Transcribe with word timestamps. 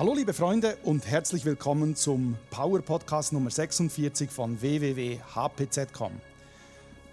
Hallo 0.00 0.14
liebe 0.14 0.32
Freunde 0.32 0.78
und 0.82 1.06
herzlich 1.06 1.44
willkommen 1.44 1.94
zum 1.94 2.38
Power 2.48 2.80
Podcast 2.80 3.34
Nummer 3.34 3.50
46 3.50 4.30
von 4.30 4.58
www.hpz.com. 4.58 6.12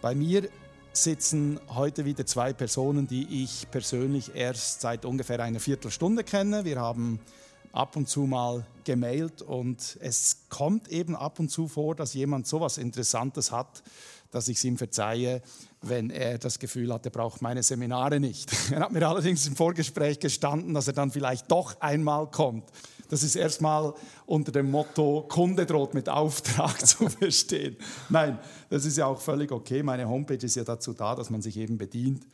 Bei 0.01 0.15
mir 0.15 0.47
sitzen 0.93 1.59
heute 1.67 2.05
wieder 2.05 2.25
zwei 2.25 2.53
Personen, 2.53 3.05
die 3.05 3.43
ich 3.43 3.69
persönlich 3.71 4.33
erst 4.35 4.79
seit 4.79 5.03
ungefähr 5.03 5.41
einer 5.41 5.59
Viertelstunde 5.59 6.23
kenne. 6.23 6.63
Wir 6.63 6.79
haben 6.79 7.19
ab 7.73 7.97
und 7.97 8.07
zu 8.07 8.21
mal 8.21 8.65
gemailt 8.85 9.41
und 9.41 9.97
es 9.99 10.45
kommt 10.47 10.87
eben 10.87 11.13
ab 11.13 11.41
und 11.41 11.49
zu 11.49 11.67
vor, 11.67 11.93
dass 11.93 12.13
jemand 12.13 12.47
so 12.47 12.55
etwas 12.55 12.77
Interessantes 12.77 13.51
hat, 13.51 13.83
dass 14.31 14.47
ich 14.47 14.55
es 14.59 14.63
ihm 14.63 14.77
verzeihe, 14.77 15.41
wenn 15.81 16.09
er 16.09 16.37
das 16.37 16.59
Gefühl 16.59 16.93
hat, 16.93 17.05
er 17.05 17.11
braucht 17.11 17.41
meine 17.41 17.63
Seminare 17.63 18.19
nicht. 18.19 18.51
Er 18.71 18.81
hat 18.81 18.91
mir 18.91 19.07
allerdings 19.07 19.47
im 19.47 19.55
Vorgespräch 19.55 20.19
gestanden, 20.19 20.73
dass 20.73 20.87
er 20.87 20.93
dann 20.93 21.11
vielleicht 21.11 21.49
doch 21.51 21.79
einmal 21.79 22.27
kommt. 22.29 22.65
Das 23.09 23.23
ist 23.23 23.35
erstmal 23.35 23.93
unter 24.25 24.51
dem 24.51 24.69
Motto, 24.69 25.25
Kunde 25.29 25.65
droht 25.65 25.93
mit 25.93 26.09
Auftrag 26.09 26.79
zu 26.85 27.07
verstehen. 27.09 27.77
Nein, 28.09 28.37
das 28.69 28.85
ist 28.85 28.97
ja 28.97 29.05
auch 29.05 29.21
völlig 29.21 29.51
okay. 29.51 29.83
Meine 29.83 30.09
Homepage 30.09 30.45
ist 30.45 30.55
ja 30.55 30.63
dazu 30.63 30.93
da, 30.93 31.15
dass 31.15 31.29
man 31.29 31.41
sich 31.41 31.57
eben 31.57 31.77
bedient. 31.77 32.27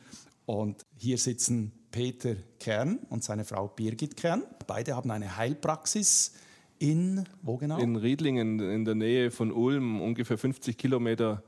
Und 0.46 0.82
hier 0.96 1.18
sitzen 1.18 1.72
Peter 1.90 2.34
Kern 2.58 2.98
und 3.08 3.22
seine 3.22 3.44
Frau 3.44 3.68
Birgit 3.68 4.16
Kern. 4.16 4.42
Beide 4.66 4.96
haben 4.96 5.10
eine 5.10 5.36
Heilpraxis 5.36 6.32
in, 6.78 7.24
wo 7.42 7.56
genau? 7.56 7.78
In 7.78 7.96
Riedlingen, 7.96 8.58
in 8.58 8.84
der 8.84 8.94
Nähe 8.96 9.30
von 9.30 9.52
Ulm, 9.52 10.02
ungefähr 10.02 10.36
50 10.36 10.76
Kilometer 10.76 11.42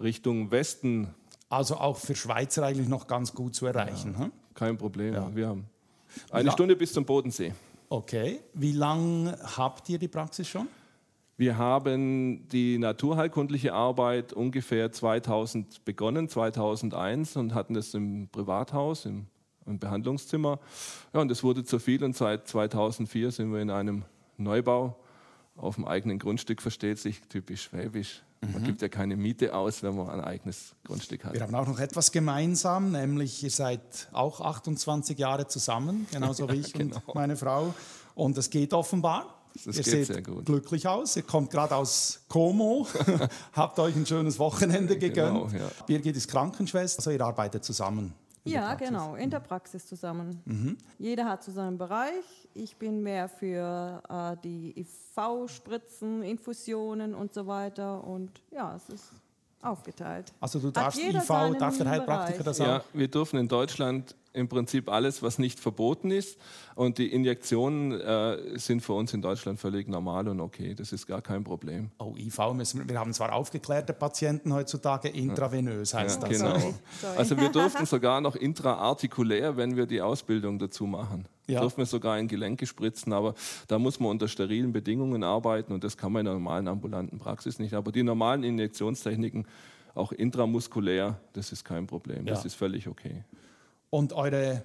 Richtung 0.00 0.50
Westen. 0.50 1.08
Also 1.48 1.76
auch 1.76 1.96
für 1.96 2.14
Schweizer 2.14 2.64
eigentlich 2.64 2.88
noch 2.88 3.06
ganz 3.06 3.34
gut 3.34 3.54
zu 3.54 3.66
erreichen. 3.66 4.14
Ja, 4.18 4.24
hm? 4.24 4.32
Kein 4.54 4.76
Problem. 4.76 5.14
Ja. 5.14 5.34
Wir 5.34 5.48
haben 5.48 5.64
eine 6.30 6.50
Stunde 6.50 6.76
bis 6.76 6.92
zum 6.92 7.04
Bodensee. 7.04 7.54
Okay. 7.88 8.40
Wie 8.54 8.72
lange 8.72 9.38
habt 9.56 9.88
ihr 9.88 9.98
die 9.98 10.08
Praxis 10.08 10.48
schon? 10.48 10.68
Wir 11.38 11.56
haben 11.56 12.48
die 12.48 12.78
naturheilkundliche 12.78 13.72
Arbeit 13.72 14.32
ungefähr 14.32 14.90
2000 14.90 15.84
begonnen, 15.84 16.28
2001 16.28 17.36
und 17.36 17.54
hatten 17.54 17.74
das 17.74 17.94
im 17.94 18.28
Privathaus, 18.28 19.06
im, 19.06 19.26
im 19.64 19.78
Behandlungszimmer. 19.78 20.58
Ja, 21.14 21.20
und 21.20 21.30
es 21.30 21.44
wurde 21.44 21.62
zu 21.62 21.78
viel 21.78 22.02
und 22.02 22.16
seit 22.16 22.48
2004 22.48 23.30
sind 23.30 23.52
wir 23.52 23.60
in 23.60 23.70
einem 23.70 24.04
Neubau 24.36 24.98
auf 25.56 25.76
dem 25.76 25.84
eigenen 25.84 26.18
Grundstück, 26.18 26.60
versteht 26.60 26.98
sich, 26.98 27.20
typisch 27.28 27.62
schwäbisch. 27.62 28.22
Man 28.40 28.62
mhm. 28.62 28.66
gibt 28.66 28.82
ja 28.82 28.88
keine 28.88 29.16
Miete 29.16 29.54
aus, 29.54 29.82
wenn 29.82 29.96
man 29.96 30.08
ein 30.10 30.20
eigenes 30.20 30.74
Grundstück 30.84 31.24
hat. 31.24 31.34
Wir 31.34 31.40
haben 31.40 31.54
auch 31.54 31.66
noch 31.66 31.80
etwas 31.80 32.12
gemeinsam, 32.12 32.92
nämlich 32.92 33.42
ihr 33.42 33.50
seid 33.50 33.80
auch 34.12 34.40
28 34.40 35.18
Jahre 35.18 35.48
zusammen, 35.48 36.06
genauso 36.12 36.48
wie 36.52 36.60
ich 36.60 36.72
genau. 36.72 36.96
und 37.06 37.14
meine 37.14 37.36
Frau. 37.36 37.74
Und 38.14 38.38
es 38.38 38.50
geht 38.50 38.72
offenbar. 38.72 39.34
Das 39.64 39.76
ihr 39.76 39.82
seht 39.82 40.06
sehr 40.06 40.22
gut. 40.22 40.46
glücklich 40.46 40.86
aus. 40.86 41.16
Ihr 41.16 41.22
kommt 41.22 41.50
gerade 41.50 41.74
aus 41.74 42.20
Como, 42.28 42.86
habt 43.52 43.78
euch 43.80 43.96
ein 43.96 44.06
schönes 44.06 44.38
Wochenende 44.38 44.96
gegönnt. 44.98 45.50
Genau, 45.50 45.64
ja. 45.64 45.70
Birgit 45.86 46.16
ist 46.16 46.28
Krankenschwester, 46.28 47.00
also 47.00 47.10
ihr 47.10 47.20
arbeitet 47.20 47.64
zusammen. 47.64 48.14
Ja, 48.44 48.74
genau, 48.74 49.14
in 49.14 49.30
der 49.30 49.40
Praxis 49.40 49.86
zusammen. 49.86 50.40
Mhm. 50.44 50.78
Jeder 50.98 51.26
hat 51.26 51.42
so 51.42 51.52
seinen 51.52 51.78
Bereich. 51.78 52.48
Ich 52.54 52.76
bin 52.76 53.02
mehr 53.02 53.28
für 53.28 54.02
äh, 54.08 54.36
die 54.42 54.74
IV-Spritzen, 54.78 56.22
Infusionen 56.22 57.14
und 57.14 57.32
so 57.34 57.46
weiter. 57.46 58.04
Und 58.04 58.30
ja, 58.50 58.74
es 58.74 58.88
ist 58.88 59.12
aufgeteilt. 59.62 60.32
Also 60.40 60.58
du 60.58 60.70
darfst 60.70 60.98
IV, 60.98 61.26
darf 61.26 61.78
der 61.78 61.88
Heilpraktiker 61.88 62.44
das 62.44 62.60
auch? 62.60 62.66
Ja, 62.66 62.84
wir 62.92 63.08
dürfen 63.08 63.38
in 63.38 63.48
Deutschland 63.48 64.14
im 64.32 64.48
Prinzip 64.48 64.90
alles, 64.90 65.22
was 65.22 65.38
nicht 65.38 65.58
verboten 65.58 66.10
ist. 66.10 66.38
Und 66.74 66.98
die 66.98 67.12
Injektionen 67.12 67.92
äh, 67.92 68.58
sind 68.58 68.82
für 68.82 68.92
uns 68.92 69.12
in 69.12 69.22
Deutschland 69.22 69.58
völlig 69.58 69.88
normal 69.88 70.28
und 70.28 70.40
okay. 70.40 70.74
Das 70.74 70.92
ist 70.92 71.06
gar 71.06 71.22
kein 71.22 71.44
Problem. 71.44 71.90
Oh, 71.98 72.14
IV 72.16 72.38
müssen 72.54 72.80
wir, 72.80 72.88
wir 72.88 73.00
haben 73.00 73.12
zwar 73.12 73.32
aufgeklärte 73.32 73.92
Patienten 73.92 74.52
heutzutage, 74.52 75.08
intravenös 75.08 75.94
heißt 75.94 76.22
ja, 76.22 76.28
das. 76.28 76.38
Genau. 76.38 76.58
Sorry. 76.58 76.74
Sorry. 77.00 77.16
Also 77.16 77.36
wir 77.38 77.48
durften 77.48 77.86
sogar 77.86 78.20
noch 78.20 78.36
intraartikulär, 78.36 79.56
wenn 79.56 79.76
wir 79.76 79.86
die 79.86 80.00
Ausbildung 80.00 80.58
dazu 80.58 80.86
machen. 80.86 81.26
Ja. 81.48 81.60
Dürfen 81.60 81.78
wir 81.78 81.86
sogar 81.86 82.18
in 82.18 82.28
Gelenke 82.28 82.66
spritzen, 82.66 83.12
aber 83.12 83.34
da 83.68 83.78
muss 83.78 83.98
man 83.98 84.10
unter 84.10 84.28
sterilen 84.28 84.72
Bedingungen 84.72 85.24
arbeiten 85.24 85.72
und 85.72 85.82
das 85.82 85.96
kann 85.96 86.12
man 86.12 86.20
in 86.20 86.26
der 86.26 86.34
normalen 86.34 86.68
ambulanten 86.68 87.18
Praxis 87.18 87.58
nicht. 87.58 87.72
Aber 87.72 87.90
die 87.90 88.02
normalen 88.02 88.44
Injektionstechniken, 88.44 89.46
auch 89.94 90.12
intramuskulär, 90.12 91.18
das 91.32 91.50
ist 91.50 91.64
kein 91.64 91.86
Problem. 91.86 92.26
Ja. 92.26 92.34
Das 92.34 92.44
ist 92.44 92.54
völlig 92.54 92.86
okay. 92.86 93.24
Und 93.90 94.12
eure 94.12 94.62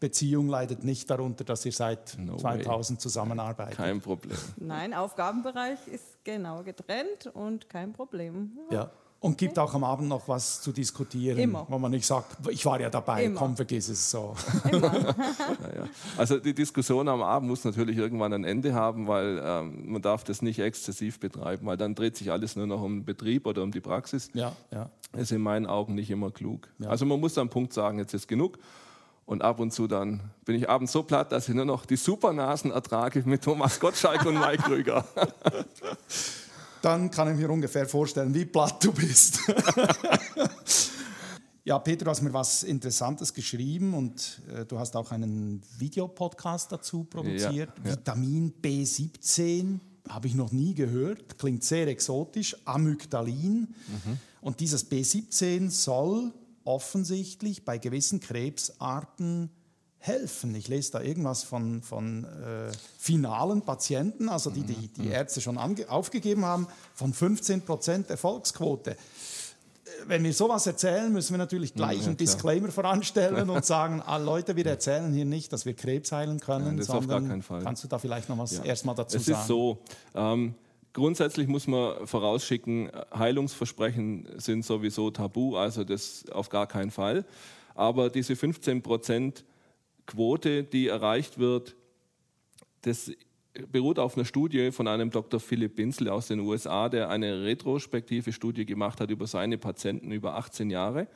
Beziehung 0.00 0.48
leidet 0.48 0.84
nicht 0.84 1.10
darunter, 1.10 1.44
dass 1.44 1.64
ihr 1.66 1.72
seit 1.72 2.16
no 2.18 2.36
2000 2.36 2.98
way. 2.98 3.02
zusammenarbeitet. 3.02 3.76
Kein 3.76 4.00
Problem. 4.00 4.38
Nein, 4.56 4.94
Aufgabenbereich 4.94 5.86
ist 5.88 6.24
genau 6.24 6.62
getrennt 6.62 7.26
und 7.32 7.68
kein 7.68 7.92
Problem. 7.92 8.58
Ja. 8.70 8.76
ja. 8.76 8.90
Und 9.20 9.36
gibt 9.36 9.58
auch 9.58 9.74
am 9.74 9.82
Abend 9.82 10.08
noch 10.08 10.28
was 10.28 10.60
zu 10.60 10.70
diskutieren, 10.70 11.38
Immer. 11.38 11.66
wo 11.68 11.76
man 11.78 11.90
nicht 11.90 12.06
sagt, 12.06 12.36
ich 12.50 12.64
war 12.64 12.80
ja 12.80 12.88
dabei, 12.88 13.24
Immer. 13.24 13.40
komm, 13.40 13.56
vergiss 13.56 13.88
es 13.88 14.10
so. 14.10 14.36
naja. 14.70 15.88
Also 16.16 16.38
die 16.38 16.54
Diskussion 16.54 17.08
am 17.08 17.22
Abend 17.22 17.48
muss 17.48 17.64
natürlich 17.64 17.96
irgendwann 17.96 18.32
ein 18.32 18.44
Ende 18.44 18.74
haben, 18.74 19.08
weil 19.08 19.40
ähm, 19.42 19.90
man 19.90 20.02
darf 20.02 20.22
das 20.22 20.40
nicht 20.40 20.60
exzessiv 20.60 21.18
betreiben, 21.18 21.66
weil 21.66 21.76
dann 21.76 21.96
dreht 21.96 22.16
sich 22.16 22.30
alles 22.30 22.54
nur 22.54 22.68
noch 22.68 22.80
um 22.80 23.00
den 23.00 23.04
Betrieb 23.04 23.46
oder 23.46 23.64
um 23.64 23.72
die 23.72 23.80
Praxis. 23.80 24.30
Ja, 24.34 24.52
ja. 24.70 24.88
Das 25.12 25.22
ist 25.22 25.32
in 25.32 25.40
meinen 25.40 25.66
Augen 25.66 25.96
nicht 25.96 26.10
immer 26.10 26.30
klug. 26.30 26.68
Ja. 26.78 26.88
Also 26.90 27.04
man 27.04 27.18
muss 27.18 27.36
am 27.38 27.48
Punkt 27.48 27.72
sagen, 27.72 27.98
jetzt 27.98 28.14
ist 28.14 28.28
genug. 28.28 28.58
Und 29.26 29.42
ab 29.42 29.60
und 29.60 29.72
zu 29.72 29.88
dann 29.88 30.20
bin 30.44 30.54
ich 30.54 30.70
abends 30.70 30.92
so 30.92 31.02
platt, 31.02 31.32
dass 31.32 31.48
ich 31.48 31.54
nur 31.54 31.64
noch 31.64 31.84
die 31.84 31.96
Supernasen 31.96 32.70
ertrage 32.70 33.22
mit 33.26 33.42
Thomas 33.42 33.78
Gottschalk 33.80 34.24
und 34.24 34.38
Mike 34.38 34.62
Krüger. 34.62 35.04
dann 36.82 37.10
kann 37.10 37.32
ich 37.32 37.38
mir 37.38 37.50
ungefähr 37.50 37.86
vorstellen, 37.86 38.34
wie 38.34 38.44
platt 38.44 38.82
du 38.84 38.92
bist. 38.92 39.40
ja, 41.64 41.78
Peter, 41.78 42.04
du 42.04 42.10
hast 42.10 42.22
mir 42.22 42.32
was 42.32 42.62
Interessantes 42.62 43.34
geschrieben 43.34 43.94
und 43.94 44.40
äh, 44.54 44.64
du 44.64 44.78
hast 44.78 44.96
auch 44.96 45.10
einen 45.10 45.62
Videopodcast 45.78 46.72
dazu 46.72 47.04
produziert. 47.04 47.72
Ja, 47.78 47.84
ja. 47.84 47.92
Vitamin 47.92 48.52
B17 48.62 49.80
habe 50.08 50.26
ich 50.26 50.34
noch 50.34 50.52
nie 50.52 50.74
gehört, 50.74 51.38
klingt 51.38 51.64
sehr 51.64 51.86
exotisch, 51.88 52.56
Amygdalin. 52.64 53.60
Mhm. 53.60 54.18
Und 54.40 54.60
dieses 54.60 54.90
B17 54.90 55.70
soll 55.70 56.32
offensichtlich 56.64 57.64
bei 57.64 57.78
gewissen 57.78 58.20
Krebsarten 58.20 59.50
helfen. 60.00 60.54
Ich 60.54 60.68
lese 60.68 60.92
da 60.92 61.00
irgendwas 61.00 61.42
von, 61.42 61.82
von 61.82 62.24
äh, 62.24 62.70
finalen 62.98 63.62
Patienten, 63.62 64.28
also 64.28 64.50
die 64.50 64.62
die, 64.62 64.88
die 64.88 65.02
mhm. 65.02 65.12
Ärzte 65.12 65.40
schon 65.40 65.58
aufgegeben 65.58 66.44
haben, 66.44 66.66
von 66.94 67.12
15 67.12 67.62
Prozent 67.62 68.10
Erfolgsquote. 68.10 68.96
Wenn 70.06 70.22
wir 70.22 70.32
sowas 70.32 70.66
erzählen, 70.66 71.12
müssen 71.12 71.32
wir 71.32 71.38
natürlich 71.38 71.74
gleich 71.74 72.00
ja, 72.00 72.06
einen 72.06 72.16
Disclaimer 72.16 72.68
voranstellen 72.68 73.50
und 73.50 73.64
sagen, 73.66 74.00
ah, 74.04 74.18
Leute, 74.18 74.54
wir 74.54 74.66
erzählen 74.66 75.12
hier 75.12 75.24
nicht, 75.24 75.52
dass 75.52 75.66
wir 75.66 75.74
Krebs 75.74 76.12
heilen 76.12 76.38
können, 76.38 76.78
ja, 76.78 76.84
sondern 76.84 77.42
kannst 77.64 77.82
du 77.82 77.88
da 77.88 77.98
vielleicht 77.98 78.28
noch 78.28 78.38
was 78.38 78.58
ja. 78.58 78.64
erstmal 78.64 78.94
dazu 78.94 79.16
es 79.16 79.24
sagen? 79.24 79.36
Es 79.36 79.42
ist 79.42 79.48
so, 79.48 79.78
ähm, 80.14 80.54
grundsätzlich 80.92 81.48
muss 81.48 81.66
man 81.66 82.06
vorausschicken, 82.06 82.90
Heilungsversprechen 83.16 84.28
sind 84.36 84.64
sowieso 84.64 85.10
tabu, 85.10 85.56
also 85.56 85.82
das 85.82 86.24
auf 86.30 86.48
gar 86.48 86.66
keinen 86.66 86.90
Fall. 86.90 87.24
Aber 87.74 88.10
diese 88.10 88.36
15 88.36 88.82
Prozent 88.82 89.44
Quote, 90.08 90.64
die 90.64 90.88
erreicht 90.88 91.38
wird, 91.38 91.76
das 92.82 93.10
beruht 93.70 93.98
auf 93.98 94.16
einer 94.16 94.24
Studie 94.24 94.70
von 94.72 94.88
einem 94.88 95.10
Dr. 95.10 95.38
Philipp 95.38 95.76
Binzel 95.76 96.08
aus 96.08 96.28
den 96.28 96.40
USA, 96.40 96.88
der 96.88 97.10
eine 97.10 97.44
retrospektive 97.44 98.32
Studie 98.32 98.64
gemacht 98.64 99.02
hat 99.02 99.10
über 99.10 99.26
seine 99.26 99.58
Patienten 99.58 100.12
über 100.12 100.36
18 100.36 100.70
Jahre. 100.70 101.08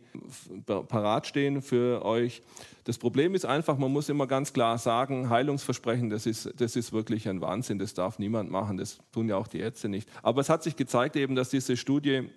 parat 0.65 1.25
stehen 1.25 1.63
für 1.63 2.05
euch. 2.05 2.43
Das 2.83 2.99
Problem 2.99 3.33
ist 3.33 3.45
einfach, 3.45 3.79
man 3.79 3.91
muss 3.91 4.09
immer 4.09 4.27
ganz 4.27 4.53
klar 4.53 4.77
sagen, 4.77 5.29
Heilungsversprechen, 5.29 6.11
das 6.11 6.27
ist, 6.27 6.53
das 6.57 6.75
ist 6.75 6.93
wirklich 6.93 7.27
ein 7.27 7.41
Wahnsinn, 7.41 7.79
das 7.79 7.95
darf 7.95 8.19
niemand 8.19 8.51
machen, 8.51 8.77
das 8.77 8.99
tun 9.11 9.27
ja 9.27 9.37
auch 9.37 9.47
die 9.47 9.57
Ärzte 9.59 9.89
nicht. 9.89 10.07
Aber 10.21 10.41
es 10.41 10.49
hat 10.49 10.61
sich 10.61 10.75
gezeigt 10.75 11.15
eben, 11.15 11.33
dass 11.33 11.49
diese 11.49 11.77
Studie 11.77 12.29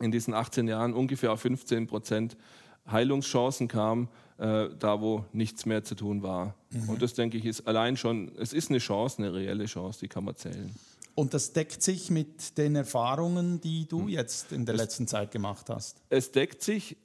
in 0.00 0.12
diesen 0.12 0.32
18 0.32 0.68
Jahren 0.68 0.94
ungefähr 0.94 1.32
auf 1.32 1.40
15 1.40 1.86
Prozent 1.86 2.36
Heilungschancen 2.92 3.68
kam, 3.68 4.08
äh, 4.38 4.68
da 4.78 5.00
wo 5.00 5.24
nichts 5.32 5.66
mehr 5.66 5.84
zu 5.84 5.94
tun 5.94 6.22
war. 6.22 6.54
Mhm. 6.70 6.88
Und 6.88 7.02
das 7.02 7.14
denke 7.14 7.36
ich 7.36 7.44
ist 7.44 7.66
allein 7.66 7.96
schon, 7.96 8.32
es 8.38 8.52
ist 8.52 8.70
eine 8.70 8.78
Chance, 8.78 9.18
eine 9.18 9.34
reelle 9.34 9.66
Chance, 9.66 10.00
die 10.00 10.08
kann 10.08 10.24
man 10.24 10.36
zählen. 10.36 10.74
Und 11.14 11.34
das 11.34 11.52
deckt 11.52 11.82
sich 11.82 12.10
mit 12.10 12.56
den 12.56 12.76
Erfahrungen, 12.76 13.60
die 13.60 13.86
du 13.86 14.08
jetzt 14.08 14.52
in 14.52 14.64
der 14.64 14.74
letzten 14.74 15.06
Zeit 15.06 15.30
gemacht 15.30 15.68
hast? 15.68 16.00
Es 16.08 16.32
deckt 16.32 16.62
sich. 16.62 16.96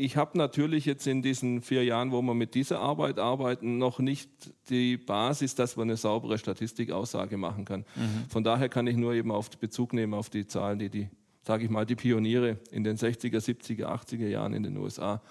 Ich 0.00 0.16
habe 0.16 0.38
natürlich 0.38 0.86
jetzt 0.86 1.08
in 1.08 1.22
diesen 1.22 1.60
vier 1.60 1.84
Jahren, 1.84 2.12
wo 2.12 2.22
wir 2.22 2.32
mit 2.32 2.54
dieser 2.54 2.78
Arbeit 2.78 3.18
arbeiten, 3.18 3.78
noch 3.78 3.98
nicht 3.98 4.30
die 4.68 4.96
Basis, 4.96 5.56
dass 5.56 5.76
man 5.76 5.88
eine 5.88 5.96
saubere 5.96 6.38
Statistikaussage 6.38 7.36
machen 7.36 7.64
kann. 7.64 7.80
Mhm. 7.96 8.30
Von 8.30 8.44
daher 8.44 8.68
kann 8.68 8.86
ich 8.86 8.96
nur 8.96 9.12
eben 9.14 9.32
auf 9.32 9.50
Bezug 9.50 9.92
nehmen 9.92 10.14
auf 10.14 10.30
die 10.30 10.46
Zahlen, 10.46 10.78
die 10.78 10.88
die, 10.88 11.10
sage 11.48 11.64
ich 11.64 11.70
mal, 11.70 11.86
die 11.86 11.96
Pioniere 11.96 12.58
in 12.70 12.84
den 12.84 12.98
60er, 12.98 13.38
70er, 13.38 13.86
80er 13.86 14.28
Jahren 14.28 14.52
in 14.52 14.64
den 14.64 14.76
USA 14.76 15.22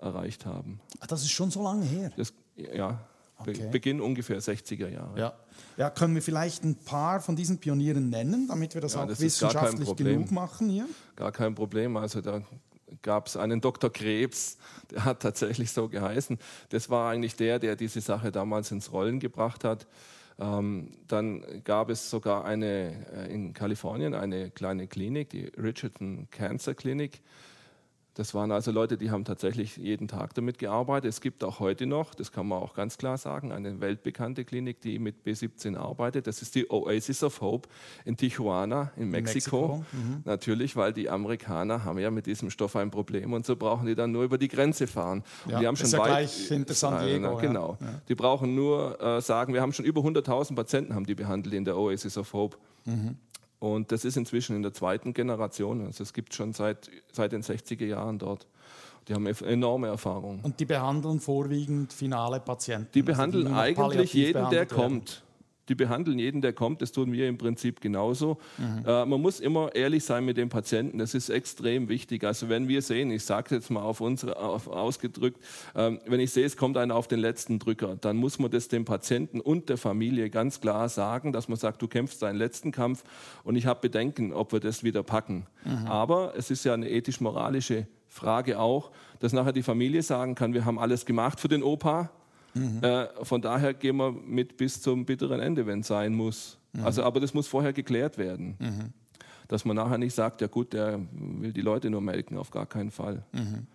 erreicht 0.00 0.44
haben. 0.44 0.80
Ach, 0.98 1.06
das 1.06 1.22
ist 1.22 1.30
schon 1.30 1.52
so 1.52 1.62
lange 1.62 1.84
her? 1.84 2.10
Das, 2.16 2.32
ja, 2.56 2.98
okay. 3.38 3.68
Beginn 3.70 4.00
ungefähr 4.00 4.40
60er 4.40 4.88
Jahre. 4.88 5.16
Ja. 5.16 5.32
ja, 5.76 5.90
können 5.90 6.16
wir 6.16 6.22
vielleicht 6.22 6.64
ein 6.64 6.74
paar 6.74 7.20
von 7.20 7.36
diesen 7.36 7.58
Pionieren 7.58 8.10
nennen, 8.10 8.48
damit 8.48 8.74
wir 8.74 8.80
das 8.80 8.94
ja, 8.94 9.04
auch 9.04 9.06
das 9.06 9.20
wissenschaftlich 9.20 9.94
genug 9.94 10.32
machen 10.32 10.68
hier? 10.68 10.88
Gar 11.14 11.30
kein 11.30 11.54
Problem. 11.54 11.96
Also 11.96 12.20
da 12.20 12.42
gab 13.02 13.28
es 13.28 13.36
einen 13.36 13.60
Dr. 13.60 13.92
Krebs, 13.92 14.58
der 14.90 15.04
hat 15.04 15.22
tatsächlich 15.22 15.70
so 15.70 15.88
geheißen. 15.88 16.38
Das 16.70 16.90
war 16.90 17.12
eigentlich 17.12 17.36
der, 17.36 17.60
der 17.60 17.76
diese 17.76 18.00
Sache 18.00 18.32
damals 18.32 18.72
ins 18.72 18.90
Rollen 18.90 19.20
gebracht 19.20 19.62
hat. 19.62 19.86
Ähm, 20.40 20.92
dann 21.06 21.44
gab 21.64 21.90
es 21.90 22.08
sogar 22.08 22.44
eine 22.44 22.94
äh, 23.12 23.32
in 23.32 23.52
Kalifornien 23.52 24.14
eine 24.14 24.50
kleine 24.50 24.86
Klinik, 24.86 25.30
die 25.30 25.52
Richardson 25.56 26.28
Cancer 26.30 26.74
Clinic. 26.74 27.20
Das 28.14 28.34
waren 28.34 28.50
also 28.50 28.72
Leute, 28.72 28.96
die 28.96 29.10
haben 29.10 29.24
tatsächlich 29.24 29.76
jeden 29.76 30.08
Tag 30.08 30.34
damit 30.34 30.58
gearbeitet. 30.58 31.08
Es 31.08 31.20
gibt 31.20 31.44
auch 31.44 31.60
heute 31.60 31.86
noch, 31.86 32.14
das 32.14 32.32
kann 32.32 32.48
man 32.48 32.60
auch 32.60 32.74
ganz 32.74 32.98
klar 32.98 33.16
sagen, 33.18 33.52
eine 33.52 33.80
weltbekannte 33.80 34.44
Klinik, 34.44 34.80
die 34.80 34.98
mit 34.98 35.24
B17 35.24 35.76
arbeitet. 35.76 36.26
Das 36.26 36.42
ist 36.42 36.54
die 36.54 36.68
Oasis 36.70 37.22
of 37.22 37.40
Hope 37.40 37.68
in 38.04 38.16
Tijuana 38.16 38.90
in 38.96 39.10
Mexiko. 39.10 39.78
Mexiko. 39.78 39.84
Mhm. 39.92 40.22
Natürlich, 40.24 40.74
weil 40.74 40.92
die 40.92 41.08
Amerikaner 41.08 41.84
haben 41.84 41.98
ja 41.98 42.10
mit 42.10 42.26
diesem 42.26 42.50
Stoff 42.50 42.74
ein 42.74 42.90
Problem 42.90 43.32
und 43.32 43.46
so 43.46 43.54
brauchen 43.54 43.86
die 43.86 43.94
dann 43.94 44.10
nur 44.10 44.24
über 44.24 44.38
die 44.38 44.48
Grenze 44.48 44.86
fahren. 44.86 45.22
Ja, 45.46 45.54
und 45.54 45.60
die 45.60 45.66
haben 45.68 45.76
schon 45.76 45.86
ist 45.86 45.92
ja 45.92 46.00
weit, 46.00 46.08
gleich 46.08 46.48
hinter 46.48 46.74
San 46.74 47.06
Diego. 47.06 47.38
Äh, 47.38 47.40
genau. 47.40 47.78
Ja. 47.80 48.02
Die 48.08 48.14
brauchen 48.16 48.54
nur 48.54 49.00
äh, 49.00 49.20
sagen, 49.20 49.54
wir 49.54 49.60
haben 49.60 49.72
schon 49.72 49.84
über 49.84 50.00
100.000 50.00 50.54
Patienten 50.56 50.94
haben 50.94 51.06
die 51.06 51.14
behandelt 51.14 51.54
in 51.54 51.64
der 51.64 51.76
Oasis 51.76 52.18
of 52.18 52.32
Hope. 52.32 52.56
Mhm. 52.84 53.16
Und 53.60 53.92
das 53.92 54.04
ist 54.04 54.16
inzwischen 54.16 54.56
in 54.56 54.62
der 54.62 54.72
zweiten 54.72 55.12
Generation. 55.12 55.84
Also 55.86 56.02
es 56.02 56.12
gibt 56.12 56.34
schon 56.34 56.54
seit, 56.54 56.90
seit 57.12 57.32
den 57.32 57.42
60er 57.42 57.84
Jahren 57.84 58.18
dort. 58.18 58.46
Die 59.06 59.14
haben 59.14 59.26
enorme 59.26 59.88
Erfahrung. 59.88 60.40
Und 60.42 60.60
die 60.60 60.64
behandeln 60.64 61.20
vorwiegend 61.20 61.92
finale 61.92 62.40
Patienten? 62.40 62.90
Die 62.94 63.02
behandeln 63.02 63.46
also 63.48 63.72
die 63.72 63.78
eigentlich 63.78 64.14
jeden, 64.14 64.50
der 64.50 64.66
kommt 64.66 65.22
die 65.70 65.74
behandeln 65.74 66.18
jeden, 66.18 66.42
der 66.42 66.52
kommt. 66.52 66.82
Das 66.82 66.92
tun 66.92 67.12
wir 67.12 67.28
im 67.28 67.38
Prinzip 67.38 67.80
genauso. 67.80 68.38
Mhm. 68.58 68.84
Äh, 68.86 69.06
man 69.06 69.20
muss 69.20 69.40
immer 69.40 69.74
ehrlich 69.74 70.04
sein 70.04 70.24
mit 70.24 70.36
dem 70.36 70.48
Patienten. 70.48 70.98
Das 70.98 71.14
ist 71.14 71.30
extrem 71.30 71.88
wichtig. 71.88 72.24
Also 72.24 72.48
wenn 72.48 72.68
wir 72.68 72.82
sehen, 72.82 73.10
ich 73.10 73.24
sage 73.24 73.54
jetzt 73.54 73.70
mal 73.70 73.82
auf 73.82 74.00
unsere 74.00 74.36
auf, 74.36 74.66
ausgedrückt, 74.66 75.38
äh, 75.74 75.92
wenn 76.06 76.20
ich 76.20 76.32
sehe, 76.32 76.44
es 76.44 76.56
kommt 76.56 76.76
einer 76.76 76.96
auf 76.96 77.08
den 77.08 77.20
letzten 77.20 77.58
Drücker, 77.58 77.96
dann 78.00 78.16
muss 78.16 78.38
man 78.38 78.50
das 78.50 78.68
dem 78.68 78.84
Patienten 78.84 79.40
und 79.40 79.68
der 79.68 79.78
Familie 79.78 80.28
ganz 80.28 80.60
klar 80.60 80.88
sagen, 80.88 81.32
dass 81.32 81.48
man 81.48 81.56
sagt, 81.56 81.80
du 81.80 81.88
kämpfst 81.88 82.22
deinen 82.22 82.36
letzten 82.36 82.72
Kampf 82.72 83.04
und 83.44 83.56
ich 83.56 83.66
habe 83.66 83.80
Bedenken, 83.80 84.32
ob 84.32 84.52
wir 84.52 84.60
das 84.60 84.82
wieder 84.82 85.02
packen. 85.02 85.46
Mhm. 85.64 85.86
Aber 85.86 86.34
es 86.36 86.50
ist 86.50 86.64
ja 86.64 86.74
eine 86.74 86.90
ethisch-moralische 86.90 87.86
Frage 88.08 88.58
auch, 88.58 88.90
dass 89.20 89.32
nachher 89.32 89.52
die 89.52 89.62
Familie 89.62 90.02
sagen 90.02 90.34
kann, 90.34 90.52
wir 90.52 90.64
haben 90.64 90.78
alles 90.78 91.06
gemacht 91.06 91.38
für 91.38 91.48
den 91.48 91.62
Opa, 91.62 92.10
Mhm. 92.54 92.82
Äh, 92.82 93.06
von 93.24 93.40
daher 93.40 93.74
gehen 93.74 93.96
wir 93.96 94.12
mit 94.12 94.56
bis 94.56 94.80
zum 94.80 95.04
bitteren 95.04 95.40
Ende, 95.40 95.66
wenn 95.66 95.80
es 95.80 95.86
sein 95.86 96.14
muss. 96.14 96.58
Mhm. 96.72 96.84
Also, 96.84 97.02
aber 97.02 97.20
das 97.20 97.34
muss 97.34 97.46
vorher 97.46 97.72
geklärt 97.72 98.18
werden. 98.18 98.56
Mhm. 98.58 98.92
Dass 99.48 99.64
man 99.64 99.76
nachher 99.76 99.98
nicht 99.98 100.14
sagt, 100.14 100.40
ja 100.40 100.46
gut, 100.46 100.72
der 100.72 101.00
will 101.12 101.52
die 101.52 101.60
Leute 101.60 101.90
nur 101.90 102.00
melken, 102.00 102.38
auf 102.38 102.50
gar 102.50 102.66
keinen 102.66 102.90
Fall. 102.90 103.24
Mhm. 103.32 103.66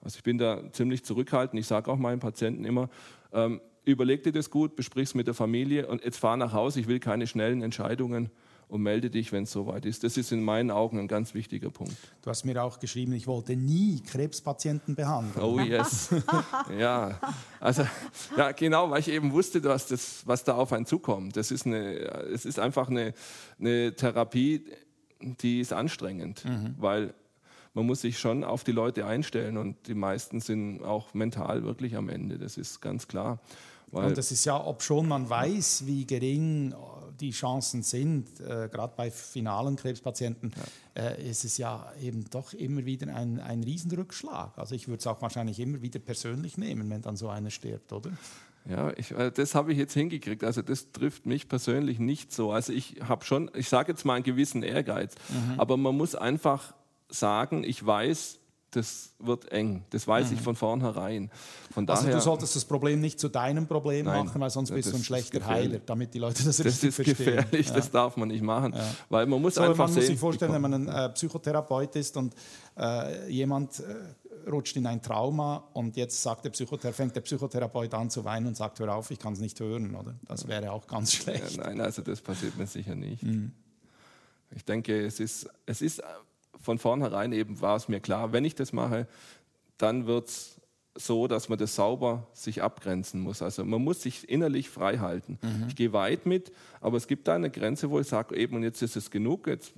Also 0.00 0.18
ich 0.18 0.22
bin 0.22 0.38
da 0.38 0.72
ziemlich 0.72 1.04
zurückhaltend. 1.04 1.58
Ich 1.58 1.66
sage 1.66 1.90
auch 1.90 1.98
meinen 1.98 2.20
Patienten 2.20 2.64
immer, 2.64 2.88
ähm, 3.32 3.60
überleg 3.84 4.22
dir 4.22 4.32
das 4.32 4.50
gut, 4.50 4.76
besprich 4.76 5.08
es 5.08 5.14
mit 5.14 5.26
der 5.26 5.34
Familie 5.34 5.88
und 5.88 6.04
jetzt 6.04 6.18
fahr 6.18 6.36
nach 6.36 6.52
Hause, 6.52 6.80
ich 6.80 6.86
will 6.86 7.00
keine 7.00 7.26
schnellen 7.26 7.62
Entscheidungen 7.62 8.30
und 8.68 8.82
melde 8.82 9.10
dich, 9.10 9.32
wenn 9.32 9.44
es 9.44 9.52
soweit 9.52 9.86
ist. 9.86 10.04
Das 10.04 10.16
ist 10.16 10.30
in 10.30 10.42
meinen 10.42 10.70
Augen 10.70 10.98
ein 10.98 11.08
ganz 11.08 11.34
wichtiger 11.34 11.70
Punkt. 11.70 11.96
Du 12.22 12.30
hast 12.30 12.44
mir 12.44 12.62
auch 12.62 12.78
geschrieben, 12.78 13.12
ich 13.12 13.26
wollte 13.26 13.56
nie 13.56 14.02
Krebspatienten 14.02 14.94
behandeln. 14.94 15.44
Oh 15.44 15.58
yes. 15.58 16.10
ja, 16.78 17.18
also 17.60 17.86
ja, 18.36 18.52
genau, 18.52 18.90
weil 18.90 19.00
ich 19.00 19.08
eben 19.08 19.32
wusste, 19.32 19.60
dass 19.60 19.86
das, 19.86 20.26
was 20.26 20.44
da 20.44 20.54
auf 20.54 20.72
einen 20.72 20.86
zukommt. 20.86 21.36
Das 21.36 21.50
ist 21.50 21.66
eine, 21.66 21.94
es 22.32 22.44
ist 22.44 22.58
einfach 22.58 22.88
eine, 22.88 23.14
eine 23.58 23.94
Therapie, 23.94 24.64
die 25.20 25.60
ist 25.60 25.72
anstrengend, 25.72 26.44
mhm. 26.44 26.74
weil 26.78 27.14
man 27.74 27.86
muss 27.86 28.02
sich 28.02 28.18
schon 28.18 28.44
auf 28.44 28.64
die 28.64 28.72
Leute 28.72 29.06
einstellen 29.06 29.56
und 29.56 29.86
die 29.86 29.94
meisten 29.94 30.40
sind 30.40 30.82
auch 30.82 31.14
mental 31.14 31.62
wirklich 31.64 31.96
am 31.96 32.08
Ende. 32.08 32.38
Das 32.38 32.56
ist 32.58 32.80
ganz 32.80 33.08
klar. 33.08 33.40
Und 33.90 34.18
das 34.18 34.30
ist 34.32 34.44
ja, 34.44 34.64
ob 34.64 34.82
schon 34.82 35.08
man 35.08 35.28
weiß, 35.28 35.84
wie 35.86 36.06
gering 36.06 36.74
die 37.20 37.30
Chancen 37.30 37.82
sind, 37.82 38.40
äh, 38.40 38.68
gerade 38.70 38.92
bei 38.96 39.10
finalen 39.10 39.76
Krebspatienten, 39.76 40.52
ja. 40.96 41.02
äh, 41.02 41.30
ist 41.30 41.44
es 41.44 41.58
ja 41.58 41.92
eben 42.00 42.24
doch 42.30 42.52
immer 42.52 42.84
wieder 42.84 43.14
ein, 43.14 43.40
ein 43.40 43.62
Riesenrückschlag. 43.62 44.56
Also 44.56 44.74
ich 44.74 44.88
würde 44.88 45.00
es 45.00 45.06
auch 45.06 45.20
wahrscheinlich 45.20 45.58
immer 45.60 45.82
wieder 45.82 45.98
persönlich 45.98 46.58
nehmen, 46.58 46.88
wenn 46.90 47.02
dann 47.02 47.16
so 47.16 47.28
einer 47.28 47.50
stirbt, 47.50 47.92
oder? 47.92 48.10
Ja, 48.68 48.92
ich, 48.96 49.12
äh, 49.12 49.30
das 49.30 49.54
habe 49.54 49.72
ich 49.72 49.78
jetzt 49.78 49.94
hingekriegt. 49.94 50.44
Also 50.44 50.62
das 50.62 50.92
trifft 50.92 51.26
mich 51.26 51.48
persönlich 51.48 51.98
nicht 51.98 52.32
so. 52.32 52.52
Also 52.52 52.72
ich 52.72 52.96
habe 53.02 53.24
schon, 53.24 53.50
ich 53.54 53.68
sage 53.68 53.92
jetzt 53.92 54.04
mal 54.04 54.14
einen 54.14 54.24
gewissen 54.24 54.62
Ehrgeiz, 54.62 55.14
mhm. 55.28 55.58
aber 55.58 55.76
man 55.76 55.96
muss 55.96 56.14
einfach 56.14 56.74
sagen, 57.08 57.64
ich 57.64 57.84
weiß, 57.84 58.38
das 58.70 59.14
wird 59.18 59.50
eng. 59.50 59.84
Das 59.90 60.06
weiß 60.06 60.30
mhm. 60.30 60.36
ich 60.36 60.40
von 60.42 60.54
vornherein. 60.54 61.30
Von 61.72 61.88
also 61.88 62.08
du 62.08 62.20
solltest 62.20 62.54
das 62.54 62.64
Problem 62.64 63.00
nicht 63.00 63.18
zu 63.18 63.28
deinem 63.28 63.66
Problem 63.66 64.06
Nein, 64.06 64.26
machen, 64.26 64.40
weil 64.40 64.50
sonst 64.50 64.70
bist 64.70 64.92
du 64.92 64.96
ein 64.96 65.02
schlechter 65.02 65.44
Heiler, 65.46 65.78
damit 65.84 66.12
die 66.12 66.18
Leute 66.18 66.44
das, 66.44 66.58
das 66.58 66.66
richtig 66.66 66.94
verstehen. 66.94 67.16
Das 67.16 67.20
ist 67.20 67.46
gefährlich, 67.46 67.68
ja. 67.68 67.74
das 67.74 67.90
darf 67.90 68.16
man 68.16 68.28
nicht 68.28 68.42
machen. 68.42 68.74
Ja. 68.74 68.94
Weil 69.08 69.26
man 69.26 69.40
muss 69.40 69.54
so, 69.54 69.62
einfach 69.62 69.86
man 69.86 69.88
sehen, 69.88 70.02
muss 70.02 70.06
sich 70.06 70.18
vorstellen, 70.18 70.52
wenn 70.52 70.62
man 70.62 70.74
ein 70.74 70.88
äh, 70.88 71.08
Psychotherapeut 71.10 71.96
ist 71.96 72.16
und 72.16 72.34
äh, 72.78 73.30
jemand 73.30 73.80
äh, 73.80 74.50
rutscht 74.50 74.76
in 74.76 74.86
ein 74.86 75.00
Trauma 75.00 75.68
und 75.72 75.96
jetzt 75.96 76.22
sagt 76.22 76.44
der 76.44 76.50
Psychotherapeut, 76.50 76.96
fängt 76.96 77.16
der 77.16 77.22
Psychotherapeut 77.22 77.94
an 77.94 78.10
zu 78.10 78.24
weinen 78.24 78.48
und 78.48 78.56
sagt, 78.56 78.80
hör 78.80 78.94
auf, 78.94 79.10
ich 79.10 79.18
kann 79.18 79.32
es 79.32 79.40
nicht 79.40 79.58
hören. 79.60 79.94
Oder? 79.94 80.14
Das 80.26 80.46
wäre 80.46 80.72
auch 80.72 80.86
ganz 80.86 81.12
schlecht. 81.14 81.56
Ja, 81.56 81.64
nein, 81.64 81.80
also 81.80 82.02
das 82.02 82.20
passiert 82.20 82.56
mir 82.58 82.66
sicher 82.66 82.94
nicht. 82.94 83.22
Mhm. 83.22 83.52
Ich 84.50 84.64
denke, 84.64 85.04
es 85.04 85.20
ist, 85.20 85.48
es 85.66 85.82
ist 85.82 86.02
von 86.68 86.78
vornherein 86.78 87.32
eben 87.32 87.62
war 87.62 87.76
es 87.76 87.88
mir 87.88 87.98
klar, 87.98 88.34
wenn 88.34 88.44
ich 88.44 88.54
das 88.54 88.74
mache, 88.74 89.06
dann 89.78 90.06
wird 90.06 90.28
es 90.28 90.60
so, 90.94 91.26
dass 91.26 91.48
man 91.48 91.56
das 91.56 91.74
sauber 91.74 92.26
sich 92.34 92.62
abgrenzen 92.62 93.22
muss. 93.22 93.40
Also 93.40 93.64
man 93.64 93.82
muss 93.82 94.02
sich 94.02 94.28
innerlich 94.28 94.68
frei 94.68 94.98
halten. 94.98 95.38
Mhm. 95.40 95.68
Ich 95.68 95.76
gehe 95.76 95.94
weit 95.94 96.26
mit, 96.26 96.52
aber 96.82 96.98
es 96.98 97.06
gibt 97.06 97.26
da 97.26 97.36
eine 97.36 97.48
Grenze, 97.48 97.88
wo 97.88 98.00
ich 98.00 98.06
sage, 98.06 98.36
eben, 98.36 98.56
und 98.56 98.64
jetzt 98.64 98.82
ist 98.82 98.96
es 98.96 99.10
genug, 99.10 99.46
jetzt, 99.46 99.72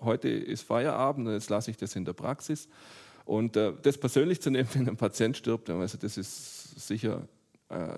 heute 0.00 0.30
ist 0.30 0.62
Feierabend 0.62 1.28
und 1.28 1.34
jetzt 1.34 1.50
lasse 1.50 1.70
ich 1.70 1.76
das 1.76 1.94
in 1.94 2.06
der 2.06 2.14
Praxis. 2.14 2.66
Und 3.26 3.54
äh, 3.58 3.74
das 3.82 3.98
persönlich 3.98 4.40
zu 4.40 4.48
nehmen, 4.48 4.70
wenn 4.72 4.88
ein 4.88 4.96
Patient 4.96 5.36
stirbt, 5.36 5.68
also 5.68 5.98
das 5.98 6.16
ist 6.16 6.80
sicher, 6.80 7.28
äh, 7.68 7.88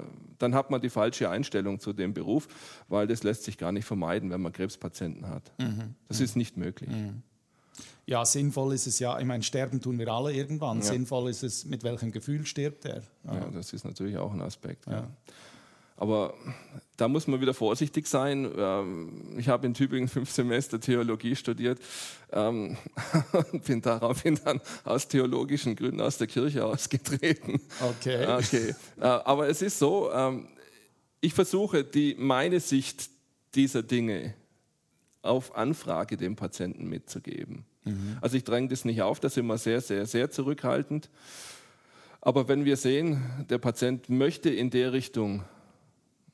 dann 0.41 0.57
hat 0.57 0.73
man 0.73 0.81
die 0.81 0.91
falsche 0.91 1.31
Einstellung 1.31 1.79
zu 1.79 1.93
dem 1.93 2.15
Beruf, 2.15 2.49
weil 2.89 3.07
das 3.07 3.23
lässt 3.23 3.45
sich 3.45 3.59
gar 3.59 3.71
nicht 3.71 3.85
vermeiden, 3.85 4.29
wenn 4.31 4.41
man 4.41 4.53
Krebspatienten 4.53 5.29
hat. 5.29 5.53
Mhm. 5.59 5.95
Das 6.09 6.19
mhm. 6.19 6.25
ist 6.25 6.37
nicht 6.37 6.57
möglich. 6.57 6.91
Mhm. 6.91 7.23
Ja, 8.07 8.25
sinnvoll 8.25 8.75
ist 8.75 8.87
es 8.87 8.99
ja, 8.99 9.19
ich 9.19 9.27
meine, 9.27 9.43
sterben 9.43 9.81
tun 9.81 9.99
wir 9.99 10.09
alle 10.09 10.33
irgendwann. 10.33 10.79
Ja. 10.79 10.85
Sinnvoll 10.85 11.31
ist 11.31 11.43
es, 11.43 11.65
mit 11.67 11.83
welchem 11.83 12.11
Gefühl 12.11 12.47
stirbt 12.47 12.87
er. 12.87 13.03
Ja, 13.25 13.35
ja 13.35 13.51
das 13.53 13.73
ist 13.73 13.85
natürlich 13.85 14.17
auch 14.17 14.33
ein 14.33 14.41
Aspekt. 14.41 14.87
Ja. 14.87 15.09
Aber 15.99 16.35
da 16.97 17.09
muss 17.09 17.27
man 17.27 17.41
wieder 17.41 17.55
vorsichtig 17.55 18.07
sein. 18.07 18.51
Ähm, 18.57 19.35
ich 19.37 19.49
habe 19.49 19.67
in 19.67 19.75
Tübingen 19.75 20.09
fünf 20.09 20.31
Semester 20.31 20.81
Theologie 20.81 21.35
studiert 21.35 21.81
und 22.31 22.77
ähm, 23.53 23.61
bin 23.67 23.83
daraufhin 23.83 24.39
dann 24.45 24.61
aus 24.85 25.09
theologischen 25.09 25.75
Gründen 25.75 26.01
aus 26.01 26.17
der 26.17 26.29
Kirche 26.29 26.65
ausgetreten. 26.65 27.61
Okay. 27.81 28.27
okay. 28.27 28.75
Äh, 29.01 29.05
aber 29.05 29.49
es 29.49 29.61
ist 29.61 29.81
so, 29.81 30.13
ähm, 30.13 30.49
ich 31.21 31.35
versuche 31.35 31.83
die, 31.83 32.15
meine 32.17 32.61
Sicht 32.61 33.11
dieser 33.57 33.83
Dinge 33.83 34.35
auf 35.23 35.57
Anfrage 35.57 36.17
dem 36.17 36.37
Patienten 36.37 36.89
mitzugeben. 36.89 37.65
Mhm. 37.85 38.19
Also 38.21 38.37
ich 38.37 38.45
dränge 38.45 38.69
das 38.69 38.85
nicht 38.85 39.03
auf, 39.03 39.21
da 39.21 39.29
sind 39.29 39.47
wir 39.47 39.59
sehr, 39.59 39.81
sehr, 39.81 40.07
sehr 40.07 40.31
zurückhaltend. 40.31 41.11
Aber 42.21 42.49
wenn 42.49 42.65
wir 42.65 42.77
sehen, 42.77 43.23
der 43.49 43.59
Patient 43.59 44.09
möchte 44.09 44.51
in 44.51 44.71
der 44.71 44.93
Richtung 44.93 45.45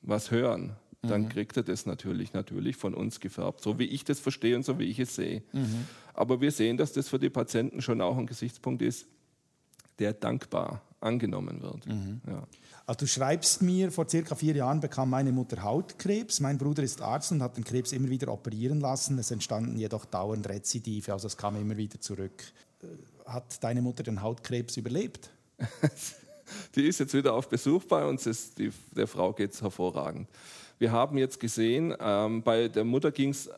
was 0.03 0.31
hören, 0.31 0.77
dann 1.03 1.23
mhm. 1.23 1.29
kriegt 1.29 1.57
er 1.57 1.63
das 1.63 1.87
natürlich, 1.87 2.33
natürlich 2.33 2.77
von 2.77 2.95
uns 2.95 3.21
gefärbt, 3.21 3.61
so 3.61 3.79
wie 3.79 3.85
ich 3.85 4.05
das 4.05 4.21
verstehe 4.21 4.57
und 4.57 4.65
so 4.65 4.79
wie 4.79 4.85
ich 4.85 4.99
es 4.99 5.15
sehe. 5.15 5.43
Mhm. 5.53 5.87
Aber 6.15 6.41
wir 6.41 6.51
sehen, 6.51 6.77
dass 6.77 6.93
das 6.93 7.09
für 7.09 7.19
die 7.19 7.31
Patienten 7.31 7.83
schon 7.83 8.01
auch 8.01 8.17
ein 8.17 8.27
Gesichtspunkt 8.27 8.83
ist, 8.83 9.07
der 9.99 10.13
dankbar 10.13 10.83
angenommen 11.01 11.63
wird. 11.63 11.87
Mhm. 11.87 12.21
Ja. 12.27 12.47
Also 12.87 12.99
du 12.99 13.07
schreibst 13.07 13.63
mir, 13.63 13.91
vor 13.91 14.09
circa 14.09 14.35
vier 14.35 14.55
Jahren 14.55 14.81
bekam 14.81 15.09
meine 15.09 15.33
Mutter 15.33 15.63
Hautkrebs. 15.63 16.41
Mein 16.41 16.59
Bruder 16.59 16.83
ist 16.83 17.01
Arzt 17.01 17.33
und 17.33 17.43
hat 17.43 17.57
den 17.57 17.65
Krebs 17.65 17.93
immer 17.93 18.11
wieder 18.11 18.31
operieren 18.31 18.81
lassen. 18.81 19.19
Es 19.19 19.31
entstanden 19.31 19.79
jedoch 19.79 20.05
dauernd 20.05 20.47
Rezidive, 20.47 21.13
also 21.13 21.27
es 21.27 21.37
kam 21.37 21.57
immer 21.57 21.79
wieder 21.79 21.99
zurück. 21.99 22.45
Äh, 22.83 22.87
Hat 23.31 23.63
deine 23.65 23.81
Mutter 23.81 24.03
den 24.03 24.21
Hautkrebs 24.21 24.77
überlebt? 24.77 25.31
Die 26.75 26.87
ist 26.87 27.01
jetzt 27.01 27.15
wieder 27.15 27.33
auf 27.33 27.49
Besuch 27.49 27.85
bei 27.85 28.05
uns, 28.05 28.27
ist 28.27 28.59
die, 28.59 28.71
der 28.95 29.07
Frau 29.07 29.33
geht 29.33 29.55
es 29.55 29.63
hervorragend. 29.63 30.29
Wir 30.79 30.93
haben 30.93 31.17
jetzt 31.17 31.41
gesehen, 31.41 31.95
ähm, 31.99 32.43
bei 32.43 32.69
der 32.69 32.85
Mutter 32.85 33.11
ging 33.13 33.31
es, 33.31 33.49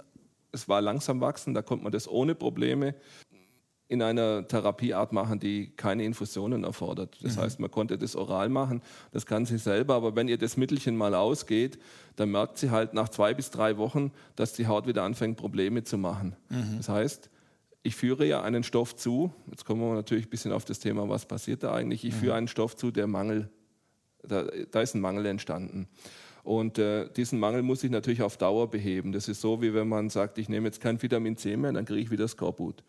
es 0.53 0.69
war 0.69 0.81
langsam 0.81 1.21
wachsen, 1.21 1.53
da 1.53 1.63
konnte 1.63 1.83
man 1.83 1.93
das 1.93 2.07
ohne 2.07 2.37
Probleme 2.37 2.95
in 3.89 4.03
einer 4.03 4.47
Therapieart 4.49 5.13
machen, 5.13 5.39
die 5.39 5.71
keine 5.77 6.05
Infusionen 6.05 6.65
erfordert. 6.65 7.17
Das 7.23 7.37
heißt, 7.39 7.61
man 7.61 7.71
konnte 7.71 7.97
das 7.99 8.17
oral 8.17 8.49
machen, 8.49 8.83
das 9.13 9.27
kann 9.27 9.47
sie 9.47 9.59
selber, 9.59 9.95
aber 9.95 10.17
wenn 10.17 10.27
ihr 10.27 10.39
das 10.39 10.57
Mittelchen 10.57 10.97
mal 10.97 11.15
ausgeht, 11.15 11.79
dann 12.17 12.31
merkt 12.31 12.59
sie 12.59 12.71
halt 12.71 12.95
nach 12.95 13.09
zwei 13.09 13.33
bis 13.33 13.51
drei 13.51 13.77
Wochen, 13.77 14.11
dass 14.35 14.55
die 14.55 14.67
Haut 14.67 14.89
wieder 14.89 15.05
anfängt, 15.05 15.37
Probleme 15.37 15.85
zu 15.85 15.99
machen. 15.99 16.35
Das 16.79 16.89
heißt, 16.89 17.31
ich 17.85 17.95
führe 17.95 18.27
ja 18.27 18.43
einen 18.43 18.65
Stoff 18.65 18.97
zu, 18.97 19.33
jetzt 19.49 19.65
kommen 19.65 19.81
wir 19.81 19.95
natürlich 19.95 20.27
ein 20.27 20.31
bisschen 20.31 20.51
auf 20.51 20.65
das 20.65 20.81
Thema, 20.81 21.09
was 21.09 21.27
passiert 21.27 21.63
da 21.63 21.73
eigentlich, 21.73 22.05
ich 22.05 22.15
führe 22.15 22.35
einen 22.35 22.49
Stoff 22.49 22.75
zu, 22.75 22.91
der 22.91 23.07
Mangel, 23.07 23.49
da, 24.25 24.47
da 24.73 24.81
ist 24.81 24.95
ein 24.95 25.01
Mangel 25.01 25.27
entstanden. 25.27 25.87
Und 26.43 26.79
äh, 26.79 27.09
diesen 27.13 27.39
Mangel 27.39 27.63
muss 27.63 27.85
ich 27.85 27.91
natürlich 27.91 28.23
auf 28.23 28.37
Dauer 28.37 28.71
beheben. 28.71 29.11
Das 29.11 29.27
ist 29.27 29.41
so, 29.41 29.63
wie 29.63 29.75
wenn 29.75 29.89
man 29.89 30.11
sagt, 30.11 30.39
ich 30.39 30.49
nehme 30.49 30.67
jetzt 30.67 30.81
kein 30.81 31.01
Vitamin 31.03 31.37
C 31.37 31.57
mehr, 31.57 31.73
dann 31.73 31.85
kriege 31.85 32.01
ich 32.01 32.11
wieder 32.11 32.29
Skorbut. 32.29 32.85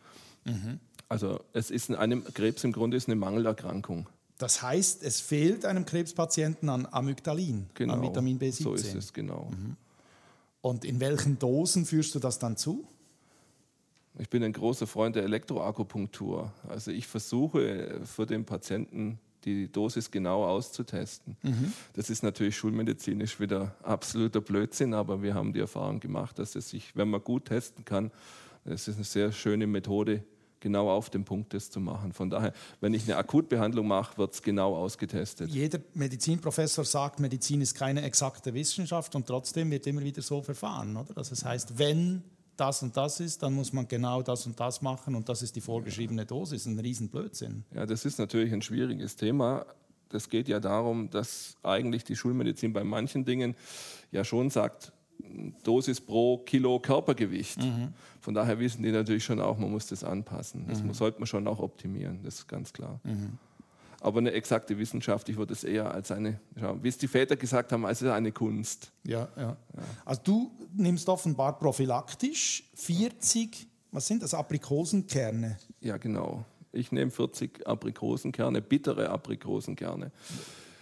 Also 1.09 1.39
es 1.53 1.71
ist 1.71 1.89
in 1.89 1.95
einem 1.95 2.23
Krebs 2.33 2.63
im 2.63 2.71
Grunde 2.71 2.97
ist 2.97 3.07
eine 3.07 3.15
Mangelerkrankung. 3.15 4.07
Das 4.37 4.61
heißt, 4.61 5.03
es 5.03 5.19
fehlt 5.19 5.65
einem 5.65 5.85
Krebspatienten 5.85 6.69
an 6.69 6.87
Amygdalin, 6.89 7.67
an 7.79 8.01
Vitamin 8.01 8.37
B17. 8.37 8.57
Genau. 8.57 8.69
So 8.69 8.73
ist 8.75 8.95
es, 8.95 9.13
genau. 9.13 9.51
Und 10.61 10.85
in 10.85 10.99
welchen 10.99 11.39
Dosen 11.39 11.85
führst 11.85 12.13
du 12.13 12.19
das 12.19 12.37
dann 12.37 12.57
zu? 12.57 12.85
Ich 14.19 14.29
bin 14.29 14.43
ein 14.43 14.53
großer 14.53 14.85
Freund 14.85 15.15
der 15.15 15.23
Elektroakupunktur. 15.23 16.51
Also 16.67 16.91
ich 16.91 17.07
versuche 17.07 18.01
für 18.03 18.25
den 18.25 18.45
Patienten 18.45 19.19
die 19.45 19.71
Dosis 19.71 20.11
genau 20.11 20.43
auszutesten. 20.43 21.37
Das 21.93 22.09
ist 22.09 22.21
natürlich 22.21 22.57
schulmedizinisch 22.57 23.39
wieder 23.39 23.75
absoluter 23.81 24.41
Blödsinn, 24.41 24.93
aber 24.93 25.21
wir 25.21 25.33
haben 25.35 25.53
die 25.53 25.59
Erfahrung 25.61 25.99
gemacht, 25.99 26.37
dass 26.37 26.55
es 26.55 26.69
sich, 26.69 26.95
wenn 26.95 27.09
man 27.09 27.23
gut 27.23 27.45
testen 27.45 27.85
kann, 27.85 28.11
das 28.65 28.87
ist 28.87 28.95
eine 28.95 29.05
sehr 29.05 29.31
schöne 29.31 29.65
Methode, 29.65 30.23
genau 30.59 30.89
auf 30.89 31.09
den 31.09 31.23
Punkt 31.23 31.53
das 31.53 31.69
zu 31.69 31.79
machen. 31.79 32.13
Von 32.13 32.29
daher, 32.29 32.53
wenn 32.81 32.93
ich 32.93 33.03
eine 33.03 33.17
Akutbehandlung 33.17 33.87
mache, 33.87 34.17
wird 34.17 34.33
es 34.33 34.41
genau 34.41 34.75
ausgetestet. 34.75 35.49
Jeder 35.49 35.79
Medizinprofessor 35.93 36.85
sagt, 36.85 37.19
Medizin 37.19 37.61
ist 37.61 37.75
keine 37.75 38.01
exakte 38.03 38.53
Wissenschaft 38.53 39.15
und 39.15 39.27
trotzdem 39.27 39.71
wird 39.71 39.87
immer 39.87 40.01
wieder 40.01 40.21
so 40.21 40.41
verfahren. 40.41 40.97
Oder? 40.97 41.17
Also 41.17 41.31
das 41.31 41.45
heißt, 41.45 41.77
wenn 41.77 42.23
das 42.57 42.81
und 42.83 42.97
das 42.97 43.19
ist, 43.19 43.43
dann 43.43 43.53
muss 43.53 43.71
man 43.71 43.87
genau 43.87 44.21
das 44.21 44.45
und 44.45 44.59
das 44.59 44.81
machen 44.81 45.15
und 45.15 45.29
das 45.29 45.41
ist 45.41 45.55
die 45.55 45.61
vorgeschriebene 45.61 46.25
Dosis. 46.25 46.65
Ein 46.65 46.79
Riesenblödsinn. 46.79 47.63
Ja, 47.73 47.85
das 47.85 48.05
ist 48.05 48.19
natürlich 48.19 48.51
ein 48.51 48.61
schwieriges 48.61 49.15
Thema. 49.15 49.65
Das 50.09 50.29
geht 50.29 50.47
ja 50.47 50.59
darum, 50.59 51.09
dass 51.09 51.57
eigentlich 51.63 52.03
die 52.03 52.15
Schulmedizin 52.15 52.73
bei 52.73 52.83
manchen 52.83 53.25
Dingen 53.25 53.55
ja 54.11 54.23
schon 54.23 54.49
sagt, 54.49 54.93
Dosis 55.63 56.01
pro 56.01 56.37
Kilo 56.39 56.79
Körpergewicht. 56.79 57.59
Von 58.21 58.33
daher 58.33 58.59
wissen 58.59 58.83
die 58.83 58.91
natürlich 58.91 59.23
schon 59.23 59.39
auch, 59.39 59.57
man 59.57 59.71
muss 59.71 59.87
das 59.87 60.03
anpassen. 60.03 60.65
Das 60.67 60.83
muss, 60.83 60.97
sollte 60.97 61.19
man 61.19 61.27
schon 61.27 61.47
auch 61.47 61.59
optimieren, 61.59 62.19
das 62.23 62.39
ist 62.39 62.47
ganz 62.47 62.73
klar. 62.73 62.99
Aber 63.99 64.19
eine 64.19 64.31
exakte 64.31 64.77
Wissenschaft, 64.77 65.27
ich 65.27 65.37
würde 65.37 65.53
es 65.53 65.63
eher 65.63 65.91
als 65.91 66.11
eine, 66.11 66.39
wie 66.81 66.87
es 66.87 66.97
die 66.97 67.07
Väter 67.07 67.35
gesagt 67.35 67.71
haben, 67.71 67.85
als 67.85 68.03
eine 68.03 68.31
Kunst. 68.31 68.91
Ja, 69.03 69.27
ja. 69.35 69.57
Also 70.05 70.21
du 70.23 70.51
nimmst 70.75 71.09
offenbar 71.09 71.57
prophylaktisch 71.57 72.69
40, 72.75 73.67
was 73.91 74.05
sind 74.05 74.21
das, 74.21 74.33
Aprikosenkerne. 74.33 75.57
Ja, 75.81 75.97
genau. 75.97 76.45
Ich 76.71 76.91
nehme 76.91 77.09
40 77.09 77.65
Aprikosenkerne, 77.65 78.61
bittere 78.61 79.09
Aprikosenkerne. 79.09 80.11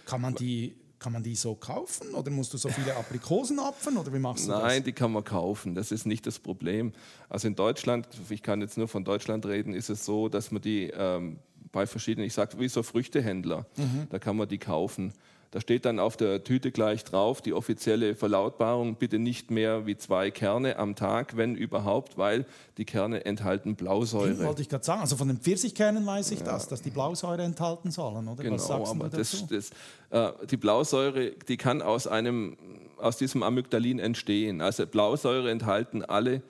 Kann 0.04 0.20
man 0.20 0.34
die, 0.34 0.76
kann 0.98 1.12
man 1.12 1.22
die 1.22 1.34
so 1.34 1.54
kaufen 1.54 2.14
oder 2.14 2.30
musst 2.30 2.54
du 2.54 2.58
so 2.58 2.68
viele 2.68 2.96
Aprikosen 2.96 3.58
opfern 3.58 3.96
oder 3.96 4.12
wie 4.12 4.18
machst 4.18 4.46
du 4.46 4.52
das? 4.52 4.62
Nein, 4.62 4.84
die 4.84 4.92
kann 4.92 5.12
man 5.12 5.24
kaufen. 5.24 5.74
Das 5.74 5.92
ist 5.92 6.06
nicht 6.06 6.26
das 6.26 6.38
Problem. 6.38 6.92
Also 7.28 7.48
in 7.48 7.54
Deutschland, 7.54 8.08
ich 8.30 8.42
kann 8.42 8.60
jetzt 8.60 8.78
nur 8.78 8.88
von 8.88 9.04
Deutschland 9.04 9.44
reden, 9.46 9.74
ist 9.74 9.90
es 9.90 10.04
so, 10.04 10.28
dass 10.28 10.50
man 10.50 10.62
die 10.62 10.90
ähm, 10.90 11.38
bei 11.72 11.86
verschiedenen, 11.86 12.26
ich 12.26 12.32
sage 12.32 12.58
wie 12.58 12.68
so 12.68 12.82
Früchtehändler, 12.82 13.66
da 14.08 14.18
kann 14.18 14.36
man 14.36 14.48
die 14.48 14.58
kaufen. 14.58 15.12
Da 15.52 15.60
steht 15.60 15.84
dann 15.84 15.98
auf 16.00 16.16
der 16.16 16.42
Tüte 16.44 16.70
gleich 16.72 17.04
drauf, 17.04 17.40
die 17.40 17.52
offizielle 17.54 18.14
Verlautbarung, 18.14 18.96
bitte 18.96 19.18
nicht 19.18 19.50
mehr 19.50 19.86
wie 19.86 19.96
zwei 19.96 20.30
Kerne 20.30 20.76
am 20.78 20.96
Tag, 20.96 21.36
wenn 21.36 21.54
überhaupt, 21.54 22.18
weil 22.18 22.44
die 22.78 22.84
Kerne 22.84 23.24
enthalten 23.24 23.74
Blausäure. 23.76 24.38
wollte 24.44 24.60
ich 24.62 24.68
gerade 24.68 24.84
sagen. 24.84 25.00
Also 25.00 25.16
von 25.16 25.28
den 25.28 25.38
Pfirsichkernen 25.38 26.04
weiß 26.04 26.30
ich 26.32 26.42
das, 26.42 26.68
dass 26.68 26.82
die 26.82 26.90
Blausäure 26.90 27.42
enthalten 27.42 27.90
sollen, 27.90 28.28
oder? 28.28 28.42
Genau, 28.42 28.56
Was 28.56 28.66
sagst 28.66 28.90
aber 28.92 29.08
du 29.08 29.16
das, 29.16 29.30
dazu? 29.30 29.46
das, 29.48 29.70
äh, 30.10 30.46
die 30.46 30.56
Blausäure, 30.56 31.30
die 31.48 31.56
kann 31.56 31.80
aus, 31.80 32.06
einem, 32.06 32.56
aus 32.98 33.16
diesem 33.16 33.42
Amygdalin 33.42 33.98
entstehen. 33.98 34.60
Also 34.60 34.86
Blausäure 34.86 35.50
enthalten 35.50 36.04
alle 36.04 36.42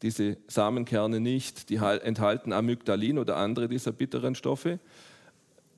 diese 0.00 0.36
Samenkerne 0.46 1.18
nicht. 1.20 1.70
Die 1.70 1.80
hal- 1.80 2.00
enthalten 2.00 2.52
Amygdalin 2.52 3.18
oder 3.18 3.36
andere 3.36 3.68
dieser 3.68 3.90
bitteren 3.92 4.36
Stoffe. 4.36 4.78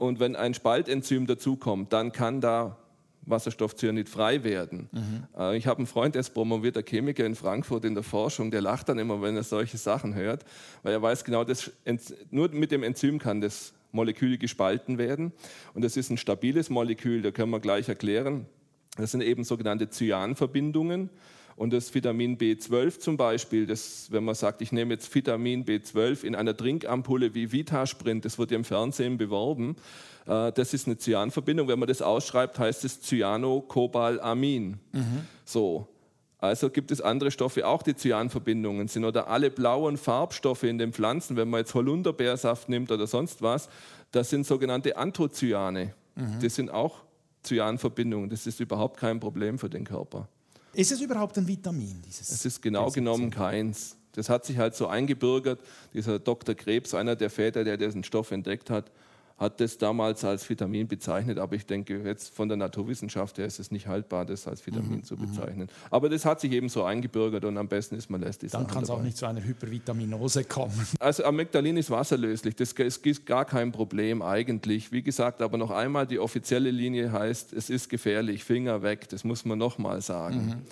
Und 0.00 0.18
wenn 0.18 0.34
ein 0.34 0.54
Spaltenzym 0.54 1.26
dazukommt, 1.26 1.92
dann 1.92 2.10
kann 2.10 2.40
da 2.40 2.78
Wasserstoffcyanid 3.26 4.08
frei 4.08 4.44
werden. 4.44 4.88
Äh, 5.38 5.58
Ich 5.58 5.66
habe 5.66 5.76
einen 5.78 5.86
Freund, 5.86 6.14
der 6.14 6.20
ist 6.20 6.30
promovierter 6.30 6.82
Chemiker 6.82 7.26
in 7.26 7.34
Frankfurt 7.34 7.84
in 7.84 7.94
der 7.94 8.02
Forschung, 8.02 8.50
der 8.50 8.62
lacht 8.62 8.88
dann 8.88 8.98
immer, 8.98 9.20
wenn 9.20 9.36
er 9.36 9.42
solche 9.42 9.76
Sachen 9.76 10.14
hört, 10.14 10.46
weil 10.82 10.94
er 10.94 11.02
weiß 11.02 11.22
genau, 11.24 11.44
dass 11.44 11.70
nur 12.30 12.48
mit 12.48 12.70
dem 12.70 12.82
Enzym 12.82 13.18
kann 13.18 13.42
das 13.42 13.74
Molekül 13.92 14.38
gespalten 14.38 14.96
werden. 14.96 15.32
Und 15.74 15.84
das 15.84 15.98
ist 15.98 16.08
ein 16.08 16.16
stabiles 16.16 16.70
Molekül, 16.70 17.20
da 17.20 17.30
können 17.30 17.50
wir 17.50 17.60
gleich 17.60 17.86
erklären. 17.90 18.46
Das 18.96 19.10
sind 19.10 19.20
eben 19.20 19.44
sogenannte 19.44 19.90
Cyanverbindungen. 19.90 21.10
Und 21.60 21.74
das 21.74 21.94
Vitamin 21.94 22.38
B12 22.38 23.00
zum 23.00 23.18
Beispiel, 23.18 23.66
das, 23.66 24.10
wenn 24.10 24.24
man 24.24 24.34
sagt, 24.34 24.62
ich 24.62 24.72
nehme 24.72 24.94
jetzt 24.94 25.14
Vitamin 25.14 25.66
B12 25.66 26.24
in 26.24 26.34
einer 26.34 26.56
Trinkampulle 26.56 27.34
wie 27.34 27.52
Vitasprint, 27.52 28.24
das 28.24 28.38
wird 28.38 28.50
ja 28.50 28.56
im 28.56 28.64
Fernsehen 28.64 29.18
beworben, 29.18 29.76
äh, 30.26 30.52
das 30.52 30.72
ist 30.72 30.86
eine 30.86 30.96
Cyanverbindung. 30.96 31.68
Wenn 31.68 31.78
man 31.78 31.86
das 31.86 32.00
ausschreibt, 32.00 32.58
heißt 32.58 32.86
es 32.86 33.02
Cyanocobalamin. 33.02 34.78
So. 35.44 35.86
Also 36.38 36.70
gibt 36.70 36.92
es 36.92 37.02
andere 37.02 37.30
Stoffe, 37.30 37.66
auch 37.66 37.82
die 37.82 37.94
Cyanverbindungen 37.94 38.88
sind 38.88 39.04
oder 39.04 39.28
alle 39.28 39.50
blauen 39.50 39.98
Farbstoffe 39.98 40.62
in 40.62 40.78
den 40.78 40.94
Pflanzen, 40.94 41.36
wenn 41.36 41.50
man 41.50 41.60
jetzt 41.60 41.74
Holunderbeersaft 41.74 42.70
nimmt 42.70 42.90
oder 42.90 43.06
sonst 43.06 43.42
was, 43.42 43.68
das 44.12 44.30
sind 44.30 44.46
sogenannte 44.46 44.96
Anthocyane. 44.96 45.92
Das 46.40 46.54
sind 46.54 46.70
auch 46.70 47.02
Cyanverbindungen. 47.44 48.30
Das 48.30 48.46
ist 48.46 48.60
überhaupt 48.60 48.98
kein 48.98 49.20
Problem 49.20 49.58
für 49.58 49.68
den 49.68 49.84
Körper. 49.84 50.26
Ist 50.72 50.92
es 50.92 51.00
überhaupt 51.00 51.36
ein 51.38 51.46
Vitamin? 51.46 52.00
Dieses 52.06 52.30
Es 52.30 52.44
ist 52.44 52.62
genau 52.62 52.90
genommen 52.90 53.30
keins. 53.30 53.96
Das 54.12 54.28
hat 54.28 54.44
sich 54.44 54.58
halt 54.58 54.74
so 54.74 54.86
eingebürgert. 54.86 55.60
Dieser 55.94 56.18
Dr. 56.18 56.54
Krebs, 56.54 56.94
einer 56.94 57.16
der 57.16 57.30
Väter, 57.30 57.64
der 57.64 57.76
diesen 57.76 58.04
Stoff 58.04 58.30
entdeckt 58.30 58.70
hat, 58.70 58.90
hat 59.40 59.58
das 59.58 59.78
damals 59.78 60.22
als 60.22 60.48
Vitamin 60.50 60.86
bezeichnet. 60.86 61.38
Aber 61.38 61.56
ich 61.56 61.64
denke, 61.64 62.02
jetzt 62.04 62.34
von 62.34 62.46
der 62.48 62.58
Naturwissenschaft 62.58 63.38
her 63.38 63.46
ist 63.46 63.58
es 63.58 63.70
nicht 63.70 63.86
haltbar, 63.86 64.26
das 64.26 64.46
als 64.46 64.64
Vitamin 64.66 64.98
Mhm, 64.98 65.04
zu 65.04 65.16
bezeichnen. 65.16 65.68
Aber 65.90 66.10
das 66.10 66.26
hat 66.26 66.40
sich 66.40 66.52
eben 66.52 66.68
so 66.68 66.84
eingebürgert 66.84 67.46
und 67.46 67.56
am 67.56 67.66
besten 67.66 67.94
ist, 67.94 68.10
man 68.10 68.20
lässt 68.20 68.42
die 68.42 68.48
Dann 68.48 68.66
kann 68.66 68.82
es 68.82 68.90
auch 68.90 69.02
nicht 69.02 69.16
zu 69.16 69.24
einer 69.26 69.42
Hypervitaminose 69.42 70.44
kommen. 70.44 70.74
Also 71.00 71.24
Amygdalin 71.24 71.78
ist 71.78 71.90
wasserlöslich, 71.90 72.54
das 72.54 72.72
ist 72.72 73.26
gar 73.26 73.46
kein 73.46 73.72
Problem 73.72 74.20
eigentlich. 74.20 74.92
Wie 74.92 75.02
gesagt, 75.02 75.40
aber 75.40 75.56
noch 75.56 75.70
einmal, 75.70 76.06
die 76.06 76.18
offizielle 76.18 76.70
Linie 76.70 77.10
heißt, 77.10 77.54
es 77.54 77.70
ist 77.70 77.88
gefährlich, 77.88 78.44
Finger 78.44 78.82
weg, 78.82 79.08
das 79.08 79.24
muss 79.24 79.46
man 79.46 79.58
nochmal 79.58 80.02
sagen. 80.02 80.62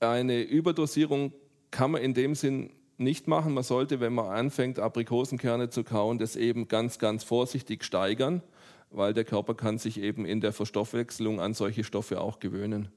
Eine 0.00 0.42
Überdosierung 0.42 1.32
kann 1.70 1.90
man 1.90 2.00
in 2.00 2.14
dem 2.14 2.34
Sinn 2.34 2.70
nicht 2.98 3.28
machen. 3.28 3.54
Man 3.54 3.64
sollte, 3.64 4.00
wenn 4.00 4.12
man 4.12 4.26
anfängt, 4.26 4.78
Aprikosenkerne 4.78 5.70
zu 5.70 5.84
kauen, 5.84 6.18
das 6.18 6.36
eben 6.36 6.68
ganz, 6.68 6.98
ganz 6.98 7.24
vorsichtig 7.24 7.84
steigern, 7.84 8.42
weil 8.90 9.12
der 9.12 9.24
Körper 9.24 9.54
kann 9.54 9.78
sich 9.78 10.00
eben 10.00 10.24
in 10.24 10.40
der 10.40 10.52
Verstoffwechselung 10.52 11.40
an 11.40 11.54
solche 11.54 11.84
Stoffe 11.84 12.20
auch 12.20 12.38
gewöhnen. 12.38 12.88